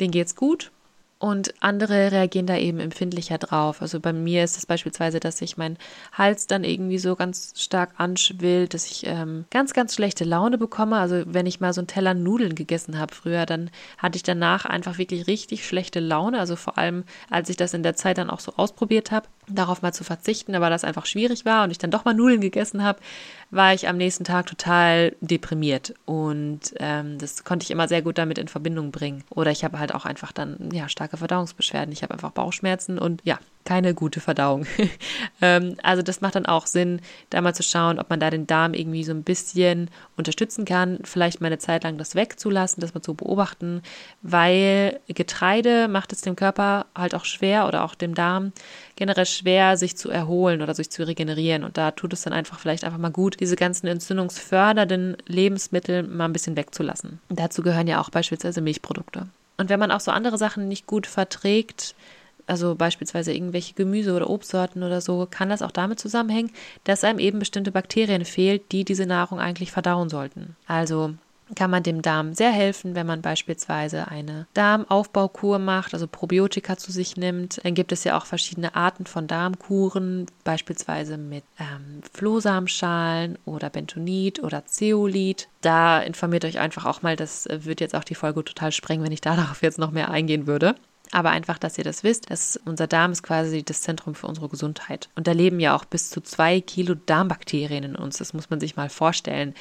denen 0.00 0.10
geht 0.10 0.26
es 0.26 0.36
gut. 0.36 0.70
Und 1.22 1.54
andere 1.60 2.10
reagieren 2.10 2.48
da 2.48 2.56
eben 2.56 2.80
empfindlicher 2.80 3.38
drauf. 3.38 3.80
Also 3.80 4.00
bei 4.00 4.12
mir 4.12 4.42
ist 4.42 4.58
es 4.58 4.66
beispielsweise, 4.66 5.20
dass 5.20 5.38
sich 5.38 5.56
mein 5.56 5.78
Hals 6.10 6.48
dann 6.48 6.64
irgendwie 6.64 6.98
so 6.98 7.14
ganz 7.14 7.52
stark 7.56 7.90
anschwillt, 7.98 8.74
dass 8.74 8.90
ich 8.90 9.06
ähm, 9.06 9.44
ganz, 9.48 9.72
ganz 9.72 9.94
schlechte 9.94 10.24
Laune 10.24 10.58
bekomme. 10.58 10.96
Also 10.96 11.22
wenn 11.26 11.46
ich 11.46 11.60
mal 11.60 11.72
so 11.72 11.80
einen 11.80 11.86
Teller 11.86 12.14
Nudeln 12.14 12.56
gegessen 12.56 12.98
habe 12.98 13.14
früher, 13.14 13.46
dann 13.46 13.70
hatte 13.98 14.16
ich 14.16 14.24
danach 14.24 14.64
einfach 14.64 14.98
wirklich 14.98 15.28
richtig 15.28 15.64
schlechte 15.64 16.00
Laune. 16.00 16.40
Also 16.40 16.56
vor 16.56 16.76
allem, 16.76 17.04
als 17.30 17.48
ich 17.50 17.56
das 17.56 17.72
in 17.72 17.84
der 17.84 17.94
Zeit 17.94 18.18
dann 18.18 18.28
auch 18.28 18.40
so 18.40 18.54
ausprobiert 18.56 19.12
habe. 19.12 19.28
Darauf 19.48 19.82
mal 19.82 19.92
zu 19.92 20.04
verzichten, 20.04 20.54
aber 20.54 20.70
das 20.70 20.84
einfach 20.84 21.06
schwierig 21.06 21.44
war 21.44 21.64
und 21.64 21.70
ich 21.70 21.78
dann 21.78 21.90
doch 21.90 22.04
mal 22.04 22.14
Nudeln 22.14 22.40
gegessen 22.40 22.84
habe, 22.84 23.00
war 23.50 23.74
ich 23.74 23.88
am 23.88 23.96
nächsten 23.96 24.24
Tag 24.24 24.46
total 24.46 25.16
deprimiert 25.20 25.94
und 26.04 26.60
ähm, 26.78 27.18
das 27.18 27.44
konnte 27.44 27.64
ich 27.64 27.70
immer 27.70 27.88
sehr 27.88 28.02
gut 28.02 28.18
damit 28.18 28.38
in 28.38 28.48
Verbindung 28.48 28.92
bringen. 28.92 29.24
Oder 29.30 29.50
ich 29.50 29.64
habe 29.64 29.78
halt 29.78 29.94
auch 29.94 30.04
einfach 30.04 30.32
dann 30.32 30.70
ja 30.72 30.88
starke 30.88 31.16
Verdauungsbeschwerden. 31.16 31.92
Ich 31.92 32.02
habe 32.02 32.14
einfach 32.14 32.30
Bauchschmerzen 32.30 32.98
und 32.98 33.20
ja 33.24 33.38
keine 33.64 33.94
gute 33.94 34.20
Verdauung. 34.20 34.66
ähm, 35.40 35.76
also 35.82 36.02
das 36.02 36.20
macht 36.20 36.34
dann 36.34 36.46
auch 36.46 36.66
Sinn, 36.66 37.00
da 37.30 37.40
mal 37.40 37.54
zu 37.54 37.62
schauen, 37.62 37.98
ob 37.98 38.10
man 38.10 38.20
da 38.20 38.30
den 38.30 38.46
Darm 38.46 38.74
irgendwie 38.74 39.04
so 39.04 39.12
ein 39.12 39.22
bisschen 39.22 39.90
unterstützen 40.16 40.64
kann, 40.64 40.98
vielleicht 41.04 41.40
mal 41.40 41.46
eine 41.48 41.58
Zeit 41.58 41.84
lang 41.84 41.98
das 41.98 42.14
wegzulassen, 42.14 42.80
das 42.80 42.94
mal 42.94 43.02
zu 43.02 43.14
beobachten, 43.14 43.82
weil 44.22 45.00
Getreide 45.08 45.88
macht 45.88 46.12
es 46.12 46.22
dem 46.22 46.36
Körper 46.36 46.86
halt 46.94 47.14
auch 47.14 47.24
schwer 47.24 47.66
oder 47.66 47.84
auch 47.84 47.94
dem 47.94 48.14
Darm 48.14 48.52
generell 48.96 49.26
schwer, 49.26 49.76
sich 49.76 49.96
zu 49.96 50.10
erholen 50.10 50.62
oder 50.62 50.74
sich 50.74 50.90
zu 50.90 51.06
regenerieren. 51.06 51.64
Und 51.64 51.76
da 51.76 51.90
tut 51.90 52.12
es 52.12 52.22
dann 52.22 52.32
einfach 52.32 52.58
vielleicht 52.58 52.84
einfach 52.84 52.98
mal 52.98 53.10
gut, 53.10 53.40
diese 53.40 53.56
ganzen 53.56 53.86
entzündungsfördernden 53.86 55.16
Lebensmittel 55.26 56.02
mal 56.02 56.26
ein 56.26 56.32
bisschen 56.32 56.56
wegzulassen. 56.56 57.20
Dazu 57.28 57.62
gehören 57.62 57.86
ja 57.86 58.00
auch 58.00 58.10
beispielsweise 58.10 58.60
Milchprodukte. 58.60 59.26
Und 59.56 59.68
wenn 59.68 59.80
man 59.80 59.90
auch 59.90 60.00
so 60.00 60.10
andere 60.10 60.38
Sachen 60.38 60.68
nicht 60.68 60.86
gut 60.86 61.06
verträgt, 61.06 61.94
also 62.52 62.74
beispielsweise 62.74 63.32
irgendwelche 63.32 63.72
Gemüse- 63.72 64.14
oder 64.14 64.28
Obstsorten 64.28 64.82
oder 64.82 65.00
so, 65.00 65.26
kann 65.30 65.48
das 65.48 65.62
auch 65.62 65.70
damit 65.70 65.98
zusammenhängen, 65.98 66.50
dass 66.84 67.02
einem 67.02 67.18
eben 67.18 67.38
bestimmte 67.38 67.72
Bakterien 67.72 68.26
fehlt, 68.26 68.72
die 68.72 68.84
diese 68.84 69.06
Nahrung 69.06 69.40
eigentlich 69.40 69.72
verdauen 69.72 70.10
sollten. 70.10 70.54
Also 70.66 71.14
kann 71.56 71.70
man 71.70 71.82
dem 71.82 72.02
Darm 72.02 72.34
sehr 72.34 72.50
helfen, 72.50 72.94
wenn 72.94 73.06
man 73.06 73.22
beispielsweise 73.22 74.08
eine 74.08 74.46
Darmaufbaukur 74.52 75.58
macht, 75.58 75.94
also 75.94 76.06
Probiotika 76.06 76.76
zu 76.76 76.92
sich 76.92 77.16
nimmt. 77.16 77.64
Dann 77.64 77.74
gibt 77.74 77.90
es 77.90 78.04
ja 78.04 78.18
auch 78.18 78.26
verschiedene 78.26 78.74
Arten 78.76 79.06
von 79.06 79.26
Darmkuren, 79.26 80.26
beispielsweise 80.44 81.16
mit 81.16 81.44
ähm, 81.58 82.02
Flohsamenschalen 82.12 83.38
oder 83.46 83.70
Bentonit 83.70 84.42
oder 84.42 84.66
Zeolit. 84.66 85.48
Da 85.62 86.00
informiert 86.00 86.44
euch 86.44 86.58
einfach 86.58 86.84
auch 86.84 87.00
mal, 87.00 87.16
das 87.16 87.48
wird 87.50 87.80
jetzt 87.80 87.94
auch 87.94 88.04
die 88.04 88.14
Folge 88.14 88.44
total 88.44 88.72
sprengen, 88.72 89.04
wenn 89.04 89.12
ich 89.12 89.20
darauf 89.22 89.62
jetzt 89.62 89.78
noch 89.78 89.90
mehr 89.90 90.10
eingehen 90.10 90.46
würde. 90.46 90.74
Aber 91.12 91.30
einfach, 91.30 91.58
dass 91.58 91.78
ihr 91.78 91.84
das 91.84 92.02
wisst, 92.02 92.30
dass 92.30 92.58
unser 92.64 92.86
Darm 92.86 93.12
ist 93.12 93.22
quasi 93.22 93.62
das 93.62 93.82
Zentrum 93.82 94.14
für 94.14 94.26
unsere 94.26 94.48
Gesundheit. 94.48 95.10
Und 95.14 95.26
da 95.26 95.32
leben 95.32 95.60
ja 95.60 95.76
auch 95.76 95.84
bis 95.84 96.10
zu 96.10 96.22
zwei 96.22 96.60
Kilo 96.60 96.94
Darmbakterien 96.94 97.84
in 97.84 97.96
uns. 97.96 98.16
Das 98.18 98.32
muss 98.32 98.50
man 98.50 98.60
sich 98.60 98.76
mal 98.76 98.88
vorstellen 98.88 99.54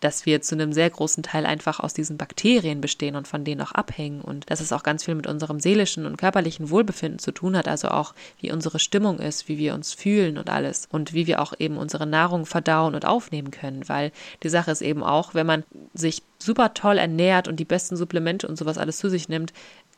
dass 0.00 0.26
wir 0.26 0.42
zu 0.42 0.54
einem 0.54 0.72
sehr 0.72 0.90
großen 0.90 1.22
Teil 1.22 1.46
einfach 1.46 1.80
aus 1.80 1.94
diesen 1.94 2.18
Bakterien 2.18 2.80
bestehen 2.80 3.16
und 3.16 3.26
von 3.26 3.44
denen 3.44 3.62
auch 3.62 3.72
abhängen 3.72 4.20
und 4.20 4.50
dass 4.50 4.60
es 4.60 4.72
auch 4.72 4.82
ganz 4.82 5.04
viel 5.04 5.14
mit 5.14 5.26
unserem 5.26 5.58
seelischen 5.58 6.06
und 6.06 6.18
körperlichen 6.18 6.70
Wohlbefinden 6.70 7.18
zu 7.18 7.32
tun 7.32 7.56
hat, 7.56 7.66
also 7.66 7.88
auch 7.88 8.14
wie 8.40 8.52
unsere 8.52 8.78
Stimmung 8.78 9.18
ist, 9.18 9.48
wie 9.48 9.58
wir 9.58 9.74
uns 9.74 9.94
fühlen 9.94 10.36
und 10.38 10.50
alles 10.50 10.86
und 10.90 11.14
wie 11.14 11.26
wir 11.26 11.40
auch 11.40 11.54
eben 11.58 11.78
unsere 11.78 12.06
Nahrung 12.06 12.46
verdauen 12.46 12.94
und 12.94 13.06
aufnehmen 13.06 13.50
können, 13.50 13.88
weil 13.88 14.12
die 14.42 14.48
Sache 14.48 14.70
ist 14.70 14.82
eben 14.82 15.02
auch, 15.02 15.34
wenn 15.34 15.46
man 15.46 15.64
sich 15.94 16.22
super 16.38 16.74
toll 16.74 16.98
ernährt 16.98 17.48
und 17.48 17.56
die 17.56 17.64
besten 17.64 17.96
Supplemente 17.96 18.46
und 18.46 18.56
sowas 18.56 18.78
alles 18.78 18.98
zu 18.98 19.08
sich 19.08 19.28
nimmt, 19.28 19.54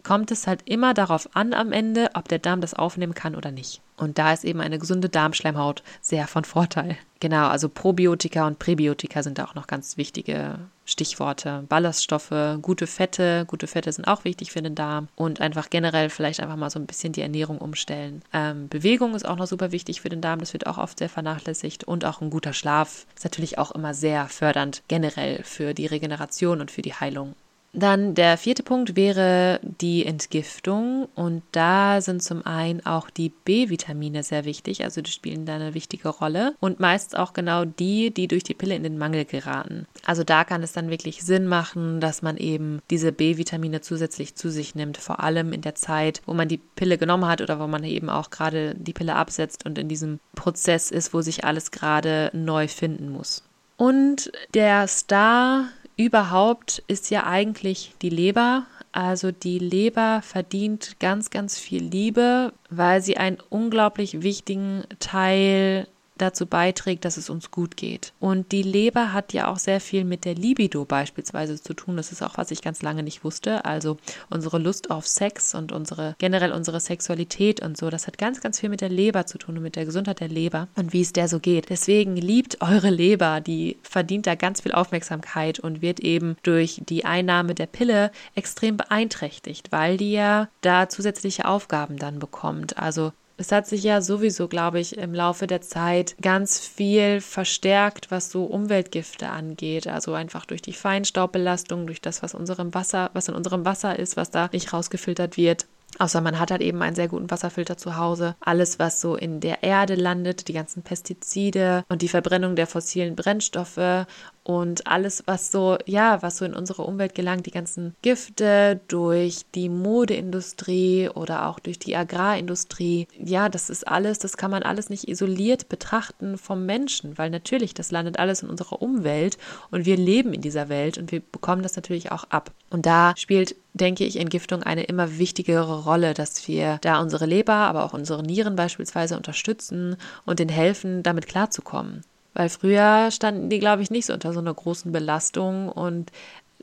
kommt 0.09 0.31
es 0.31 0.47
halt 0.47 0.63
immer 0.65 0.95
darauf 0.95 1.29
an 1.37 1.53
am 1.53 1.71
Ende, 1.71 2.09
ob 2.15 2.29
der 2.29 2.39
Darm 2.39 2.63
das 2.63 2.73
aufnehmen 2.73 3.13
kann 3.13 3.37
oder 3.37 3.51
nicht. 3.51 3.83
Und 3.99 4.17
da 4.17 4.33
ist 4.33 4.43
eben 4.43 4.63
eine 4.63 4.79
gesunde 4.79 5.11
Darmschleimhaut 5.11 5.83
sehr 6.01 6.27
von 6.27 6.45
Vorteil. 6.45 6.97
Genau, 7.21 7.49
also 7.49 7.69
Probiotika 7.69 8.47
und 8.47 8.59
Präbiotika 8.59 9.23
sind 9.23 9.37
da 9.37 9.45
auch 9.45 9.55
noch 9.55 9.67
ganz 9.67 9.99
wichtige 9.99 10.61
Stichworte. 10.87 11.65
Ballaststoffe, 11.69 12.33
gute 12.63 12.87
Fette, 12.87 13.45
gute 13.47 13.67
Fette 13.67 13.93
sind 13.93 14.07
auch 14.09 14.25
wichtig 14.25 14.51
für 14.51 14.63
den 14.63 14.75
Darm 14.75 15.09
und 15.15 15.43
einfach 15.43 15.69
generell 15.69 16.09
vielleicht 16.09 16.41
einfach 16.41 16.57
mal 16.57 16.71
so 16.71 16.79
ein 16.79 16.87
bisschen 16.87 17.13
die 17.13 17.21
Ernährung 17.21 17.59
umstellen. 17.59 18.23
Ähm, 18.33 18.71
Bewegung 18.71 19.15
ist 19.15 19.29
auch 19.29 19.37
noch 19.37 19.47
super 19.47 19.73
wichtig 19.73 20.01
für 20.01 20.09
den 20.09 20.23
Darm, 20.23 20.41
das 20.41 20.55
wird 20.55 20.67
auch 20.67 20.79
oft 20.79 21.01
sehr 21.01 21.11
vernachlässigt 21.11 21.85
und 21.85 22.07
auch 22.07 22.23
ein 22.23 22.31
guter 22.31 22.55
Schlaf 22.55 23.05
ist 23.15 23.25
natürlich 23.25 23.59
auch 23.59 23.73
immer 23.73 23.93
sehr 23.93 24.27
fördernd 24.29 24.83
generell 24.89 25.43
für 25.43 25.75
die 25.75 25.87
Regeneration 25.87 26.63
und 26.63 26.71
für 26.71 26.81
die 26.81 26.95
Heilung. 26.95 27.35
Dann 27.73 28.15
der 28.15 28.39
vierte 28.39 28.63
Punkt 28.63 28.97
wäre 28.97 29.61
die 29.63 30.07
Entgiftung 30.07 31.07
und 31.15 31.43
da 31.53 32.01
sind 32.01 32.23
zum 32.23 32.45
einen 32.47 32.85
auch 32.87 33.11
die 33.11 33.29
B-Vitamine 33.29 34.23
sehr 34.23 34.47
wichtig, 34.47 34.85
also 34.85 35.03
die 35.03 35.11
spielen 35.11 35.45
da 35.45 35.57
eine 35.57 35.75
wichtige 35.75 36.09
Rolle 36.09 36.55
und 36.61 36.81
meist 36.81 37.17
auch 37.17 37.35
genau 37.35 37.67
die, 37.67 38.11
die 38.11 38.27
durch 38.27 38.43
die 38.43 38.55
Pille 38.55 38.75
in 38.75 38.83
den 38.83 38.97
Mangel 38.97 39.27
geraten. 39.27 39.87
Also 40.07 40.25
da 40.25 40.45
kann 40.45 40.63
es 40.63 40.73
dann 40.73 40.89
wirklich 40.89 41.23
Sinn 41.23 41.47
machen, 41.47 42.01
dass 42.01 42.23
man 42.23 42.39
eben 42.39 42.81
diese 42.91 43.13
B-Vitamine 43.13 43.83
zusätzlich 43.83 44.35
zu 44.35 44.51
sich 44.51 44.75
nimmt, 44.75 44.97
vor 44.97 45.21
allem 45.23 45.53
in 45.53 45.61
der 45.61 45.75
Zeit, 45.75 46.23
wo 46.25 46.33
man 46.33 46.49
die 46.49 46.59
Pille 46.59 46.97
genommen 46.97 47.27
hat 47.27 47.43
oder 47.43 47.61
wo 47.61 47.67
man 47.67 47.85
eben 47.85 48.09
auch 48.09 48.31
gerade 48.31 48.75
die 48.77 48.95
Pille 48.95 49.15
absetzt 49.15 49.67
und 49.67 49.79
in 49.79 49.89
diesem 49.89 50.21
Prozess 50.35 50.91
ist, 50.91 51.13
wo 51.13 51.21
sich 51.21 51.45
alles 51.45 51.71
gerade 51.71 52.31
neu 52.33 52.67
finden 52.67 53.11
muss. 53.11 53.45
Und 53.79 54.33
der 54.55 54.89
Star 54.89 55.67
überhaupt 55.99 56.83
ist 56.87 57.11
ja 57.11 57.27
eigentlich 57.27 57.93
die 58.01 58.09
Leber. 58.09 58.67
Also 58.93 59.33
die 59.33 59.59
Leber 59.59 60.23
verdient 60.23 60.97
ganz, 60.99 61.29
ganz 61.29 61.59
viel 61.59 61.83
Liebe, 61.83 62.55
weil 62.71 63.03
sie 63.03 63.19
einen 63.19 63.39
unglaublich 63.51 64.23
wichtigen 64.23 64.85
Teil 64.99 65.87
dazu 66.19 66.47
beiträgt, 66.47 67.05
dass 67.05 67.17
es 67.17 67.31
uns 67.31 67.51
gut 67.51 67.77
geht. 67.77 68.13
Und 68.21 68.53
die 68.53 68.63
Leber 68.63 69.13
hat 69.13 69.33
ja 69.33 69.51
auch 69.51 69.59
sehr 69.59 69.81
viel 69.81 70.05
mit 70.05 70.25
der 70.25 70.35
Libido 70.35 70.85
beispielsweise 70.85 71.61
zu 71.61 71.75
tun. 71.75 71.97
Das 71.97 72.13
ist 72.13 72.23
auch, 72.23 72.37
was 72.37 72.51
ich 72.51 72.63
ganz 72.63 72.83
lange 72.83 73.03
nicht 73.03 73.25
wusste. 73.25 73.65
Also 73.65 73.97
unsere 74.31 74.59
Lust 74.59 74.91
auf 74.91 75.07
Sex 75.07 75.55
und 75.55 75.73
unsere 75.73 76.17
generell 76.19 76.53
unsere 76.53 76.81
Sexualität 76.81 77.61
und 77.61 77.77
so, 77.77 77.91
das 77.91 78.07
hat 78.07 78.19
ganz, 78.19 78.41
ganz 78.41 78.61
viel 78.61 78.69
mit 78.69 78.81
der 78.81 78.89
Leber 78.89 79.27
zu 79.27 79.39
tun 79.39 79.57
und 79.57 79.63
mit 79.63 79.77
der 79.77 79.85
Gesundheit 79.85 80.21
der 80.21 80.29
Leber 80.29 80.69
und 80.77 80.93
wie 80.93 81.01
es 81.01 81.13
der 81.13 81.29
so 81.29 81.41
geht. 81.41 81.71
Deswegen 81.71 82.17
liebt 82.17 82.61
eure 82.61 82.91
Leber, 82.91 83.41
die 83.41 83.79
verdient 83.83 84.27
da 84.27 84.35
ganz 84.35 84.61
viel 84.61 84.73
Aufmerksamkeit 84.73 85.59
und 85.59 85.83
wird 85.83 86.01
eben 86.01 86.37
durch 86.43 86.81
die 86.89 87.05
Einnahme 87.05 87.55
der 87.55 87.67
Pille 87.67 88.11
extrem 88.35 88.77
beeinträchtigt, 88.77 89.73
weil 89.73 89.97
die 89.97 90.13
ja 90.13 90.49
da 90.61 90.89
zusätzliche 90.89 91.47
Aufgaben 91.47 91.97
dann 91.97 92.19
bekommt. 92.19 92.79
Also 92.79 93.13
es 93.39 93.53
hat 93.53 93.69
sich 93.69 93.85
ja 93.85 94.03
sowieso, 94.03 94.49
glaube 94.49 94.81
ich, 94.81 94.99
im 94.99 95.15
Laufe 95.15 95.47
der 95.47 95.61
Zeit 95.61 96.17
ganz 96.21 96.59
viel 96.59 97.21
verstärkt, 97.21 98.11
was 98.11 98.31
so 98.31 98.45
Umweltgifte 98.45 99.29
angeht. 99.29 99.87
Also 99.87 100.13
einfach 100.13 100.45
durch 100.45 100.61
die 100.61 100.73
Feinstaubbelastung, 100.73 101.87
durch 101.87 102.01
das, 102.01 102.23
was 102.23 102.35
unserem 102.35 102.75
Wasser, 102.75 103.11
was 103.15 103.29
in 103.29 103.35
unserem 103.35 103.65
Wasser 103.65 103.97
ist, 103.97 104.17
was 104.17 104.33
da 104.33 104.51
nicht 104.53 104.73
rausgefiltert 104.73 105.37
wird. 105.37 105.67
Außer 105.99 106.21
man 106.21 106.39
hat 106.39 106.51
halt 106.51 106.61
eben 106.61 106.83
einen 106.83 106.97
sehr 106.97 107.09
guten 107.09 107.31
Wasserfilter 107.31 107.77
zu 107.77 107.97
Hause. 107.97 108.37
Alles, 108.41 108.79
was 108.79 109.01
so 109.01 109.17
in 109.17 109.41
der 109.41 109.63
Erde 109.63 109.95
landet, 109.95 110.49
die 110.49 110.53
ganzen 110.53 110.83
Pestizide 110.83 111.85
und 111.89 112.03
die 112.03 112.09
Verbrennung 112.09 112.57
der 112.57 112.67
fossilen 112.67 113.17
Brennstoffe 113.17 114.07
und 114.49 114.87
alles, 114.87 115.25
was 115.27 115.53
so, 115.53 115.77
ja, 115.85 116.23
was 116.23 116.39
so 116.39 116.47
in 116.47 116.55
unsere 116.55 116.81
Umwelt 116.81 117.15
gelangt, 117.15 117.45
die 117.45 117.51
ganzen 117.51 117.95
Gifte 118.01 118.81
durch 118.89 119.43
die 119.55 119.69
Modeindustrie 119.69 121.11
oder 121.11 121.47
auch 121.49 121.59
durch 121.59 121.79
die 121.79 121.95
Agrarindustrie, 121.95 123.09
ja, 123.23 123.51
das 123.51 123.69
ist 123.69 123.87
alles, 123.87 124.19
das 124.19 124.39
kann 124.39 124.51
man 124.51 124.63
alles 124.63 124.89
nicht 124.89 125.07
isoliert 125.07 125.69
betrachten 125.69 126.39
vom 126.39 126.65
Menschen, 126.65 127.19
weil 127.19 127.29
natürlich, 127.29 127.75
das 127.75 127.91
landet 127.91 128.19
alles 128.19 128.43
in 128.43 128.49
unserer 128.49 128.81
Umwelt 128.81 129.37
und 129.71 129.85
wir 129.85 129.99
leben 129.99 130.33
in 130.33 130.41
dieser 130.41 130.71
Welt 130.71 130.97
und 130.97 131.13
wir 131.13 131.21
bekommen 131.21 131.63
das 131.63 131.77
natürlich 131.77 132.11
auch 132.11 132.25
ab. 132.31 132.51
Und 132.71 132.87
da 132.87 133.13
spielt 133.19 133.55
denke 133.75 134.05
ich, 134.05 134.17
Entgiftung 134.17 134.63
eine 134.65 134.85
immer 134.85 135.19
wichtigere 135.19 135.85
Rolle, 135.85 136.13
dass 136.13 136.49
wir 136.49 136.79
da 136.81 137.01
unsere 137.01 137.27
Leber, 137.27 137.53
aber 137.53 137.85
auch 137.85 137.93
unsere 137.93 138.25
Nieren 138.25 138.57
beispielsweise 138.57 139.17
unterstützen 139.17 139.97
und 140.25 140.41
denen 140.41 140.51
helfen, 140.51 141.05
damit 141.05 141.29
klarzukommen. 141.29 142.03
Weil 142.39 142.51
früher 142.51 143.11
standen 143.11 143.51
die, 143.51 143.59
glaube 143.59 143.83
ich, 143.83 143.91
nicht 143.91 144.07
so 144.07 144.13
unter 144.13 144.33
so 144.33 144.39
einer 144.39 144.55
großen 144.55 144.93
Belastung 144.93 145.69
und 145.69 146.13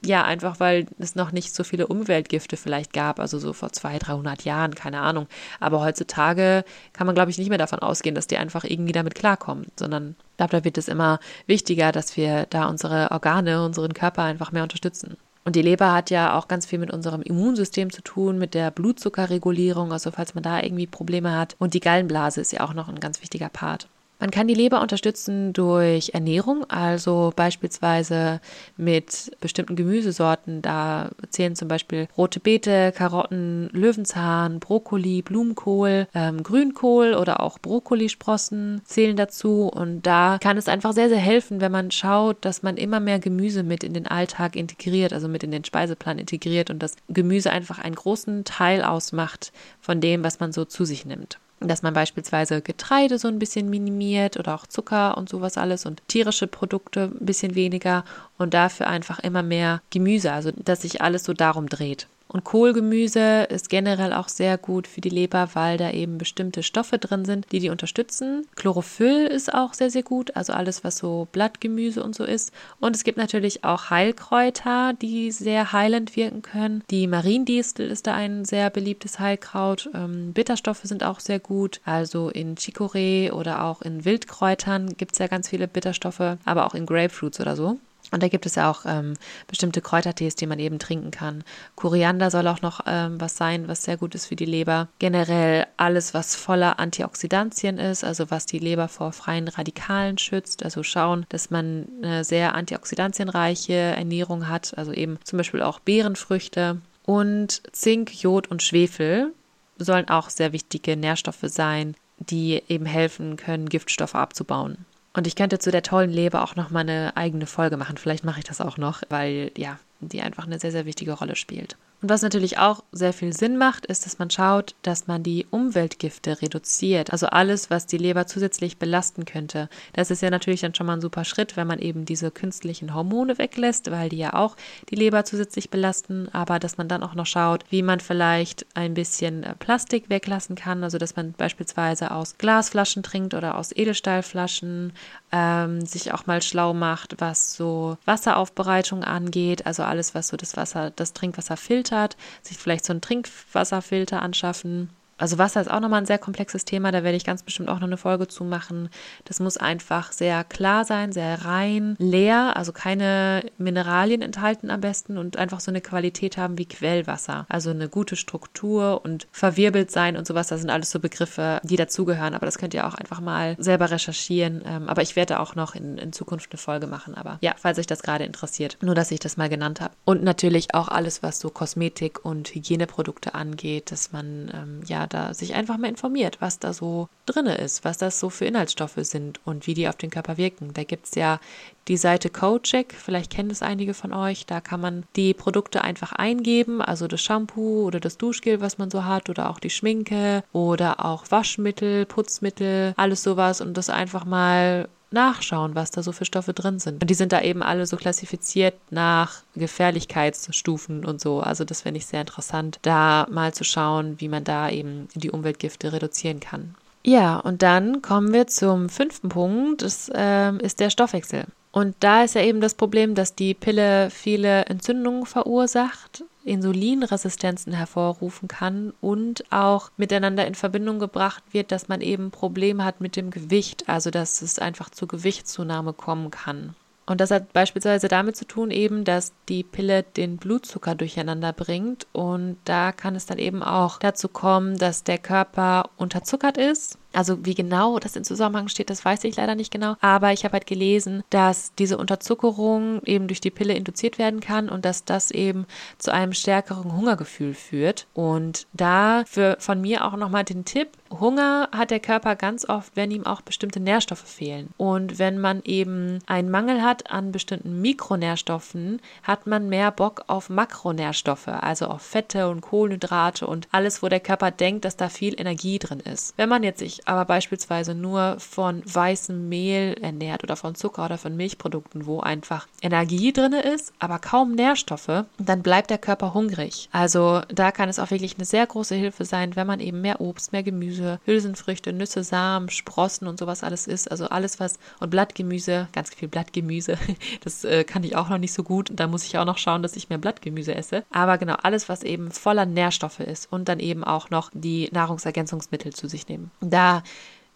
ja, 0.02 0.24
einfach 0.24 0.62
weil 0.62 0.86
es 1.00 1.16
noch 1.16 1.34
nicht 1.34 1.54
so 1.54 1.66
viele 1.66 1.88
Umweltgifte 1.88 2.56
vielleicht 2.56 2.94
gab, 2.94 3.20
also 3.20 3.40
so 3.40 3.52
vor 3.52 3.74
200, 3.74 4.08
300 4.08 4.46
Jahren, 4.46 4.74
keine 4.74 5.02
Ahnung. 5.02 5.28
Aber 5.60 5.82
heutzutage 5.82 6.64
kann 6.94 7.08
man, 7.08 7.14
glaube 7.14 7.30
ich, 7.30 7.38
nicht 7.38 7.50
mehr 7.50 7.58
davon 7.58 7.80
ausgehen, 7.80 8.16
dass 8.16 8.28
die 8.28 8.38
einfach 8.38 8.64
irgendwie 8.64 8.94
damit 8.94 9.16
klarkommen, 9.16 9.68
sondern 9.78 10.16
ich 10.32 10.38
glaube, 10.38 10.52
da 10.52 10.64
wird 10.64 10.78
es 10.78 10.88
immer 10.88 11.20
wichtiger, 11.46 11.92
dass 11.92 12.16
wir 12.16 12.46
da 12.50 12.70
unsere 12.70 13.12
Organe, 13.12 13.62
unseren 13.66 13.94
Körper 13.94 14.24
einfach 14.24 14.54
mehr 14.54 14.64
unterstützen. 14.64 15.18
Und 15.44 15.58
die 15.58 15.62
Leber 15.62 15.92
hat 15.92 16.10
ja 16.10 16.38
auch 16.38 16.48
ganz 16.48 16.66
viel 16.66 16.80
mit 16.80 16.94
unserem 16.94 17.22
Immunsystem 17.22 17.92
zu 17.92 18.02
tun, 18.02 18.38
mit 18.38 18.54
der 18.54 18.72
Blutzuckerregulierung, 18.72 19.92
also 19.92 20.12
falls 20.12 20.36
man 20.36 20.44
da 20.44 20.62
irgendwie 20.62 20.88
Probleme 20.88 21.38
hat. 21.38 21.58
Und 21.60 21.74
die 21.74 21.82
Gallenblase 21.82 22.40
ist 22.40 22.54
ja 22.54 22.62
auch 22.62 22.74
noch 22.74 22.88
ein 22.88 23.02
ganz 23.02 23.22
wichtiger 23.22 23.50
Part. 23.50 23.90
Man 24.20 24.32
kann 24.32 24.48
die 24.48 24.54
Leber 24.54 24.82
unterstützen 24.82 25.52
durch 25.52 26.12
Ernährung, 26.14 26.64
also 26.70 27.34
beispielsweise 27.36 28.40
mit 28.78 29.32
bestimmten 29.42 29.76
Gemüsesorten. 29.76 30.62
Da 30.62 31.10
zählen 31.30 31.56
zum 31.56 31.68
Beispiel 31.68 32.08
rote 32.18 32.40
Beete, 32.40 32.94
Karotten, 32.96 33.70
Löwenzahn, 33.74 34.62
Brokkoli, 34.62 35.22
Blumenkohl, 35.22 36.08
ähm, 36.16 36.44
Grünkohl 36.44 37.14
oder 37.14 37.42
auch 37.42 37.60
Brokkolisprossen 37.60 38.82
zählen 38.86 39.18
dazu. 39.18 39.68
Und 39.68 40.04
da 40.04 40.38
kann 40.40 40.58
es 40.58 40.70
einfach 40.70 40.94
sehr, 40.94 41.10
sehr 41.10 41.18
helfen, 41.18 41.60
wenn 41.60 41.72
man 41.72 41.92
schaut, 41.92 42.38
dass 42.46 42.64
man 42.64 42.78
immer 42.78 43.02
mehr 43.02 43.20
Gemüse 43.20 43.64
mit 43.64 43.84
in 43.84 43.94
den 43.94 44.08
Alltag 44.08 44.56
integriert, 44.56 45.12
also 45.12 45.28
mit 45.28 45.44
in 45.44 45.52
den 45.52 45.66
Speiseplan 45.66 46.20
integriert 46.20 46.70
und 46.70 46.82
das 46.82 46.96
Gemüse 47.10 47.52
einfach 47.52 47.80
einen 47.80 47.96
großen 47.96 48.46
Teil 48.46 48.82
ausmacht 48.84 49.52
von 49.82 50.00
dem, 50.00 50.24
was 50.24 50.40
man 50.40 50.54
so 50.54 50.64
zu 50.64 50.86
sich 50.86 51.06
nimmt. 51.06 51.38
Dass 51.60 51.82
man 51.82 51.94
beispielsweise 51.94 52.62
Getreide 52.62 53.18
so 53.18 53.28
ein 53.28 53.40
bisschen 53.40 53.70
minimiert 53.70 54.38
oder 54.38 54.56
auch 54.56 54.68
Zucker 54.68 55.18
und 55.18 55.30
sowas 55.30 55.58
alles 55.58 55.86
und 55.86 56.02
tierische 56.08 56.48
Produkte 56.48 57.12
ein 57.20 57.26
bisschen 57.26 57.56
weniger 57.56 58.04
und 58.38 58.54
dafür 58.54 58.88
einfach 58.88 59.20
immer 59.20 59.44
mehr 59.44 59.82
Gemüse, 59.90 60.32
also 60.32 60.52
dass 60.52 60.82
sich 60.82 61.02
alles 61.02 61.24
so 61.24 61.34
darum 61.34 61.68
dreht. 61.70 62.08
Und 62.28 62.44
Kohlgemüse 62.44 63.44
ist 63.44 63.70
generell 63.70 64.12
auch 64.14 64.30
sehr 64.30 64.58
gut 64.58 64.88
für 64.88 65.02
die 65.02 65.10
Leber, 65.10 65.50
weil 65.54 65.78
da 65.78 65.92
eben 65.92 66.18
bestimmte 66.18 66.64
Stoffe 66.64 66.98
drin 66.98 67.24
sind, 67.24 67.46
die 67.52 67.60
die 67.60 67.70
unterstützen. 67.70 68.48
Chlorophyll 68.56 69.28
ist 69.28 69.54
auch 69.54 69.74
sehr, 69.74 69.92
sehr 69.92 70.04
gut, 70.04 70.36
also 70.36 70.54
alles, 70.54 70.84
was 70.84 70.98
so 70.98 71.28
Blattgemüse 71.32 72.04
und 72.04 72.16
so 72.16 72.24
ist. 72.24 72.52
Und 72.80 72.96
es 72.96 73.04
gibt 73.04 73.18
natürlich 73.18 73.64
auch 73.64 73.90
Heilkräuter, 73.90 74.94
die 74.94 75.32
sehr 75.32 75.72
heilend 75.72 76.16
wirken 76.16 76.42
können. 76.42 76.84
Die 76.90 77.08
Mariendistel 77.08 77.90
ist 77.90 78.08
da 78.08 78.16
ein 78.16 78.44
sehr 78.44 78.70
beliebtes 78.70 79.20
Heilkraut. 79.20 79.90
Ähm, 79.94 80.34
Bitterstoffe 80.34 80.82
sind 80.84 81.04
auch 81.04 81.20
sehr 81.20 81.40
gut. 81.40 81.80
Also 81.86 82.30
in 82.30 82.56
Chicorée 82.56 83.32
oder 83.32 83.64
auch 83.64 83.82
in 83.82 84.04
Wildkräutern 84.04 84.98
gibt 84.98 85.14
es 85.14 85.20
ja 85.20 85.28
ganz 85.28 85.50
viele 85.50 85.68
Bitterstoffe, 85.68 86.38
aber 86.44 86.66
auch 86.66 86.74
in 86.74 86.86
Grapefruits 86.86 87.40
oder 87.40 87.56
so. 87.56 87.80
Und 88.12 88.24
da 88.24 88.28
gibt 88.28 88.46
es 88.46 88.56
ja 88.56 88.70
auch 88.70 88.86
ähm, 88.86 89.14
bestimmte 89.48 89.82
Kräutertees, 89.82 90.36
die 90.36 90.48
man 90.48 90.60
eben 90.60 90.80
trinken 90.80 91.12
kann. 91.12 91.44
Koriander 91.76 92.32
soll 92.32 92.48
auch 92.48 92.62
noch 92.62 92.82
ähm, 92.86 93.20
was 93.20 93.38
sein, 93.38 93.68
was 93.68 93.84
sehr 93.84 93.98
gut 93.98 94.16
ist 94.16 94.28
für 94.28 94.36
die 94.36 94.46
Leber. 94.46 94.88
Generell 95.00 95.68
alles, 95.78 96.14
was 96.14 96.36
voller 96.36 96.80
Antioxidantien 96.80 97.78
ist, 97.78 98.04
also 98.04 98.32
was 98.32 98.46
die 98.46 98.60
Leber 98.60 98.88
vor 98.88 99.12
freien 99.12 99.48
Radikalen 99.48 100.18
schützt. 100.18 100.64
Also 100.64 100.84
schauen, 100.84 101.26
dass 101.30 101.50
man 101.50 101.88
eine 102.02 102.24
sehr 102.24 102.56
antioxidantienreiche 102.56 103.74
Ernährung 103.74 104.48
hat, 104.48 104.78
also 104.78 104.92
eben 104.92 105.20
zum 105.24 105.38
Beispiel 105.38 105.62
auch 105.62 105.80
Beerenfrüchte. 105.80 106.82
Und 107.06 107.62
Zink, 107.72 108.24
Jod 108.24 108.48
und 108.48 108.64
Schwefel 108.64 109.34
sollen 109.78 110.10
auch 110.10 110.30
sehr 110.30 110.54
wichtige 110.54 110.96
Nährstoffe 110.96 111.44
sein, 111.44 111.96
die 112.18 112.64
eben 112.68 112.86
helfen 112.86 113.38
können, 113.38 113.70
Giftstoffe 113.70 114.16
abzubauen. 114.16 114.86
Und 115.16 115.28
ich 115.28 115.36
könnte 115.36 115.60
zu 115.60 115.72
der 115.72 115.82
tollen 115.82 116.10
Leber 116.10 116.44
auch 116.44 116.56
noch 116.56 116.72
mal 116.72 116.82
eine 116.82 117.16
eigene 117.16 117.46
Folge 117.46 117.78
machen. 117.78 117.98
Vielleicht 117.98 118.26
mache 118.26 118.40
ich 118.40 118.46
das 118.46 118.60
auch 118.60 118.78
noch, 118.78 119.02
weil 119.10 119.52
ja, 119.58 119.80
die 120.02 120.22
einfach 120.22 120.46
eine 120.46 120.60
sehr, 120.60 120.72
sehr 120.72 120.86
wichtige 120.86 121.14
Rolle 121.14 121.38
spielt. 121.38 121.78
Und 122.06 122.10
was 122.10 122.22
natürlich 122.22 122.60
auch 122.60 122.84
sehr 122.92 123.14
viel 123.14 123.34
Sinn 123.34 123.58
macht, 123.58 123.88
ist, 123.88 124.06
dass 124.06 124.20
man 124.20 124.30
schaut, 124.30 124.76
dass 124.84 125.08
man 125.08 125.24
die 125.24 125.48
Umweltgifte 125.50 126.40
reduziert. 126.40 127.12
Also 127.12 127.26
alles, 127.26 127.72
was 127.72 127.88
die 127.88 127.98
Leber 127.98 128.28
zusätzlich 128.28 128.78
belasten 128.78 129.26
könnte. 129.26 129.70
Das 129.94 130.12
ist 130.12 130.22
ja 130.22 130.30
natürlich 130.30 130.62
dann 130.62 130.76
schon 130.76 130.86
mal 130.86 130.94
ein 130.94 131.02
super 131.02 131.26
Schritt, 131.26 131.58
wenn 131.58 131.66
man 131.66 131.80
eben 131.80 132.06
diese 132.06 132.30
künstlichen 132.30 132.94
Hormone 132.94 133.40
weglässt, 133.40 133.90
weil 133.90 134.10
die 134.10 134.20
ja 134.20 134.36
auch 134.36 134.56
die 134.92 134.96
Leber 134.96 135.26
zusätzlich 135.26 135.72
belasten. 135.72 136.30
Aber 136.32 136.60
dass 136.60 136.78
man 136.78 136.88
dann 136.88 137.02
auch 137.02 137.16
noch 137.16 137.26
schaut, 137.26 137.64
wie 137.72 137.82
man 137.82 138.00
vielleicht 138.00 138.68
ein 138.76 138.94
bisschen 138.94 139.42
äh, 139.42 139.56
Plastik 139.56 140.08
weglassen 140.08 140.56
kann. 140.56 140.84
Also 140.84 141.00
dass 141.00 141.16
man 141.16 141.34
beispielsweise 141.34 142.12
aus 142.12 142.38
Glasflaschen 142.38 143.02
trinkt 143.02 143.34
oder 143.34 143.58
aus 143.58 143.72
Edelstahlflaschen. 143.72 144.94
Ähm, 145.38 145.86
sich 145.86 146.14
auch 146.14 146.28
mal 146.28 146.42
schlau 146.42 146.74
macht, 146.74 147.16
was 147.20 147.56
so 147.56 147.98
Wasseraufbereitung 148.06 149.04
angeht. 149.04 149.66
Also 149.66 149.84
alles, 149.84 150.16
was 150.16 150.30
so 150.30 150.38
das 150.38 150.56
Wasser, 150.56 150.92
das 150.92 151.12
Trinkwasser 151.12 151.58
filtert 151.58 152.16
sich 152.42 152.58
vielleicht 152.58 152.86
so 152.86 152.94
einen 152.94 153.02
Trinkwasserfilter 153.02 154.22
anschaffen 154.22 154.90
also 155.18 155.38
Wasser 155.38 155.62
ist 155.62 155.72
auch 155.72 155.80
nochmal 155.80 156.02
ein 156.02 156.06
sehr 156.06 156.18
komplexes 156.18 156.66
Thema, 156.66 156.92
da 156.92 157.04
werde 157.04 157.16
ich 157.16 157.24
ganz 157.24 157.44
bestimmt 157.44 157.70
auch 157.70 157.80
noch 157.80 157.88
eine 157.88 157.98
Folge 157.98 158.28
zu 158.28 158.44
machen. 158.44 158.90
Das 159.24 159.40
muss 159.40 159.58
einfach 159.58 160.12
sehr 160.12 160.44
klar 160.44 160.84
sein, 160.84 161.14
sehr 161.14 161.46
rein, 161.46 161.96
leer, 162.00 162.58
also 162.58 162.74
keine 162.74 163.46
Mineralien 163.58 164.22
enthalten 164.22 164.70
am 164.70 164.82
besten 164.82 165.18
und 165.18 165.38
einfach 165.38 165.62
so 165.62 165.72
eine 165.72 165.82
Qualität 165.82 166.38
haben 166.38 166.58
wie 166.58 166.66
Quellwasser. 166.66 167.46
Also 167.48 167.70
eine 167.70 167.88
gute 167.88 168.18
Struktur 168.18 169.02
und 169.06 169.28
verwirbelt 169.32 169.90
sein 169.90 170.18
und 170.18 170.28
sowas, 170.28 170.48
das 170.48 170.60
sind 170.60 170.70
alles 170.70 170.92
so 170.92 171.00
Begriffe, 171.00 171.62
die 171.64 171.78
dazugehören, 171.78 172.34
aber 172.34 172.46
das 172.46 172.58
könnt 172.58 172.74
ihr 172.74 172.86
auch 172.86 172.96
einfach 172.96 173.22
mal 173.22 173.56
selber 173.58 173.92
recherchieren. 173.92 174.64
Ähm, 174.66 174.90
aber 174.90 175.02
ich 175.02 175.16
werde 175.16 175.40
auch 175.40 175.56
noch 175.56 175.76
in, 175.76 175.98
in 175.98 176.12
Zukunft 176.12 176.52
eine 176.52 176.58
Folge 176.58 176.88
machen, 176.88 177.16
aber 177.16 177.38
ja, 177.42 177.54
falls 177.58 177.80
euch 177.80 177.88
das 177.88 178.04
gerade 178.04 178.26
interessiert, 178.26 178.78
nur 178.82 178.96
dass 178.96 179.12
ich 179.12 179.20
das 179.20 179.38
mal 179.38 179.48
genannt 179.48 179.80
habe. 179.80 179.94
Und 180.04 180.24
natürlich 180.24 180.74
auch 180.74 180.90
alles, 180.90 181.24
was 181.24 181.40
so 181.40 181.50
Kosmetik 181.50 182.26
und 182.26 182.54
Hygieneprodukte 182.54 183.34
angeht, 183.34 183.92
dass 183.92 184.12
man 184.12 184.52
ähm, 184.54 184.82
ja 184.86 185.05
da 185.08 185.34
sich 185.34 185.54
einfach 185.54 185.78
mal 185.78 185.90
informiert, 185.90 186.38
was 186.40 186.60
da 186.60 186.74
so 186.74 187.08
drin 187.26 187.46
ist, 187.46 187.84
was 187.84 187.98
das 187.98 188.20
so 188.20 188.30
für 188.30 188.46
Inhaltsstoffe 188.46 188.98
sind 188.98 189.40
und 189.46 189.68
wie 189.68 189.74
die 189.74 189.88
auf 189.88 189.96
den 189.96 190.10
Körper 190.10 190.38
wirken. 190.38 190.74
Da 190.74 190.84
gibt 190.84 191.06
es 191.08 191.16
ja 191.16 191.40
die 191.88 191.98
Seite 191.98 192.30
CodeCheck, 192.30 192.94
vielleicht 192.94 193.32
kennen 193.32 193.52
es 193.52 193.62
einige 193.62 193.94
von 193.94 194.12
euch, 194.12 194.46
da 194.46 194.60
kann 194.60 194.82
man 194.82 195.04
die 195.16 195.34
Produkte 195.34 195.84
einfach 195.84 196.14
eingeben, 196.14 196.82
also 196.82 197.08
das 197.08 197.22
Shampoo 197.22 197.84
oder 197.86 198.00
das 198.00 198.18
Duschgel, 198.18 198.60
was 198.60 198.78
man 198.78 198.90
so 198.90 199.06
hat, 199.06 199.30
oder 199.30 199.50
auch 199.50 199.60
die 199.60 199.70
Schminke 199.70 200.44
oder 200.52 201.06
auch 201.06 201.26
Waschmittel, 201.30 202.06
Putzmittel, 202.06 202.94
alles 202.98 203.24
sowas 203.24 203.62
und 203.62 203.76
das 203.76 203.90
einfach 203.90 204.26
mal 204.26 204.88
nachschauen, 205.12 205.76
was 205.76 205.92
da 205.92 206.04
so 206.04 206.12
für 206.12 206.26
Stoffe 206.26 206.54
drin 206.54 206.80
sind. 206.80 207.02
Und 207.02 207.10
die 207.10 207.14
sind 207.14 207.32
da 207.32 207.42
eben 207.42 207.64
alle 207.64 207.86
so 207.86 207.98
klassifiziert 207.98 208.76
nach 208.90 209.42
Gefährlichkeitsstufen 209.56 211.06
und 211.06 211.22
so. 211.22 211.40
Also 211.40 211.64
das 211.64 211.82
finde 211.82 212.00
ich 212.00 212.06
sehr 212.06 212.22
interessant, 212.22 212.80
da 212.82 213.28
mal 213.30 213.54
zu 213.54 213.64
schauen, 213.64 214.20
wie 214.20 214.28
man 214.28 214.44
da 214.44 214.70
eben 214.70 215.08
die 215.16 215.32
Umweltgifte 215.32 215.94
reduzieren 215.94 216.40
kann. 216.40 216.76
Ja, 217.04 217.38
und 217.38 217.62
dann 217.62 218.02
kommen 218.02 218.34
wir 218.34 218.48
zum 218.48 218.90
fünften 218.90 219.30
Punkt. 219.30 219.84
Das 219.84 220.12
ähm, 220.14 220.60
ist 220.60 220.80
der 220.80 220.90
Stoffwechsel. 220.90 221.46
Und 221.72 221.96
da 222.00 222.24
ist 222.24 222.36
ja 222.36 222.42
eben 222.42 222.62
das 222.62 222.74
Problem, 222.74 223.16
dass 223.16 223.36
die 223.36 223.54
Pille 223.54 224.10
viele 224.10 224.66
Entzündungen 224.66 225.26
verursacht 225.26 226.24
Insulinresistenzen 226.46 227.74
hervorrufen 227.74 228.48
kann 228.48 228.94
und 229.02 229.44
auch 229.52 229.92
miteinander 229.98 230.48
in 230.48 230.56
Verbindung 230.56 231.00
gebracht 231.00 231.44
wird, 231.52 231.72
dass 231.72 231.88
man 231.88 232.02
eben 232.02 232.32
Probleme 232.32 232.86
hat 232.86 233.02
mit 233.02 233.16
dem 233.16 233.32
Gewicht, 233.32 233.90
also 233.90 234.12
dass 234.12 234.42
es 234.42 234.60
einfach 234.60 234.90
zur 234.90 235.08
Gewichtszunahme 235.08 235.94
kommen 235.94 236.32
kann. 236.32 236.76
Und 237.08 237.22
das 237.22 237.30
hat 237.30 237.54
beispielsweise 237.54 238.08
damit 238.08 238.36
zu 238.36 238.46
tun, 238.46 238.72
eben, 238.72 239.04
dass 239.04 239.32
die 239.48 239.64
Pille 239.64 240.02
den 240.02 240.38
Blutzucker 240.38 240.96
durcheinander 240.96 241.54
bringt. 241.54 242.08
Und 242.14 242.58
da 242.66 242.92
kann 242.92 243.16
es 243.16 243.28
dann 243.28 243.38
eben 243.38 243.62
auch 243.62 244.00
dazu 244.00 244.28
kommen, 244.28 244.78
dass 244.78 245.04
der 245.04 245.20
Körper 245.20 245.90
unterzuckert 245.98 246.58
ist 246.58 246.98
also 247.16 247.46
wie 247.46 247.56
genau 247.56 248.00
das 248.00 248.16
in 248.16 248.24
Zusammenhang 248.24 248.68
steht, 248.68 248.90
das 248.90 249.04
weiß 249.04 249.24
ich 249.24 249.36
leider 249.36 249.56
nicht 249.56 249.72
genau. 249.72 249.96
Aber 250.02 250.34
ich 250.34 250.44
habe 250.44 250.54
halt 250.54 250.68
gelesen, 250.68 251.24
dass 251.30 251.74
diese 251.76 251.98
Unterzuckerung 251.98 253.02
eben 253.06 253.28
durch 253.28 253.42
die 253.42 253.52
Pille 253.52 253.74
induziert 253.74 254.18
werden 254.18 254.40
kann 254.40 254.70
und 254.70 254.86
dass 254.86 255.06
das 255.06 255.32
eben 255.32 255.66
zu 255.98 256.12
einem 256.12 256.34
stärkeren 256.34 256.96
Hungergefühl 256.96 257.54
führt. 257.54 258.08
Und 258.14 258.68
da 258.74 259.24
für 259.26 259.58
von 259.60 259.82
mir 259.82 260.06
auch 260.06 260.16
nochmal 260.16 260.44
den 260.44 260.66
Tipp, 260.66 260.90
Hunger 261.20 261.70
hat 261.72 261.92
der 261.92 262.00
Körper 262.00 262.36
ganz 262.36 262.68
oft, 262.68 262.96
wenn 262.96 263.12
ihm 263.12 263.26
auch 263.26 263.42
bestimmte 263.42 263.80
Nährstoffe 263.80 264.20
fehlen. 264.20 264.70
Und 264.78 265.20
wenn 265.20 265.40
man 265.40 265.62
eben 265.64 266.20
einen 266.26 266.50
Mangel 266.50 266.82
hat 266.82 267.12
an 267.12 267.32
bestimmten 267.32 267.82
Mikronährstoffen, 267.82 269.02
hat 269.24 269.48
man 269.48 269.70
mehr 269.70 269.92
Bock 269.92 270.24
auf 270.28 270.50
Makronährstoffe, 270.50 271.48
also 271.48 271.88
auf 271.88 272.02
Fette 272.02 272.50
und 272.50 272.62
Kohlenhydrate 272.62 273.48
und 273.48 273.68
alles, 273.72 274.02
wo 274.04 274.10
der 274.10 274.20
Körper 274.20 274.52
denkt, 274.52 274.86
dass 274.86 274.98
da 274.98 275.10
viel 275.10 275.40
Energie 275.40 275.80
drin 275.80 276.00
ist. 276.00 276.34
Wenn 276.38 276.50
man 276.50 276.64
jetzt 276.64 276.80
sich 276.80 277.05
aber 277.06 277.26
beispielsweise 277.26 277.96
nur 277.96 278.40
von 278.40 278.82
weißem 278.86 279.48
Mehl 279.48 279.96
ernährt 280.02 280.44
oder 280.44 280.56
von 280.56 280.76
Zucker 280.76 281.06
oder 281.06 281.18
von 281.18 281.36
Milchprodukten, 281.36 282.06
wo 282.06 282.20
einfach 282.20 282.68
Energie 282.82 283.32
drin 283.32 283.54
ist, 283.54 283.94
aber 284.00 284.20
kaum 284.20 284.54
Nährstoffe, 284.54 285.26
dann 285.38 285.64
bleibt 285.64 285.90
der 285.90 285.98
Körper 285.98 286.34
hungrig. 286.34 286.90
Also 286.92 287.42
da 287.50 287.72
kann 287.72 287.90
es 287.90 288.00
auch 288.00 288.12
wirklich 288.12 288.36
eine 288.36 288.46
sehr 288.46 288.66
große 288.66 288.96
Hilfe 288.96 289.26
sein, 289.26 289.56
wenn 289.56 289.68
man 289.68 289.80
eben 289.80 290.02
mehr 290.02 290.22
Obst, 290.22 290.52
mehr 290.52 290.64
Gemüse, 290.64 291.20
Hülsenfrüchte, 291.26 291.94
Nüsse, 291.94 292.24
Samen, 292.24 292.70
Sprossen 292.70 293.28
und 293.28 293.40
sowas 293.40 293.64
alles 293.64 293.88
isst. 293.88 294.10
Also 294.12 294.28
alles 294.28 294.60
was 294.60 294.80
und 295.00 295.10
Blattgemüse, 295.10 295.88
ganz 295.94 296.14
viel 296.14 296.28
Blattgemüse, 296.28 296.98
das 297.44 297.64
äh, 297.64 297.84
kann 297.84 298.04
ich 298.04 298.16
auch 298.16 298.30
noch 298.30 298.38
nicht 298.38 298.54
so 298.54 298.64
gut. 298.64 298.92
Da 298.94 299.08
muss 299.08 299.26
ich 299.26 299.38
auch 299.38 299.46
noch 299.46 299.58
schauen, 299.58 299.84
dass 299.84 299.96
ich 299.96 300.10
mehr 300.10 300.18
Blattgemüse 300.18 300.76
esse. 300.76 301.04
Aber 301.12 301.38
genau 301.38 301.56
alles, 301.62 301.90
was 301.90 302.04
eben 302.04 302.32
voller 302.32 302.66
Nährstoffe 302.66 303.20
ist 303.20 303.52
und 303.52 303.70
dann 303.70 303.80
eben 303.80 304.04
auch 304.04 304.30
noch 304.30 304.52
die 304.54 304.90
Nahrungsergänzungsmittel 304.92 305.94
zu 305.94 306.08
sich 306.08 306.28
nehmen. 306.28 306.52
Da 306.62 306.95
다. 307.02 307.04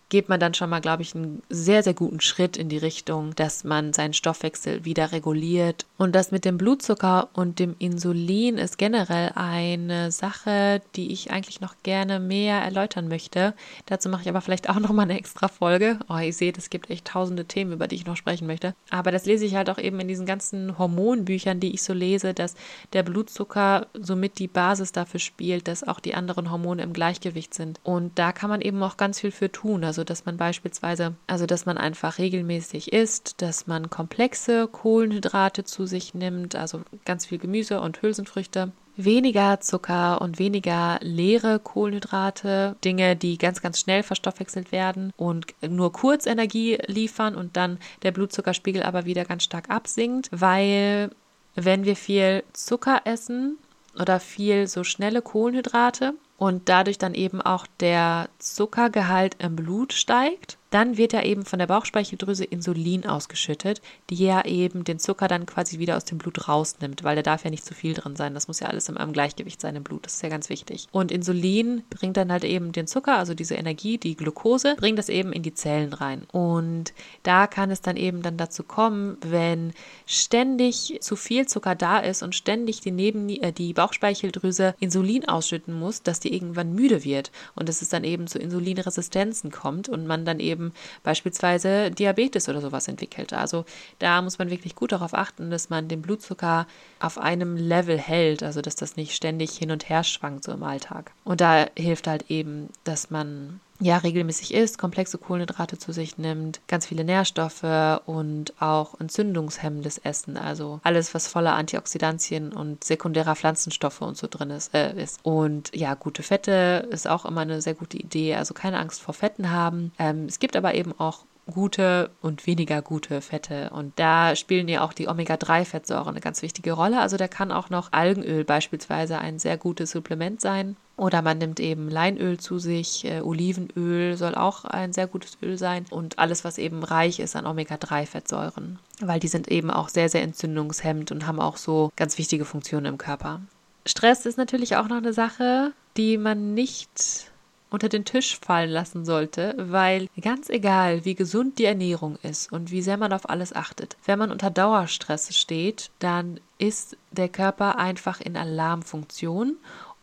Geht 0.09 0.27
man 0.27 0.39
dann 0.39 0.53
schon 0.53 0.69
mal, 0.69 0.81
glaube 0.81 1.03
ich, 1.03 1.15
einen 1.15 1.41
sehr, 1.49 1.83
sehr 1.83 1.93
guten 1.93 2.19
Schritt 2.19 2.57
in 2.57 2.67
die 2.67 2.77
Richtung, 2.77 3.35
dass 3.35 3.63
man 3.63 3.93
seinen 3.93 4.13
Stoffwechsel 4.13 4.83
wieder 4.83 5.11
reguliert. 5.11 5.85
Und 5.97 6.15
das 6.15 6.31
mit 6.31 6.45
dem 6.45 6.57
Blutzucker 6.57 7.29
und 7.33 7.59
dem 7.59 7.75
Insulin 7.79 8.57
ist 8.57 8.77
generell 8.77 9.31
eine 9.35 10.11
Sache, 10.11 10.81
die 10.95 11.11
ich 11.11 11.31
eigentlich 11.31 11.61
noch 11.61 11.75
gerne 11.83 12.19
mehr 12.19 12.57
erläutern 12.61 13.07
möchte. 13.07 13.53
Dazu 13.85 14.09
mache 14.09 14.23
ich 14.23 14.29
aber 14.29 14.41
vielleicht 14.41 14.69
auch 14.69 14.79
noch 14.79 14.91
mal 14.91 15.03
eine 15.03 15.17
extra 15.17 15.47
Folge. 15.47 15.99
Oh, 16.09 16.17
ihr 16.17 16.33
seht, 16.33 16.57
es 16.57 16.69
gibt 16.69 16.89
echt 16.89 17.05
tausende 17.05 17.45
Themen, 17.45 17.73
über 17.73 17.87
die 17.87 17.95
ich 17.95 18.05
noch 18.05 18.17
sprechen 18.17 18.47
möchte. 18.47 18.73
Aber 18.89 19.11
das 19.11 19.25
lese 19.25 19.45
ich 19.45 19.55
halt 19.55 19.69
auch 19.69 19.77
eben 19.77 19.99
in 19.99 20.07
diesen 20.07 20.25
ganzen 20.25 20.77
Hormonbüchern, 20.77 21.59
die 21.59 21.73
ich 21.73 21.83
so 21.83 21.93
lese, 21.93 22.33
dass 22.33 22.55
der 22.93 23.03
Blutzucker 23.03 23.87
somit 23.93 24.39
die 24.39 24.47
Basis 24.47 24.91
dafür 24.91 25.19
spielt, 25.19 25.67
dass 25.67 25.87
auch 25.87 25.99
die 25.99 26.15
anderen 26.15 26.49
Hormone 26.49 26.81
im 26.81 26.93
Gleichgewicht 26.93 27.53
sind. 27.53 27.79
Und 27.83 28.17
da 28.17 28.31
kann 28.31 28.49
man 28.49 28.61
eben 28.61 28.81
auch 28.81 28.97
ganz 28.97 29.19
viel 29.19 29.31
für 29.31 29.51
tun. 29.51 29.83
Also 29.83 29.98
also, 29.99 30.05
dass 30.05 30.25
man 30.25 30.37
beispielsweise, 30.37 31.15
also, 31.27 31.45
dass 31.45 31.65
man 31.65 31.77
einfach 31.77 32.19
regelmäßig 32.19 32.93
isst, 32.93 33.41
dass 33.41 33.67
man 33.67 33.89
komplexe 33.89 34.69
Kohlenhydrate 34.69 35.65
zu 35.65 35.85
sich 35.85 36.13
nimmt, 36.13 36.55
also 36.55 36.83
ganz 37.03 37.25
viel 37.25 37.37
Gemüse 37.37 37.81
und 37.81 38.01
Hülsenfrüchte, 38.01 38.71
weniger 38.95 39.59
Zucker 39.59 40.21
und 40.21 40.39
weniger 40.39 40.99
leere 41.01 41.59
Kohlenhydrate, 41.59 42.77
Dinge, 42.85 43.17
die 43.17 43.37
ganz, 43.37 43.61
ganz 43.61 43.77
schnell 43.77 44.03
verstoffwechselt 44.03 44.71
werden 44.71 45.11
und 45.17 45.47
nur 45.67 45.91
kurz 45.91 46.25
Energie 46.25 46.77
liefern 46.87 47.35
und 47.35 47.57
dann 47.57 47.77
der 48.03 48.13
Blutzuckerspiegel 48.13 48.83
aber 48.83 49.03
wieder 49.03 49.25
ganz 49.25 49.43
stark 49.43 49.69
absinkt, 49.69 50.29
weil 50.31 51.09
wenn 51.55 51.83
wir 51.83 51.97
viel 51.97 52.45
Zucker 52.53 53.01
essen 53.03 53.57
oder 53.99 54.21
viel 54.21 54.67
so 54.67 54.85
schnelle 54.85 55.21
Kohlenhydrate 55.21 56.13
und 56.39 56.69
dadurch 56.69 56.97
dann 56.97 57.13
eben 57.13 57.41
auch 57.41 57.67
der 57.81 58.29
Zuckergehalt 58.39 59.35
im 59.39 59.57
Blut 59.57 59.91
steigt, 59.91 60.57
dann 60.69 60.97
wird 60.97 61.13
ja 61.13 61.23
eben 61.23 61.45
von 61.45 61.59
der 61.59 61.67
Bauchspeicheldrüse 61.67 62.45
Insulin 62.45 63.05
ausgeschüttet, 63.05 63.81
die 64.09 64.15
ja 64.23 64.45
eben 64.45 64.83
den 64.83 64.99
Zucker 64.99 65.27
dann 65.27 65.45
quasi 65.45 65.79
wieder 65.79 65.97
aus 65.97 66.05
dem 66.05 66.17
Blut 66.17 66.47
rausnimmt, 66.47 67.03
weil 67.03 67.15
da 67.15 67.21
darf 67.21 67.43
ja 67.43 67.49
nicht 67.49 67.65
zu 67.65 67.73
viel 67.73 67.93
drin 67.93 68.15
sein. 68.15 68.33
Das 68.33 68.47
muss 68.47 68.59
ja 68.59 68.67
alles 68.67 68.89
im, 68.89 68.97
im 68.97 69.13
Gleichgewicht 69.13 69.59
sein 69.61 69.75
im 69.75 69.83
Blut. 69.83 70.05
Das 70.05 70.15
ist 70.15 70.23
ja 70.23 70.29
ganz 70.29 70.49
wichtig. 70.49 70.87
Und 70.91 71.11
Insulin 71.11 71.83
bringt 71.89 72.17
dann 72.17 72.31
halt 72.31 72.43
eben 72.43 72.71
den 72.71 72.87
Zucker, 72.87 73.17
also 73.17 73.33
diese 73.33 73.55
Energie, 73.55 73.97
die 73.97 74.15
Glucose, 74.15 74.75
bringt 74.77 74.99
das 74.99 75.09
eben 75.09 75.33
in 75.33 75.43
die 75.43 75.53
Zellen 75.53 75.93
rein. 75.93 76.23
Und 76.31 76.93
da 77.23 77.47
kann 77.47 77.71
es 77.71 77.81
dann 77.81 77.97
eben 77.97 78.21
dann 78.21 78.37
dazu 78.37 78.63
kommen, 78.63 79.17
wenn 79.21 79.73
ständig 80.05 80.97
zu 81.01 81.15
viel 81.15 81.47
Zucker 81.47 81.75
da 81.75 81.99
ist 81.99 82.23
und 82.23 82.35
ständig 82.35 82.81
die, 82.81 82.91
Neben 82.91 83.29
äh, 83.29 83.53
die 83.53 83.73
Bauchspeicheldrüse 83.73 84.75
Insulin 84.79 85.27
ausschütten 85.27 85.73
muss, 85.73 86.03
dass 86.03 86.19
die 86.19 86.33
irgendwann 86.33 86.73
müde 86.73 87.03
wird 87.03 87.31
und 87.55 87.69
dass 87.69 87.81
es 87.81 87.89
dann 87.89 88.03
eben 88.03 88.27
zu 88.27 88.39
Insulinresistenzen 88.39 89.51
kommt 89.51 89.89
und 89.89 90.05
man 90.05 90.25
dann 90.25 90.39
eben 90.39 90.58
eben 90.59 90.73
beispielsweise 91.03 91.91
Diabetes 91.91 92.49
oder 92.49 92.61
sowas 92.61 92.87
entwickelt. 92.87 93.33
Also 93.33 93.65
da 93.99 94.21
muss 94.21 94.39
man 94.39 94.49
wirklich 94.49 94.75
gut 94.75 94.91
darauf 94.91 95.13
achten, 95.13 95.49
dass 95.49 95.69
man 95.69 95.87
den 95.87 96.01
Blutzucker 96.01 96.67
auf 96.99 97.17
einem 97.17 97.55
Level 97.55 97.97
hält, 97.97 98.43
also 98.43 98.61
dass 98.61 98.75
das 98.75 98.95
nicht 98.95 99.15
ständig 99.15 99.51
hin 99.51 99.71
und 99.71 99.89
her 99.89 100.03
schwankt 100.03 100.43
so 100.43 100.51
im 100.51 100.63
Alltag. 100.63 101.11
Und 101.23 101.41
da 101.41 101.67
hilft 101.77 102.07
halt 102.07 102.29
eben, 102.29 102.69
dass 102.83 103.09
man 103.09 103.59
ja 103.79 103.97
regelmäßig 103.97 104.53
isst, 104.53 104.77
komplexe 104.77 105.17
Kohlenhydrate 105.17 105.77
zu 105.77 105.91
sich 105.91 106.17
nimmt, 106.17 106.59
ganz 106.67 106.85
viele 106.85 107.03
Nährstoffe 107.03 108.01
und 108.05 108.53
auch 108.61 108.99
entzündungshemmendes 108.99 109.99
Essen, 109.99 110.37
also 110.37 110.79
alles, 110.83 111.13
was 111.13 111.27
voller 111.27 111.55
Antioxidantien 111.55 112.51
und 112.51 112.83
sekundärer 112.83 113.35
Pflanzenstoffe 113.35 114.01
und 114.01 114.17
so 114.17 114.27
drin 114.29 114.49
ist, 114.49 114.73
äh, 114.73 115.01
ist. 115.01 115.19
Und 115.23 115.75
ja, 115.75 115.93
gute 115.95 116.23
Fette 116.23 116.87
ist 116.91 117.07
auch 117.07 117.25
immer 117.25 117.41
eine 117.41 117.61
sehr 117.61 117.73
gute 117.73 117.97
Idee, 117.97 118.35
also 118.35 118.53
keine 118.53 118.79
Angst 118.79 119.01
vor 119.01 119.13
Fetten 119.13 119.51
haben. 119.51 119.91
Ähm, 119.97 120.25
es 120.25 120.39
gibt 120.39 120.55
aber 120.55 120.73
eben 120.75 120.93
auch 120.99 121.25
gute 121.49 122.11
und 122.21 122.45
weniger 122.47 122.81
gute 122.81 123.21
Fette. 123.21 123.69
Und 123.71 123.97
da 123.97 124.35
spielen 124.35 124.67
ja 124.67 124.83
auch 124.83 124.93
die 124.93 125.07
Omega-3-Fettsäuren 125.07 126.09
eine 126.09 126.21
ganz 126.21 126.41
wichtige 126.41 126.73
Rolle. 126.73 126.99
Also 126.99 127.17
da 127.17 127.27
kann 127.27 127.51
auch 127.51 127.69
noch 127.69 127.91
Algenöl 127.91 128.43
beispielsweise 128.43 129.19
ein 129.19 129.39
sehr 129.39 129.57
gutes 129.57 129.91
Supplement 129.91 130.39
sein. 130.39 130.77
Oder 130.99 131.21
man 131.21 131.37
nimmt 131.37 131.61
eben 131.61 131.89
Leinöl 131.89 132.37
zu 132.37 132.59
sich, 132.59 133.05
äh, 133.05 133.21
Olivenöl 133.21 134.17
soll 134.17 134.35
auch 134.35 134.65
ein 134.65 134.91
sehr 134.91 135.07
gutes 135.07 135.37
Öl 135.41 135.57
sein. 135.57 135.85
Und 135.89 136.19
alles, 136.19 136.43
was 136.43 136.57
eben 136.57 136.83
reich 136.83 137.19
ist 137.19 137.37
an 137.37 137.45
Omega-3-Fettsäuren, 137.45 138.79
weil 138.99 139.21
die 139.21 139.29
sind 139.29 139.47
eben 139.47 139.71
auch 139.71 139.87
sehr, 139.87 140.09
sehr 140.09 140.23
entzündungshemmend 140.23 141.13
und 141.13 141.25
haben 141.25 141.39
auch 141.39 141.55
so 141.55 141.91
ganz 141.95 142.17
wichtige 142.17 142.43
Funktionen 142.43 142.85
im 142.85 142.97
Körper. 142.97 143.39
Stress 143.85 144.25
ist 144.25 144.37
natürlich 144.37 144.75
auch 144.75 144.89
noch 144.89 144.97
eine 144.97 145.13
Sache, 145.13 145.71
die 145.95 146.17
man 146.17 146.53
nicht 146.53 147.31
unter 147.69 147.87
den 147.87 148.03
Tisch 148.03 148.37
fallen 148.37 148.69
lassen 148.69 149.05
sollte, 149.05 149.55
weil 149.57 150.07
ganz 150.19 150.49
egal, 150.49 151.05
wie 151.05 151.15
gesund 151.15 151.59
die 151.59 151.65
Ernährung 151.65 152.17
ist 152.23 152.51
und 152.51 152.71
wie 152.71 152.81
sehr 152.81 152.97
man 152.97 153.13
auf 153.13 153.29
alles 153.29 153.55
achtet, 153.55 153.95
wenn 154.05 154.19
man 154.19 154.31
unter 154.31 154.49
Dauerstress 154.49 155.35
steht, 155.37 155.91
dann 155.99 156.39
ist 156.57 156.97
der 157.11 157.29
Körper 157.29 157.77
einfach 157.77 158.19
in 158.19 158.35
Alarmfunktion 158.35 159.57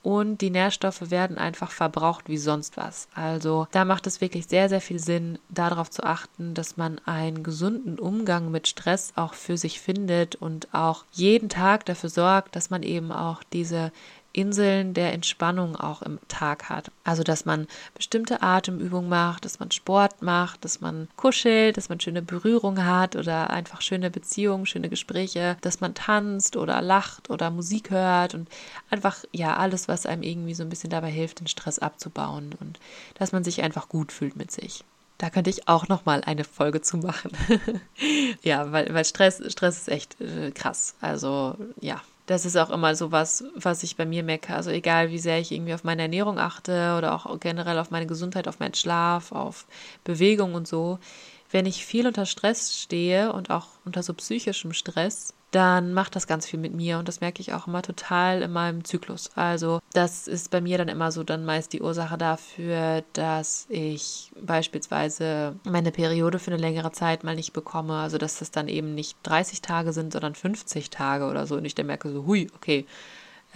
und 0.07 0.41
die 0.41 0.51
Nährstoffe 0.51 1.11
werden 1.11 1.37
einfach 1.37 1.73
verbraucht 1.73 2.29
wie 2.29 2.37
sonst 2.37 2.77
was. 2.77 3.09
Also 3.17 3.67
da 3.73 3.85
macht 3.85 4.07
es 4.07 4.21
wirklich 4.21 4.47
sehr, 4.47 4.69
sehr 4.69 4.81
viel 4.81 5.01
Sinn, 5.01 5.37
darauf 5.49 5.91
zu 5.91 6.05
achten, 6.05 6.55
dass 6.55 6.77
man 6.77 7.01
einen 7.07 7.43
gesunden 7.43 7.99
Umgang 7.99 8.53
mit 8.53 8.69
Stress 8.69 9.13
auch 9.17 9.35
für 9.35 9.57
sich 9.57 9.81
findet 9.81 10.37
und 10.37 10.73
auch 10.73 11.05
jeden 11.11 11.49
Tag 11.49 11.87
dafür 11.87 12.09
sorgt, 12.09 12.55
dass 12.55 12.71
man 12.71 12.85
eben 12.85 13.11
auch 13.11 13.43
diese 13.53 13.91
Inseln 14.37 14.93
der 14.93 15.13
Entspannung 15.13 15.77
auch 15.77 16.03
im 16.03 16.19
Tag 16.29 16.69
hat. 16.69 16.91
Also, 17.05 17.23
dass 17.23 17.45
man 17.45 17.67
bestimmte 17.95 18.43
Atemübungen 18.43 19.09
macht, 19.09 19.45
dass 19.45 19.59
man 19.59 19.71
Sport 19.71 20.21
macht, 20.21 20.65
dass 20.65 20.81
man 20.81 21.09
kuschelt, 21.17 21.77
dass 21.77 21.89
man 21.89 22.01
schöne 22.01 22.23
Berührung 22.23 22.85
hat 22.85 23.17
oder 23.17 23.51
einfach 23.51 23.81
schöne 23.81 24.11
Beziehungen, 24.11 24.67
schöne 24.67 24.91
Gespräche, 24.91 25.57
dass 25.63 25.81
man 25.81 25.95
tanzt 25.95 26.57
oder 26.57 26.83
lacht 26.83 27.31
oder 27.31 27.51
Musik 27.51 27.91
hört 27.91 28.35
und 28.35 28.49
einfach, 28.91 29.25
ja, 29.33 29.57
alles, 29.57 29.89
was 29.89 30.05
einem 30.05 30.23
irgendwie 30.23 30.55
so 30.55 30.63
ein 30.63 30.69
bisschen 30.69 30.91
dabei 30.91 31.11
hilft, 31.11 31.41
den 31.41 31.47
Stress 31.47 31.79
abzubauen 31.79 32.55
und 32.61 32.79
dass 33.15 33.33
man 33.33 33.43
sich 33.43 33.63
einfach 33.63 33.89
gut 33.89 34.13
fühlt 34.13 34.37
mit 34.37 34.51
sich. 34.51 34.85
Da 35.19 35.31
könnte 35.31 35.49
ich 35.49 35.67
auch 35.67 35.89
noch 35.89 36.05
mal 36.05 36.23
eine 36.23 36.45
Folge 36.45 36.83
zu 36.83 36.99
machen. 36.99 37.31
ja, 38.43 38.71
weil, 38.71 38.93
weil 38.93 39.05
Stress, 39.07 39.41
Stress 39.51 39.79
ist 39.79 39.89
echt 39.89 40.21
äh, 40.21 40.51
krass. 40.51 40.95
Also 41.01 41.57
ja, 41.81 42.03
das 42.27 42.45
ist 42.45 42.57
auch 42.57 42.71
immer 42.71 42.95
so 42.97 43.13
was, 43.13 43.45
was 43.55 43.83
ich 43.83 43.97
bei 43.97 44.05
mir 44.05 44.23
merke. 44.23 44.55
Also 44.55 44.71
egal, 44.71 45.11
wie 45.11 45.19
sehr 45.19 45.39
ich 45.39 45.53
irgendwie 45.53 45.75
auf 45.75 45.85
meine 45.85 46.03
Ernährung 46.03 46.39
achte 46.39 46.97
oder 46.99 47.15
auch 47.15 47.39
generell 47.41 47.79
auf 47.79 47.91
meine 47.91 48.07
Gesundheit, 48.07 48.49
auf 48.49 48.59
meinen 48.59 48.75
Schlaf, 48.75 49.33
auf 49.33 49.67
Bewegung 50.05 50.55
und 50.55 50.67
so. 50.67 50.99
Wenn 51.51 51.67
ich 51.67 51.87
viel 51.87 52.07
unter 52.07 52.27
Stress 52.27 52.77
stehe 52.77 53.33
und 53.33 53.51
auch 53.51 53.69
unter 53.85 54.03
so 54.03 54.13
psychischem 54.15 54.73
Stress, 54.73 55.35
dann 55.57 55.95
macht 55.95 56.15
das 56.15 56.27
ganz 56.27 56.47
viel 56.47 56.61
mit 56.61 56.75
mir 56.75 56.99
und 56.99 57.09
das 57.09 57.23
merke 57.23 57.41
ich 57.41 57.55
auch 57.55 57.67
immer 57.67 57.81
total 57.81 58.43
in 58.43 58.53
meinem 58.53 58.85
Zyklus. 58.85 59.31
Also 59.37 59.81
das 59.95 60.29
ist 60.29 60.51
bei 60.51 60.61
mir 60.61 60.77
dann 60.77 60.89
immer 60.89 61.11
so 61.11 61.25
dann 61.25 61.47
meist 61.47 61.73
die 61.73 61.81
Ursache 61.81 62.19
dafür, 62.19 63.03
dass 63.15 63.65
ich 63.71 64.33
beispielsweise 64.39 65.57
meine 65.65 65.93
Periode 65.93 66.39
für 66.39 66.51
eine 66.51 66.61
längere 66.61 66.93
Zeit 66.93 67.25
mal 67.25 67.35
nicht 67.35 67.55
bekomme. 67.55 67.95
Also 67.95 68.19
dass 68.19 68.39
das 68.39 68.51
dann 68.51 68.69
eben 68.69 68.95
nicht 68.95 69.17
30 69.23 69.63
Tage 69.63 69.95
sind, 69.95 70.13
sondern 70.13 70.35
50 70.35 70.91
Tage 70.91 71.25
oder 71.25 71.47
so 71.47 71.57
und 71.57 71.65
ich 71.65 71.75
dann 71.75 71.87
merke 71.87 72.11
so, 72.11 72.27
hui, 72.27 72.49
okay, 72.55 72.85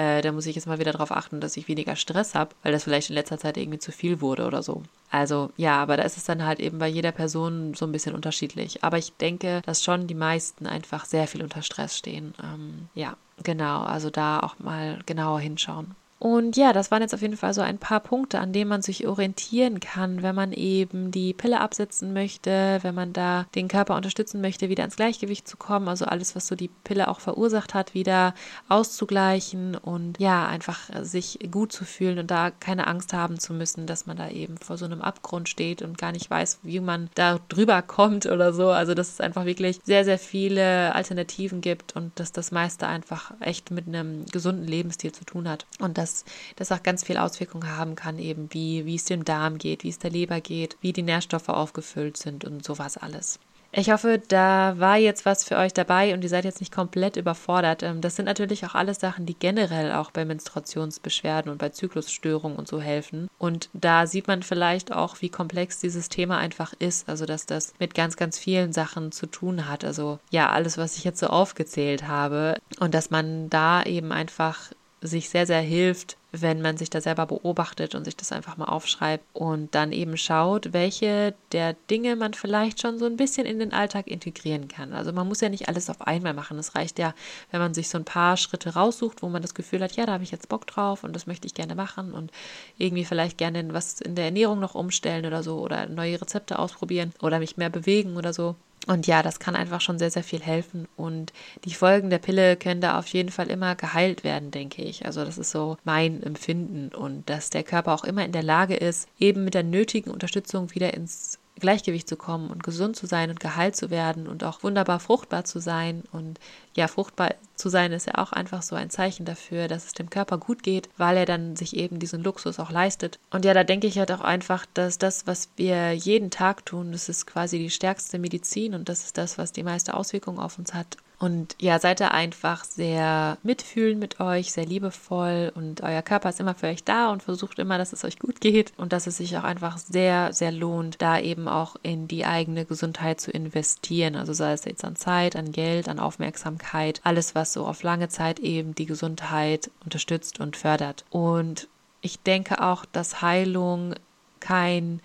äh, 0.01 0.23
da 0.23 0.33
muss 0.33 0.47
ich 0.47 0.57
jetzt 0.57 0.67
mal 0.67 0.79
wieder 0.79 0.93
darauf 0.93 1.13
achten, 1.13 1.41
dass 1.41 1.59
ich 1.59 1.69
weniger 1.69 1.95
Stress 1.95 2.35
habe, 2.35 2.55
weil 2.63 2.73
das 2.73 2.85
vielleicht 2.85 3.11
in 3.11 3.15
letzter 3.15 3.37
Zeit 3.37 3.59
irgendwie 3.59 3.79
zu 3.79 3.93
viel 3.93 4.23
wurde 4.23 4.47
oder 4.47 4.63
so. 4.63 4.83
Also 5.11 5.51
ja, 5.59 5.77
aber 5.83 5.99
da 5.99 6.05
ist 6.05 6.17
es 6.17 6.25
dann 6.25 6.47
halt 6.47 6.59
eben 6.59 6.79
bei 6.79 6.89
jeder 6.89 7.13
Person 7.13 7.75
so 7.75 7.85
ein 7.85 7.93
bisschen 7.93 8.15
unterschiedlich. 8.15 8.83
Aber 8.83 8.97
ich 8.97 9.13
denke, 9.13 9.61
dass 9.67 9.85
schon 9.85 10.07
die 10.07 10.15
meisten 10.15 10.67
einfach 10.67 11.05
sehr 11.05 11.27
viel 11.27 11.43
unter 11.43 11.61
Stress 11.61 11.99
stehen. 11.99 12.33
Ähm, 12.43 12.89
ja, 12.95 13.17
genau. 13.43 13.83
Also 13.83 14.09
da 14.09 14.41
auch 14.41 14.59
mal 14.59 15.01
genauer 15.05 15.41
hinschauen. 15.41 15.95
Und 16.21 16.59
ja, 16.59 16.75
das 16.75 16.91
waren 16.91 17.01
jetzt 17.01 17.15
auf 17.15 17.23
jeden 17.23 17.39
Fall 17.39 17.55
so 17.55 17.63
ein 17.63 17.79
paar 17.79 18.01
Punkte, 18.01 18.41
an 18.41 18.53
denen 18.53 18.69
man 18.69 18.83
sich 18.83 19.07
orientieren 19.07 19.81
kann, 19.81 20.23
wenn 20.23 20.35
man 20.35 20.53
eben 20.53 21.11
die 21.11 21.33
Pille 21.33 21.61
absetzen 21.61 22.13
möchte, 22.13 22.79
wenn 22.83 22.95
man 22.95 23.15
da 23.15 23.47
den 23.55 23.69
Körper 23.69 23.97
unterstützen 23.97 24.43
möchte, 24.43 24.69
wieder 24.69 24.85
ins 24.85 24.97
Gleichgewicht 24.97 25.49
zu 25.49 25.57
kommen, 25.57 25.89
also 25.89 26.05
alles, 26.05 26.37
was 26.37 26.47
so 26.47 26.55
die 26.55 26.69
Pille 26.85 27.09
auch 27.09 27.21
verursacht 27.21 27.73
hat, 27.73 27.95
wieder 27.95 28.35
auszugleichen 28.69 29.77
und 29.77 30.21
ja, 30.21 30.47
einfach 30.47 30.91
sich 31.01 31.39
gut 31.51 31.73
zu 31.73 31.87
fühlen 31.87 32.19
und 32.19 32.31
da 32.31 32.51
keine 32.51 32.87
Angst 32.87 33.15
haben 33.15 33.39
zu 33.39 33.55
müssen, 33.55 33.87
dass 33.87 34.05
man 34.05 34.19
da 34.19 34.29
eben 34.29 34.59
vor 34.59 34.77
so 34.77 34.85
einem 34.85 35.01
Abgrund 35.01 35.49
steht 35.49 35.81
und 35.81 35.97
gar 35.97 36.13
nicht 36.13 36.29
weiß, 36.29 36.59
wie 36.63 36.81
man 36.81 37.09
da 37.15 37.39
drüber 37.49 37.81
kommt 37.81 38.27
oder 38.27 38.53
so. 38.53 38.69
Also, 38.69 38.93
dass 38.93 39.09
es 39.09 39.21
einfach 39.23 39.47
wirklich 39.47 39.81
sehr, 39.85 40.05
sehr 40.05 40.19
viele 40.19 40.95
Alternativen 40.95 41.63
gibt 41.63 41.97
und 41.97 42.13
dass 42.21 42.31
das 42.31 42.53
meiste 42.53 42.87
einfach 42.87 43.33
echt 43.41 43.71
mit 43.71 43.89
einem 43.89 44.27
gesunden 44.27 44.67
Lebensstil 44.67 45.13
zu 45.13 45.25
tun 45.25 45.49
hat. 45.49 45.65
Und 45.79 45.97
das 45.97 46.10
dass 46.11 46.25
das 46.57 46.73
auch 46.73 46.83
ganz 46.83 47.05
viel 47.05 47.17
Auswirkungen 47.17 47.77
haben 47.77 47.95
kann, 47.95 48.19
eben 48.19 48.49
wie, 48.53 48.87
wie 48.87 48.97
es 48.97 49.05
dem 49.05 49.25
Darm 49.25 49.59
geht, 49.59 49.85
wie 49.85 49.89
es 49.89 49.99
der 49.99 50.11
Leber 50.11 50.41
geht, 50.41 50.77
wie 50.81 50.93
die 50.93 51.03
Nährstoffe 51.03 51.49
aufgefüllt 51.49 52.17
sind 52.17 52.45
und 52.45 52.65
sowas 52.65 52.97
alles. 52.97 53.39
Ich 53.73 53.93
hoffe, 53.93 54.21
da 54.27 54.75
war 54.79 54.97
jetzt 54.97 55.25
was 55.25 55.45
für 55.45 55.57
euch 55.57 55.73
dabei 55.73 56.13
und 56.13 56.25
ihr 56.25 56.29
seid 56.29 56.45
jetzt 56.45 56.59
nicht 56.59 56.75
komplett 56.75 57.17
überfordert. 57.17 57.85
Ähm, 57.85 58.01
das 58.01 58.17
sind 58.17 58.25
natürlich 58.25 58.67
auch 58.67 58.75
alles 58.75 58.99
Sachen, 58.99 59.27
die 59.27 59.39
generell 59.39 59.93
auch 59.93 60.11
bei 60.11 60.25
Menstruationsbeschwerden 60.25 61.53
und 61.53 61.59
bei 61.59 61.69
Zyklusstörungen 61.69 62.59
und 62.59 62.67
so 62.67 62.81
helfen. 62.81 63.29
Und 63.39 63.69
da 63.73 64.09
sieht 64.09 64.27
man 64.27 64.43
vielleicht 64.43 64.93
auch, 64.93 65.21
wie 65.21 65.29
komplex 65.29 65.79
dieses 65.79 66.09
Thema 66.09 66.39
einfach 66.39 66.73
ist. 66.81 67.09
Also, 67.09 67.27
dass 67.27 67.47
das 67.47 67.73
mit 67.79 67.95
ganz, 67.95 68.17
ganz 68.17 68.41
vielen 68.41 68.73
Sachen 68.73 69.13
zu 69.13 69.27
tun 69.27 69.69
hat. 69.69 69.85
Also, 69.85 70.19
ja, 70.31 70.51
alles, 70.51 70.77
was 70.77 70.97
ich 70.97 71.05
jetzt 71.05 71.21
so 71.21 71.29
aufgezählt 71.29 72.09
habe. 72.09 72.57
Und 72.81 72.93
dass 72.93 73.11
man 73.11 73.51
da 73.51 73.85
eben 73.85 74.11
einfach 74.11 74.73
sich 75.03 75.31
sehr, 75.31 75.47
sehr 75.47 75.61
hilft, 75.61 76.17
wenn 76.33 76.61
man 76.63 76.77
sich 76.77 76.91
da 76.91 77.01
selber 77.01 77.27
beobachtet 77.27 77.95
und 77.95 78.05
sich 78.05 78.17
das 78.17 78.33
einfach 78.33 78.57
mal 78.57 78.67
aufschreibt 78.67 79.25
und 79.33 79.75
dann 79.75 79.93
eben 79.93 80.17
schaut, 80.17 80.73
welche 80.73 81.35
der 81.53 81.75
Dinge 81.91 82.17
man 82.17 82.35
vielleicht 82.35 82.81
schon 82.81 82.99
so 82.99 83.07
ein 83.07 83.17
bisschen 83.17 83.47
in 83.47 83.59
den 83.59 83.73
Alltag 83.73 84.07
integrieren 84.07 84.69
kann. 84.69 84.93
Also 84.93 85.13
man 85.13 85.27
muss 85.27 85.41
ja 85.41 85.49
nicht 85.49 85.69
alles 85.69 85.91
auf 85.91 86.03
einmal 86.03 86.35
machen. 86.35 86.59
Es 86.59 86.75
reicht 86.75 86.99
ja, 86.99 87.15
wenn 87.51 87.61
man 87.61 87.75
sich 87.75 87.89
so 87.89 87.99
ein 87.99 88.05
paar 88.05 88.37
Schritte 88.37 88.75
raussucht, 88.75 89.23
wo 89.23 89.29
man 89.29 89.43
das 89.43 89.55
Gefühl 89.55 89.83
hat, 89.83 89.97
ja, 89.97 90.07
da 90.07 90.13
habe 90.13 90.25
ich 90.25 90.31
jetzt 90.31 90.49
Bock 90.49 90.67
drauf 90.67 91.03
und 91.03 91.17
das 91.17 91.27
möchte 91.27 91.47
ich 91.47 91.55
gerne 91.55 91.75
machen 91.75 92.13
und 92.13 92.31
irgendwie 92.79 93.05
vielleicht 93.05 93.39
gerne 93.39 93.73
was 93.73 94.01
in 94.01 94.15
der 94.15 94.27
Ernährung 94.27 94.61
noch 94.61 94.75
umstellen 94.75 95.27
oder 95.27 95.43
so 95.43 95.59
oder 95.61 95.87
neue 95.87 96.21
Rezepte 96.21 96.59
ausprobieren 96.59 97.13
oder 97.23 97.39
mich 97.39 97.57
mehr 97.57 97.71
bewegen 97.71 98.17
oder 98.17 98.33
so. 98.33 98.55
Und 98.91 99.07
ja, 99.07 99.23
das 99.23 99.39
kann 99.39 99.55
einfach 99.55 99.81
schon 99.81 100.01
sehr, 100.01 100.11
sehr 100.11 100.25
viel 100.25 100.41
helfen. 100.41 100.89
Und 100.97 101.33
die 101.65 101.75
Folgen 101.75 102.11
der 102.11 102.19
Pille 102.19 102.57
können 102.57 102.81
da 102.81 102.99
auf 102.99 103.07
jeden 103.07 103.29
Fall 103.29 103.49
immer 103.49 103.77
geheilt 103.77 104.25
werden, 104.25 104.51
denke 104.51 104.83
ich. 104.83 105.07
Also 105.07 105.25
das 105.25 105.39
ist 105.39 105.53
so 105.53 105.77
mein 105.85 106.21
Empfinden. 106.25 106.89
Und 106.93 107.31
dass 107.31 107.51
der 107.51 107.63
Körper 107.63 107.95
auch 107.95 108.03
immer 108.03 108.25
in 108.25 108.33
der 108.33 108.43
Lage 108.43 108.75
ist, 108.75 109.07
eben 109.21 109.45
mit 109.45 109.55
der 109.55 109.63
nötigen 109.63 110.11
Unterstützung 110.11 110.75
wieder 110.75 110.93
ins 110.93 111.39
Gleichgewicht 111.61 112.09
zu 112.09 112.17
kommen 112.17 112.51
und 112.51 112.63
gesund 112.63 112.97
zu 112.97 113.07
sein 113.07 113.31
und 113.31 113.41
geheilt 113.41 113.77
zu 113.77 113.91
werden 113.91 114.27
und 114.27 114.43
auch 114.45 114.63
wunderbar 114.63 115.01
fruchtbar 115.01 115.45
zu 115.45 115.61
sein. 115.61 116.03
Und 116.13 116.41
ja, 116.75 116.89
fruchtbar 116.89 117.35
zu 117.55 117.69
sein 117.69 117.93
ist 117.93 118.07
ja 118.07 118.15
auch 118.17 118.33
einfach 118.33 118.63
so 118.63 118.75
ein 118.75 118.91
Zeichen 118.91 119.25
dafür, 119.25 119.69
dass 119.69 119.87
es 119.87 119.93
dem 119.93 120.11
Körper 120.11 120.39
gut 120.39 120.63
geht, 120.63 120.89
weil 120.97 121.17
er 121.17 121.27
dann 121.27 121.57
sich 121.57 121.77
eben 121.77 121.99
diesen 121.99 122.23
Luxus 122.23 122.59
auch 122.59 122.71
leistet. 122.71 123.19
Und 123.31 123.45
ja, 123.45 123.55
da 123.55 123.65
denke 123.65 123.87
ich 123.87 123.99
halt 123.99 124.11
auch 124.13 124.23
einfach, 124.23 124.67
dass 124.75 124.99
das, 124.99 125.27
was 125.27 125.51
wir 125.57 125.93
jeden 125.93 126.31
Tag 126.31 126.67
tun, 126.67 126.93
das 126.93 127.09
ist 127.09 127.27
quasi 127.27 127.59
die 127.59 127.71
stärkste 127.71 128.19
Medizin 128.19 128.75
und 128.75 128.89
das 128.89 129.05
ist 129.05 129.19
das, 129.19 129.39
was 129.39 129.53
die 129.53 129.63
meiste 129.63 129.95
Auswirkung 129.95 130.39
auf 130.39 130.59
uns 130.59 130.75
hat. 130.75 130.97
Und 131.21 131.55
ja, 131.61 131.79
seid 131.79 132.01
da 132.01 132.09
einfach 132.09 132.65
sehr 132.65 133.37
mitfühlend 133.43 134.01
mit 134.01 134.21
euch, 134.21 134.53
sehr 134.53 134.65
liebevoll 134.65 135.53
und 135.55 135.83
euer 135.83 136.01
Körper 136.01 136.31
ist 136.31 136.41
immer 136.41 136.55
für 136.55 136.69
euch 136.69 136.83
da 136.83 137.13
und 137.13 137.23
versucht 137.23 137.59
immer, 137.59 137.77
dass 137.77 137.93
es 137.93 138.07
euch 138.07 138.19
gut 138.19 138.41
geht 138.41 138.73
und 138.79 138.95
dass 138.95 139.07
es 139.07 139.19
sich 139.19 139.37
auch 139.37 139.45
einfach 139.45 139.77
sehr, 139.77 140.33
sehr 140.33 140.51
lohnt, 140.51 141.03
da 141.03 141.21
eben 141.21 141.47
auch 141.47 141.77
in 141.83 142.09
die 142.09 142.25
eigene 142.25 142.65
Gesundheit 142.65 143.21
zu 143.21 143.31
investieren. 143.31 144.17
Also 144.17 144.33
sei 144.33 144.53
es 144.53 144.65
jetzt 144.65 144.83
an 144.83 144.97
Zeit, 144.97 145.37
an 145.37 145.53
Geld, 145.53 145.91
an 145.91 145.99
Aufmerksamkeit, 145.99 147.03
alles, 147.05 147.35
was 147.35 147.53
so 147.53 147.67
auf 147.67 147.83
lange 147.83 148.09
Zeit 148.09 148.41
eben 148.41 148.75
die 148.75 148.87
Gesundheit 148.87 149.71
unterstützt 149.85 150.41
und 150.41 150.57
fördert. 150.57 151.05
Und 151.11 151.69
ich 152.01 152.19
denke 152.21 152.63
auch, 152.63 152.87
dass 152.87 153.21
Heilung 153.21 153.95
kein 154.41 155.03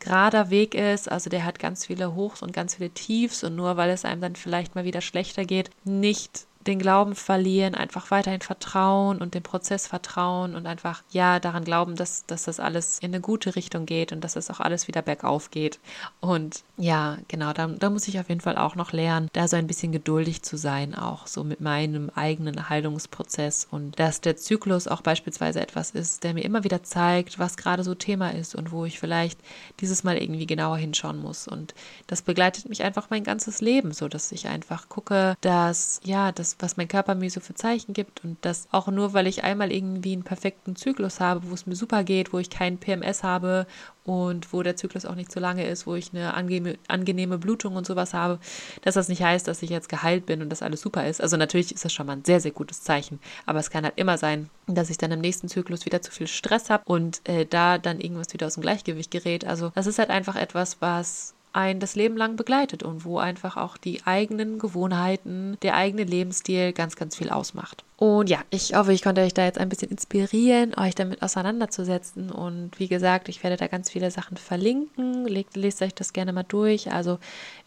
gerader 0.00 0.50
Weg 0.50 0.74
ist. 0.74 1.10
Also 1.10 1.30
der 1.30 1.44
hat 1.44 1.58
ganz 1.58 1.86
viele 1.86 2.14
Hochs 2.14 2.42
und 2.42 2.52
ganz 2.52 2.76
viele 2.76 2.90
Tiefs 2.90 3.44
und 3.44 3.56
nur 3.56 3.76
weil 3.76 3.90
es 3.90 4.04
einem 4.04 4.20
dann 4.20 4.36
vielleicht 4.36 4.74
mal 4.74 4.84
wieder 4.84 5.00
schlechter 5.00 5.44
geht, 5.44 5.70
nicht 5.84 6.47
den 6.66 6.78
Glauben 6.78 7.14
verlieren, 7.14 7.74
einfach 7.74 8.10
weiterhin 8.10 8.40
vertrauen 8.40 9.18
und 9.18 9.34
dem 9.34 9.42
Prozess 9.42 9.86
vertrauen 9.86 10.54
und 10.54 10.66
einfach 10.66 11.02
ja 11.10 11.40
daran 11.40 11.64
glauben, 11.64 11.96
dass, 11.96 12.26
dass 12.26 12.44
das 12.44 12.60
alles 12.60 12.98
in 12.98 13.12
eine 13.12 13.20
gute 13.20 13.56
Richtung 13.56 13.86
geht 13.86 14.12
und 14.12 14.22
dass 14.22 14.36
es 14.36 14.50
auch 14.50 14.60
alles 14.60 14.88
wieder 14.88 15.02
bergauf 15.02 15.50
geht. 15.50 15.78
Und 16.20 16.62
ja, 16.76 17.18
genau, 17.28 17.52
da, 17.52 17.66
da 17.66 17.90
muss 17.90 18.08
ich 18.08 18.20
auf 18.20 18.28
jeden 18.28 18.40
Fall 18.40 18.58
auch 18.58 18.74
noch 18.74 18.92
lernen, 18.92 19.28
da 19.32 19.48
so 19.48 19.56
ein 19.56 19.66
bisschen 19.66 19.92
geduldig 19.92 20.42
zu 20.42 20.56
sein, 20.56 20.94
auch 20.94 21.26
so 21.26 21.44
mit 21.44 21.60
meinem 21.60 22.10
eigenen 22.14 22.68
Heilungsprozess 22.68 23.66
und 23.70 23.98
dass 23.98 24.20
der 24.20 24.36
Zyklus 24.36 24.88
auch 24.88 25.00
beispielsweise 25.00 25.60
etwas 25.60 25.92
ist, 25.92 26.24
der 26.24 26.34
mir 26.34 26.44
immer 26.44 26.64
wieder 26.64 26.82
zeigt, 26.82 27.38
was 27.38 27.56
gerade 27.56 27.84
so 27.84 27.94
Thema 27.94 28.30
ist 28.34 28.54
und 28.54 28.72
wo 28.72 28.84
ich 28.84 28.98
vielleicht 28.98 29.40
dieses 29.80 30.04
Mal 30.04 30.18
irgendwie 30.18 30.46
genauer 30.46 30.76
hinschauen 30.76 31.18
muss. 31.18 31.48
Und 31.48 31.74
das 32.06 32.22
begleitet 32.22 32.68
mich 32.68 32.82
einfach 32.82 33.10
mein 33.10 33.24
ganzes 33.24 33.60
Leben, 33.60 33.92
so 33.92 34.08
dass 34.08 34.32
ich 34.32 34.48
einfach 34.48 34.88
gucke, 34.88 35.36
dass 35.40 36.00
ja, 36.04 36.32
das 36.56 36.68
was 36.68 36.76
mein 36.76 36.88
Körper 36.88 37.14
mir 37.14 37.30
so 37.30 37.40
für 37.40 37.54
Zeichen 37.54 37.94
gibt 37.94 38.22
und 38.24 38.36
das 38.42 38.68
auch 38.72 38.88
nur, 38.88 39.14
weil 39.14 39.26
ich 39.26 39.42
einmal 39.42 39.72
irgendwie 39.72 40.12
einen 40.12 40.22
perfekten 40.22 40.76
Zyklus 40.76 41.18
habe, 41.18 41.48
wo 41.48 41.54
es 41.54 41.66
mir 41.66 41.74
super 41.74 42.04
geht, 42.04 42.32
wo 42.32 42.38
ich 42.38 42.50
keinen 42.50 42.78
PMS 42.78 43.22
habe 43.22 43.66
und 44.04 44.52
wo 44.52 44.62
der 44.62 44.76
Zyklus 44.76 45.06
auch 45.06 45.14
nicht 45.14 45.32
so 45.32 45.40
lange 45.40 45.66
ist, 45.66 45.86
wo 45.86 45.94
ich 45.94 46.12
eine 46.12 46.34
angenehme, 46.34 46.78
angenehme 46.88 47.38
Blutung 47.38 47.76
und 47.76 47.86
sowas 47.86 48.14
habe, 48.14 48.38
dass 48.82 48.94
das 48.94 49.08
nicht 49.08 49.22
heißt, 49.22 49.48
dass 49.48 49.62
ich 49.62 49.70
jetzt 49.70 49.88
geheilt 49.88 50.26
bin 50.26 50.42
und 50.42 50.50
dass 50.50 50.62
alles 50.62 50.82
super 50.82 51.06
ist. 51.06 51.22
Also 51.22 51.36
natürlich 51.36 51.74
ist 51.74 51.84
das 51.84 51.92
schon 51.92 52.06
mal 52.06 52.14
ein 52.14 52.24
sehr, 52.24 52.40
sehr 52.40 52.52
gutes 52.52 52.82
Zeichen, 52.82 53.18
aber 53.46 53.58
es 53.58 53.70
kann 53.70 53.84
halt 53.84 53.96
immer 53.96 54.18
sein, 54.18 54.50
dass 54.66 54.90
ich 54.90 54.98
dann 54.98 55.12
im 55.12 55.20
nächsten 55.20 55.48
Zyklus 55.48 55.86
wieder 55.86 56.02
zu 56.02 56.10
viel 56.10 56.26
Stress 56.26 56.68
habe 56.68 56.84
und 56.86 57.26
äh, 57.28 57.46
da 57.46 57.78
dann 57.78 58.00
irgendwas 58.00 58.32
wieder 58.32 58.46
aus 58.46 58.54
dem 58.54 58.62
Gleichgewicht 58.62 59.10
gerät. 59.10 59.46
Also 59.46 59.72
das 59.74 59.86
ist 59.86 59.98
halt 59.98 60.10
einfach 60.10 60.36
etwas, 60.36 60.76
was 60.80 61.34
ein 61.58 61.80
das 61.80 61.96
Leben 61.96 62.16
lang 62.16 62.36
begleitet 62.36 62.84
und 62.84 63.04
wo 63.04 63.18
einfach 63.18 63.56
auch 63.56 63.76
die 63.76 64.06
eigenen 64.06 64.60
Gewohnheiten, 64.60 65.58
der 65.62 65.74
eigene 65.74 66.04
Lebensstil 66.04 66.72
ganz, 66.72 66.94
ganz 66.94 67.16
viel 67.16 67.30
ausmacht. 67.30 67.84
Und 68.00 68.30
ja, 68.30 68.38
ich 68.50 68.74
hoffe, 68.76 68.92
ich 68.92 69.02
konnte 69.02 69.22
euch 69.22 69.34
da 69.34 69.44
jetzt 69.44 69.58
ein 69.58 69.68
bisschen 69.68 69.90
inspirieren, 69.90 70.72
euch 70.78 70.94
damit 70.94 71.20
auseinanderzusetzen. 71.20 72.30
Und 72.30 72.78
wie 72.78 72.86
gesagt, 72.86 73.28
ich 73.28 73.42
werde 73.42 73.56
da 73.56 73.66
ganz 73.66 73.90
viele 73.90 74.12
Sachen 74.12 74.36
verlinken. 74.36 75.26
Lest, 75.26 75.56
lest 75.56 75.82
euch 75.82 75.96
das 75.96 76.12
gerne 76.12 76.32
mal 76.32 76.44
durch. 76.44 76.92
Also 76.92 77.18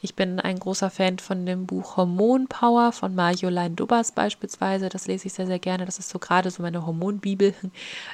ich 0.01 0.15
bin 0.15 0.39
ein 0.39 0.57
großer 0.57 0.89
Fan 0.89 1.19
von 1.19 1.45
dem 1.45 1.65
Buch 1.65 1.97
Hormonpower 1.97 2.93
von 2.93 3.13
Marjolaine 3.13 3.75
Dubas 3.75 4.13
beispielsweise. 4.13 4.87
Das 4.87 5.05
lese 5.05 5.27
ich 5.27 5.33
sehr, 5.33 5.47
sehr 5.47 5.59
gerne. 5.59 5.85
Das 5.85 5.99
ist 5.99 6.07
so 6.07 6.17
gerade 6.17 6.49
so 6.49 6.63
meine 6.63 6.85
Hormonbibel. 6.85 7.53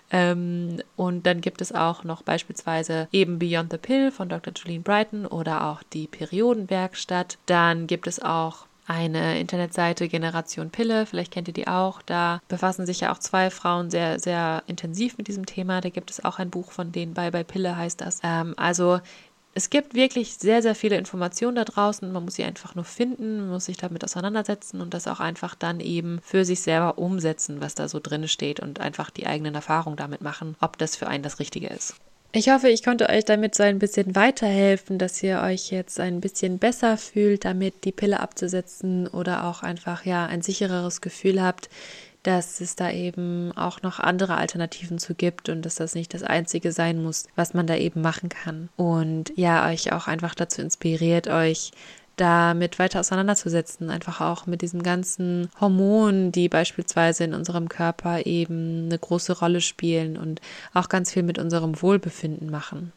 Ähm, 0.09 0.81
und 0.95 1.25
dann 1.25 1.41
gibt 1.41 1.59
es 1.59 1.73
auch 1.73 2.05
noch 2.05 2.21
beispielsweise 2.21 3.09
eben 3.11 3.39
Beyond 3.39 3.71
the 3.71 3.77
Pill 3.77 4.09
von 4.11 4.29
Dr. 4.29 4.53
Julian 4.55 4.83
Brighton 4.83 5.25
oder 5.25 5.61
auch 5.71 5.83
die 5.83 6.07
Periodenwerkstatt. 6.07 7.37
Dann 7.45 7.87
gibt 7.87 8.07
es 8.07 8.21
auch 8.21 8.67
eine 8.87 9.39
Internetseite 9.39 10.07
Generation 10.07 10.69
Pille, 10.69 11.05
vielleicht 11.05 11.33
kennt 11.33 11.49
ihr 11.49 11.53
die 11.53 11.67
auch. 11.67 12.01
Da 12.01 12.39
befassen 12.47 12.85
sich 12.85 13.01
ja 13.01 13.11
auch 13.11 13.19
zwei 13.19 13.49
Frauen 13.49 13.89
sehr, 13.89 14.19
sehr 14.19 14.63
intensiv 14.65 15.17
mit 15.17 15.27
diesem 15.27 15.45
Thema. 15.45 15.81
Da 15.81 15.89
gibt 15.89 16.09
es 16.09 16.23
auch 16.23 16.39
ein 16.39 16.49
Buch 16.49 16.71
von 16.71 16.91
denen 16.91 17.13
bei, 17.13 17.29
bei 17.29 17.43
Pille 17.43 17.75
heißt 17.75 17.99
das. 17.99 18.21
Ähm, 18.23 18.53
also 18.55 18.99
es 19.53 19.69
gibt 19.69 19.95
wirklich 19.95 20.35
sehr, 20.35 20.61
sehr 20.61 20.75
viele 20.75 20.97
Informationen 20.97 21.55
da 21.55 21.65
draußen. 21.65 22.11
Man 22.11 22.23
muss 22.23 22.35
sie 22.35 22.43
einfach 22.43 22.75
nur 22.75 22.85
finden, 22.85 23.49
muss 23.49 23.65
sich 23.65 23.75
damit 23.75 24.03
auseinandersetzen 24.03 24.81
und 24.81 24.93
das 24.93 25.07
auch 25.07 25.19
einfach 25.19 25.55
dann 25.55 25.79
eben 25.79 26.19
für 26.21 26.45
sich 26.45 26.61
selber 26.61 26.97
umsetzen, 26.97 27.59
was 27.59 27.75
da 27.75 27.89
so 27.89 27.99
drin 27.99 28.27
steht 28.27 28.59
und 28.59 28.79
einfach 28.79 29.09
die 29.09 29.27
eigenen 29.27 29.55
Erfahrungen 29.55 29.97
damit 29.97 30.21
machen, 30.21 30.55
ob 30.61 30.77
das 30.77 30.95
für 30.95 31.07
einen 31.07 31.23
das 31.23 31.39
Richtige 31.39 31.67
ist. 31.67 31.95
Ich 32.33 32.49
hoffe, 32.49 32.69
ich 32.69 32.83
konnte 32.83 33.09
euch 33.09 33.25
damit 33.25 33.55
so 33.55 33.63
ein 33.63 33.79
bisschen 33.79 34.15
weiterhelfen, 34.15 34.99
dass 34.99 35.23
ihr 35.23 35.41
euch 35.41 35.71
jetzt 35.71 35.99
ein 35.99 36.19
bisschen 36.21 36.59
besser 36.59 36.97
fühlt, 36.97 37.45
damit 37.45 37.85
die 37.85 37.91
Pille 37.91 38.19
abzusetzen 38.19 39.07
oder 39.07 39.45
auch 39.45 39.63
einfach 39.63 40.05
ja 40.05 40.25
ein 40.25 40.41
sichereres 40.41 41.01
Gefühl 41.01 41.41
habt, 41.41 41.69
dass 42.23 42.59
es 42.59 42.75
da 42.75 42.91
eben 42.91 43.53
auch 43.55 43.81
noch 43.81 43.99
andere 43.99 44.35
Alternativen 44.35 44.99
zu 44.99 45.15
gibt 45.15 45.47
und 45.47 45.61
dass 45.61 45.75
das 45.75 45.95
nicht 45.95 46.13
das 46.13 46.23
einzige 46.23 46.73
sein 46.73 47.01
muss, 47.01 47.25
was 47.35 47.53
man 47.53 47.65
da 47.65 47.75
eben 47.75 48.01
machen 48.01 48.27
kann. 48.27 48.69
Und 48.75 49.31
ja, 49.37 49.69
euch 49.69 49.93
auch 49.93 50.07
einfach 50.07 50.35
dazu 50.35 50.61
inspiriert, 50.61 51.29
euch 51.29 51.71
damit 52.17 52.79
weiter 52.79 52.99
auseinanderzusetzen, 52.99 53.89
einfach 53.89 54.19
auch 54.21 54.45
mit 54.45 54.61
diesen 54.61 54.83
ganzen 54.83 55.49
Hormonen, 55.59 56.31
die 56.31 56.49
beispielsweise 56.49 57.23
in 57.23 57.33
unserem 57.33 57.69
Körper 57.69 58.25
eben 58.25 58.85
eine 58.85 58.99
große 58.99 59.39
Rolle 59.39 59.61
spielen 59.61 60.17
und 60.17 60.41
auch 60.73 60.89
ganz 60.89 61.13
viel 61.13 61.23
mit 61.23 61.39
unserem 61.39 61.81
Wohlbefinden 61.81 62.49
machen. 62.49 62.91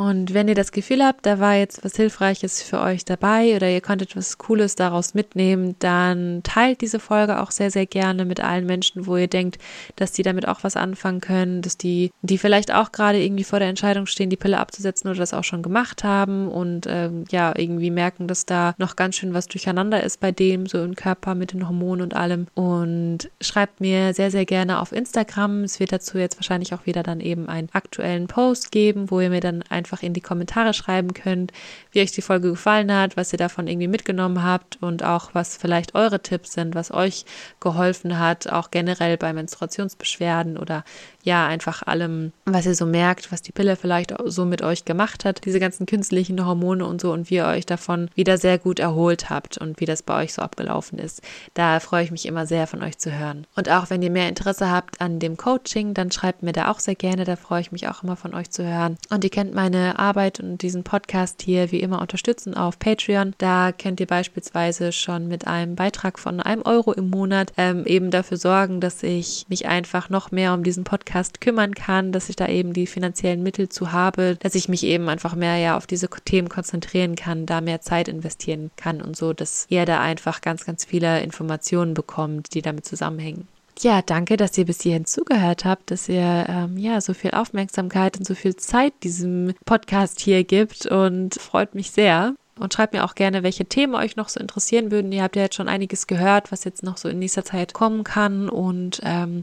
Und 0.00 0.32
wenn 0.32 0.48
ihr 0.48 0.54
das 0.54 0.72
Gefühl 0.72 1.04
habt, 1.04 1.26
da 1.26 1.40
war 1.40 1.56
jetzt 1.56 1.84
was 1.84 1.94
Hilfreiches 1.94 2.62
für 2.62 2.80
euch 2.80 3.04
dabei 3.04 3.54
oder 3.54 3.68
ihr 3.68 3.82
konntet 3.82 4.16
was 4.16 4.38
Cooles 4.38 4.74
daraus 4.74 5.12
mitnehmen, 5.12 5.76
dann 5.78 6.40
teilt 6.42 6.80
diese 6.80 6.98
Folge 6.98 7.38
auch 7.38 7.50
sehr, 7.50 7.70
sehr 7.70 7.84
gerne 7.84 8.24
mit 8.24 8.40
allen 8.40 8.64
Menschen, 8.64 9.06
wo 9.06 9.18
ihr 9.18 9.28
denkt, 9.28 9.58
dass 9.96 10.12
die 10.12 10.22
damit 10.22 10.48
auch 10.48 10.64
was 10.64 10.74
anfangen 10.74 11.20
können, 11.20 11.60
dass 11.60 11.76
die, 11.76 12.12
die 12.22 12.38
vielleicht 12.38 12.72
auch 12.72 12.92
gerade 12.92 13.22
irgendwie 13.22 13.44
vor 13.44 13.58
der 13.58 13.68
Entscheidung 13.68 14.06
stehen, 14.06 14.30
die 14.30 14.38
Pille 14.38 14.58
abzusetzen 14.58 15.10
oder 15.10 15.18
das 15.18 15.34
auch 15.34 15.44
schon 15.44 15.60
gemacht 15.60 16.02
haben 16.02 16.48
und 16.48 16.86
ähm, 16.88 17.26
ja, 17.30 17.52
irgendwie 17.54 17.90
merken, 17.90 18.26
dass 18.26 18.46
da 18.46 18.74
noch 18.78 18.96
ganz 18.96 19.16
schön 19.16 19.34
was 19.34 19.48
durcheinander 19.48 20.02
ist 20.02 20.18
bei 20.18 20.32
dem, 20.32 20.64
so 20.64 20.82
im 20.82 20.94
Körper 20.94 21.34
mit 21.34 21.52
den 21.52 21.68
Hormonen 21.68 22.00
und 22.00 22.16
allem. 22.16 22.46
Und 22.54 23.30
schreibt 23.42 23.82
mir 23.82 24.14
sehr, 24.14 24.30
sehr 24.30 24.46
gerne 24.46 24.80
auf 24.80 24.92
Instagram. 24.92 25.64
Es 25.64 25.78
wird 25.78 25.92
dazu 25.92 26.16
jetzt 26.16 26.38
wahrscheinlich 26.38 26.72
auch 26.72 26.86
wieder 26.86 27.02
dann 27.02 27.20
eben 27.20 27.50
einen 27.50 27.68
aktuellen 27.74 28.28
Post 28.28 28.72
geben, 28.72 29.10
wo 29.10 29.20
ihr 29.20 29.28
mir 29.28 29.40
dann 29.40 29.62
einfach 29.68 29.89
einfach 29.90 30.02
in 30.02 30.12
die 30.12 30.20
Kommentare 30.20 30.72
schreiben 30.72 31.14
könnt, 31.14 31.52
wie 31.90 32.00
euch 32.00 32.12
die 32.12 32.22
Folge 32.22 32.50
gefallen 32.50 32.92
hat, 32.94 33.16
was 33.16 33.32
ihr 33.32 33.38
davon 33.38 33.66
irgendwie 33.66 33.88
mitgenommen 33.88 34.44
habt 34.44 34.78
und 34.80 35.02
auch 35.02 35.30
was 35.32 35.56
vielleicht 35.56 35.94
eure 35.94 36.20
Tipps 36.20 36.52
sind, 36.52 36.74
was 36.74 36.92
euch 36.92 37.24
geholfen 37.58 38.18
hat, 38.18 38.48
auch 38.48 38.70
generell 38.70 39.16
bei 39.16 39.32
Menstruationsbeschwerden 39.32 40.56
oder 40.56 40.84
ja, 41.22 41.46
einfach 41.46 41.82
allem, 41.82 42.32
was 42.44 42.66
ihr 42.66 42.74
so 42.74 42.86
merkt, 42.86 43.32
was 43.32 43.42
die 43.42 43.52
Pille 43.52 43.76
vielleicht 43.76 44.14
so 44.24 44.44
mit 44.44 44.62
euch 44.62 44.84
gemacht 44.84 45.24
hat, 45.24 45.44
diese 45.44 45.60
ganzen 45.60 45.86
künstlichen 45.86 46.44
Hormone 46.46 46.86
und 46.86 47.00
so 47.00 47.12
und 47.12 47.28
wie 47.30 47.36
ihr 47.36 47.46
euch 47.46 47.66
davon 47.66 48.08
wieder 48.14 48.38
sehr 48.38 48.58
gut 48.58 48.78
erholt 48.78 49.28
habt 49.28 49.58
und 49.58 49.80
wie 49.80 49.84
das 49.84 50.02
bei 50.02 50.22
euch 50.22 50.32
so 50.32 50.42
abgelaufen 50.42 50.98
ist. 50.98 51.20
Da 51.54 51.80
freue 51.80 52.04
ich 52.04 52.10
mich 52.10 52.26
immer 52.26 52.46
sehr 52.46 52.66
von 52.66 52.82
euch 52.82 52.96
zu 52.98 53.12
hören. 53.12 53.46
Und 53.54 53.68
auch 53.68 53.90
wenn 53.90 54.02
ihr 54.02 54.10
mehr 54.10 54.28
Interesse 54.28 54.70
habt 54.70 55.00
an 55.00 55.18
dem 55.18 55.36
Coaching, 55.36 55.94
dann 55.94 56.10
schreibt 56.10 56.42
mir 56.42 56.52
da 56.52 56.70
auch 56.70 56.78
sehr 56.78 56.94
gerne, 56.94 57.24
da 57.24 57.36
freue 57.36 57.60
ich 57.60 57.72
mich 57.72 57.88
auch 57.88 58.02
immer 58.02 58.16
von 58.16 58.34
euch 58.34 58.50
zu 58.50 58.64
hören. 58.64 58.96
Und 59.10 59.24
ihr 59.24 59.30
kennt 59.30 59.54
meine 59.54 59.79
Arbeit 59.80 60.40
und 60.40 60.62
diesen 60.62 60.84
Podcast 60.84 61.42
hier 61.42 61.72
wie 61.72 61.80
immer 61.80 62.00
unterstützen 62.00 62.54
auf 62.54 62.78
Patreon. 62.78 63.34
Da 63.38 63.72
könnt 63.72 64.00
ihr 64.00 64.06
beispielsweise 64.06 64.92
schon 64.92 65.28
mit 65.28 65.46
einem 65.46 65.74
Beitrag 65.74 66.18
von 66.18 66.40
einem 66.40 66.62
Euro 66.62 66.92
im 66.92 67.10
Monat 67.10 67.52
ähm, 67.56 67.84
eben 67.86 68.10
dafür 68.10 68.36
sorgen, 68.36 68.80
dass 68.80 69.02
ich 69.02 69.46
mich 69.48 69.66
einfach 69.66 70.10
noch 70.10 70.30
mehr 70.30 70.54
um 70.54 70.62
diesen 70.62 70.84
Podcast 70.84 71.40
kümmern 71.40 71.74
kann, 71.74 72.12
dass 72.12 72.28
ich 72.28 72.36
da 72.36 72.48
eben 72.48 72.72
die 72.72 72.86
finanziellen 72.86 73.42
Mittel 73.42 73.68
zu 73.68 73.92
habe, 73.92 74.36
dass 74.40 74.54
ich 74.54 74.68
mich 74.68 74.84
eben 74.84 75.08
einfach 75.08 75.34
mehr 75.34 75.56
ja 75.56 75.76
auf 75.76 75.86
diese 75.86 76.08
Themen 76.24 76.48
konzentrieren 76.48 77.16
kann, 77.16 77.46
da 77.46 77.60
mehr 77.60 77.80
Zeit 77.80 78.08
investieren 78.08 78.70
kann 78.76 79.00
und 79.00 79.16
so, 79.16 79.32
dass 79.32 79.66
ihr 79.68 79.86
da 79.86 80.00
einfach 80.00 80.40
ganz, 80.40 80.64
ganz 80.64 80.84
viele 80.84 81.20
Informationen 81.22 81.94
bekommt, 81.94 82.54
die 82.54 82.62
damit 82.62 82.84
zusammenhängen. 82.84 83.48
Ja, 83.82 84.02
danke, 84.02 84.36
dass 84.36 84.58
ihr 84.58 84.66
bis 84.66 84.82
hierhin 84.82 85.06
zugehört 85.06 85.64
habt, 85.64 85.90
dass 85.90 86.06
ihr 86.08 86.46
ähm, 86.48 86.76
ja 86.76 87.00
so 87.00 87.14
viel 87.14 87.30
Aufmerksamkeit 87.30 88.18
und 88.18 88.26
so 88.26 88.34
viel 88.34 88.54
Zeit 88.56 88.92
diesem 89.02 89.54
Podcast 89.64 90.20
hier 90.20 90.44
gibt 90.44 90.84
und 90.84 91.36
freut 91.36 91.74
mich 91.74 91.90
sehr. 91.90 92.34
Und 92.60 92.74
schreibt 92.74 92.92
mir 92.92 93.04
auch 93.04 93.14
gerne, 93.14 93.42
welche 93.42 93.64
Themen 93.64 93.94
euch 93.94 94.16
noch 94.16 94.28
so 94.28 94.38
interessieren 94.38 94.90
würden. 94.90 95.10
Ihr 95.12 95.22
habt 95.22 95.34
ja 95.34 95.42
jetzt 95.42 95.54
schon 95.54 95.68
einiges 95.68 96.06
gehört, 96.06 96.52
was 96.52 96.64
jetzt 96.64 96.82
noch 96.82 96.98
so 96.98 97.08
in 97.08 97.18
nächster 97.18 97.44
Zeit 97.44 97.72
kommen 97.72 98.04
kann. 98.04 98.50
Und 98.50 99.00
ähm, 99.02 99.40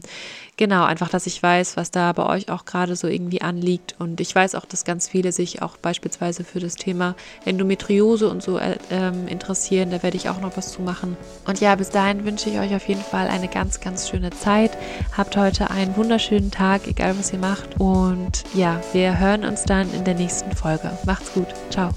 genau, 0.56 0.84
einfach, 0.84 1.08
dass 1.08 1.26
ich 1.26 1.42
weiß, 1.42 1.76
was 1.76 1.90
da 1.90 2.12
bei 2.12 2.24
euch 2.24 2.48
auch 2.48 2.64
gerade 2.64 2.94
so 2.94 3.08
irgendwie 3.08 3.42
anliegt. 3.42 3.96
Und 3.98 4.20
ich 4.20 4.32
weiß 4.32 4.54
auch, 4.54 4.64
dass 4.64 4.84
ganz 4.84 5.08
viele 5.08 5.32
sich 5.32 5.62
auch 5.62 5.76
beispielsweise 5.76 6.44
für 6.44 6.60
das 6.60 6.76
Thema 6.76 7.16
Endometriose 7.44 8.28
und 8.28 8.42
so 8.42 8.58
äh, 8.58 8.78
ähm, 8.90 9.26
interessieren. 9.26 9.90
Da 9.90 10.02
werde 10.02 10.16
ich 10.16 10.28
auch 10.28 10.40
noch 10.40 10.56
was 10.56 10.72
zu 10.72 10.82
machen. 10.82 11.16
Und 11.44 11.60
ja, 11.60 11.74
bis 11.74 11.90
dahin 11.90 12.24
wünsche 12.24 12.48
ich 12.50 12.58
euch 12.60 12.74
auf 12.74 12.86
jeden 12.86 13.02
Fall 13.02 13.26
eine 13.26 13.48
ganz, 13.48 13.80
ganz 13.80 14.08
schöne 14.08 14.30
Zeit. 14.30 14.70
Habt 15.16 15.36
heute 15.36 15.70
einen 15.70 15.96
wunderschönen 15.96 16.52
Tag, 16.52 16.86
egal 16.86 17.18
was 17.18 17.32
ihr 17.32 17.40
macht. 17.40 17.80
Und 17.80 18.44
ja, 18.54 18.80
wir 18.92 19.18
hören 19.18 19.44
uns 19.44 19.64
dann 19.64 19.92
in 19.92 20.04
der 20.04 20.14
nächsten 20.14 20.52
Folge. 20.54 20.96
Macht's 21.04 21.32
gut. 21.32 21.48
Ciao. 21.70 21.92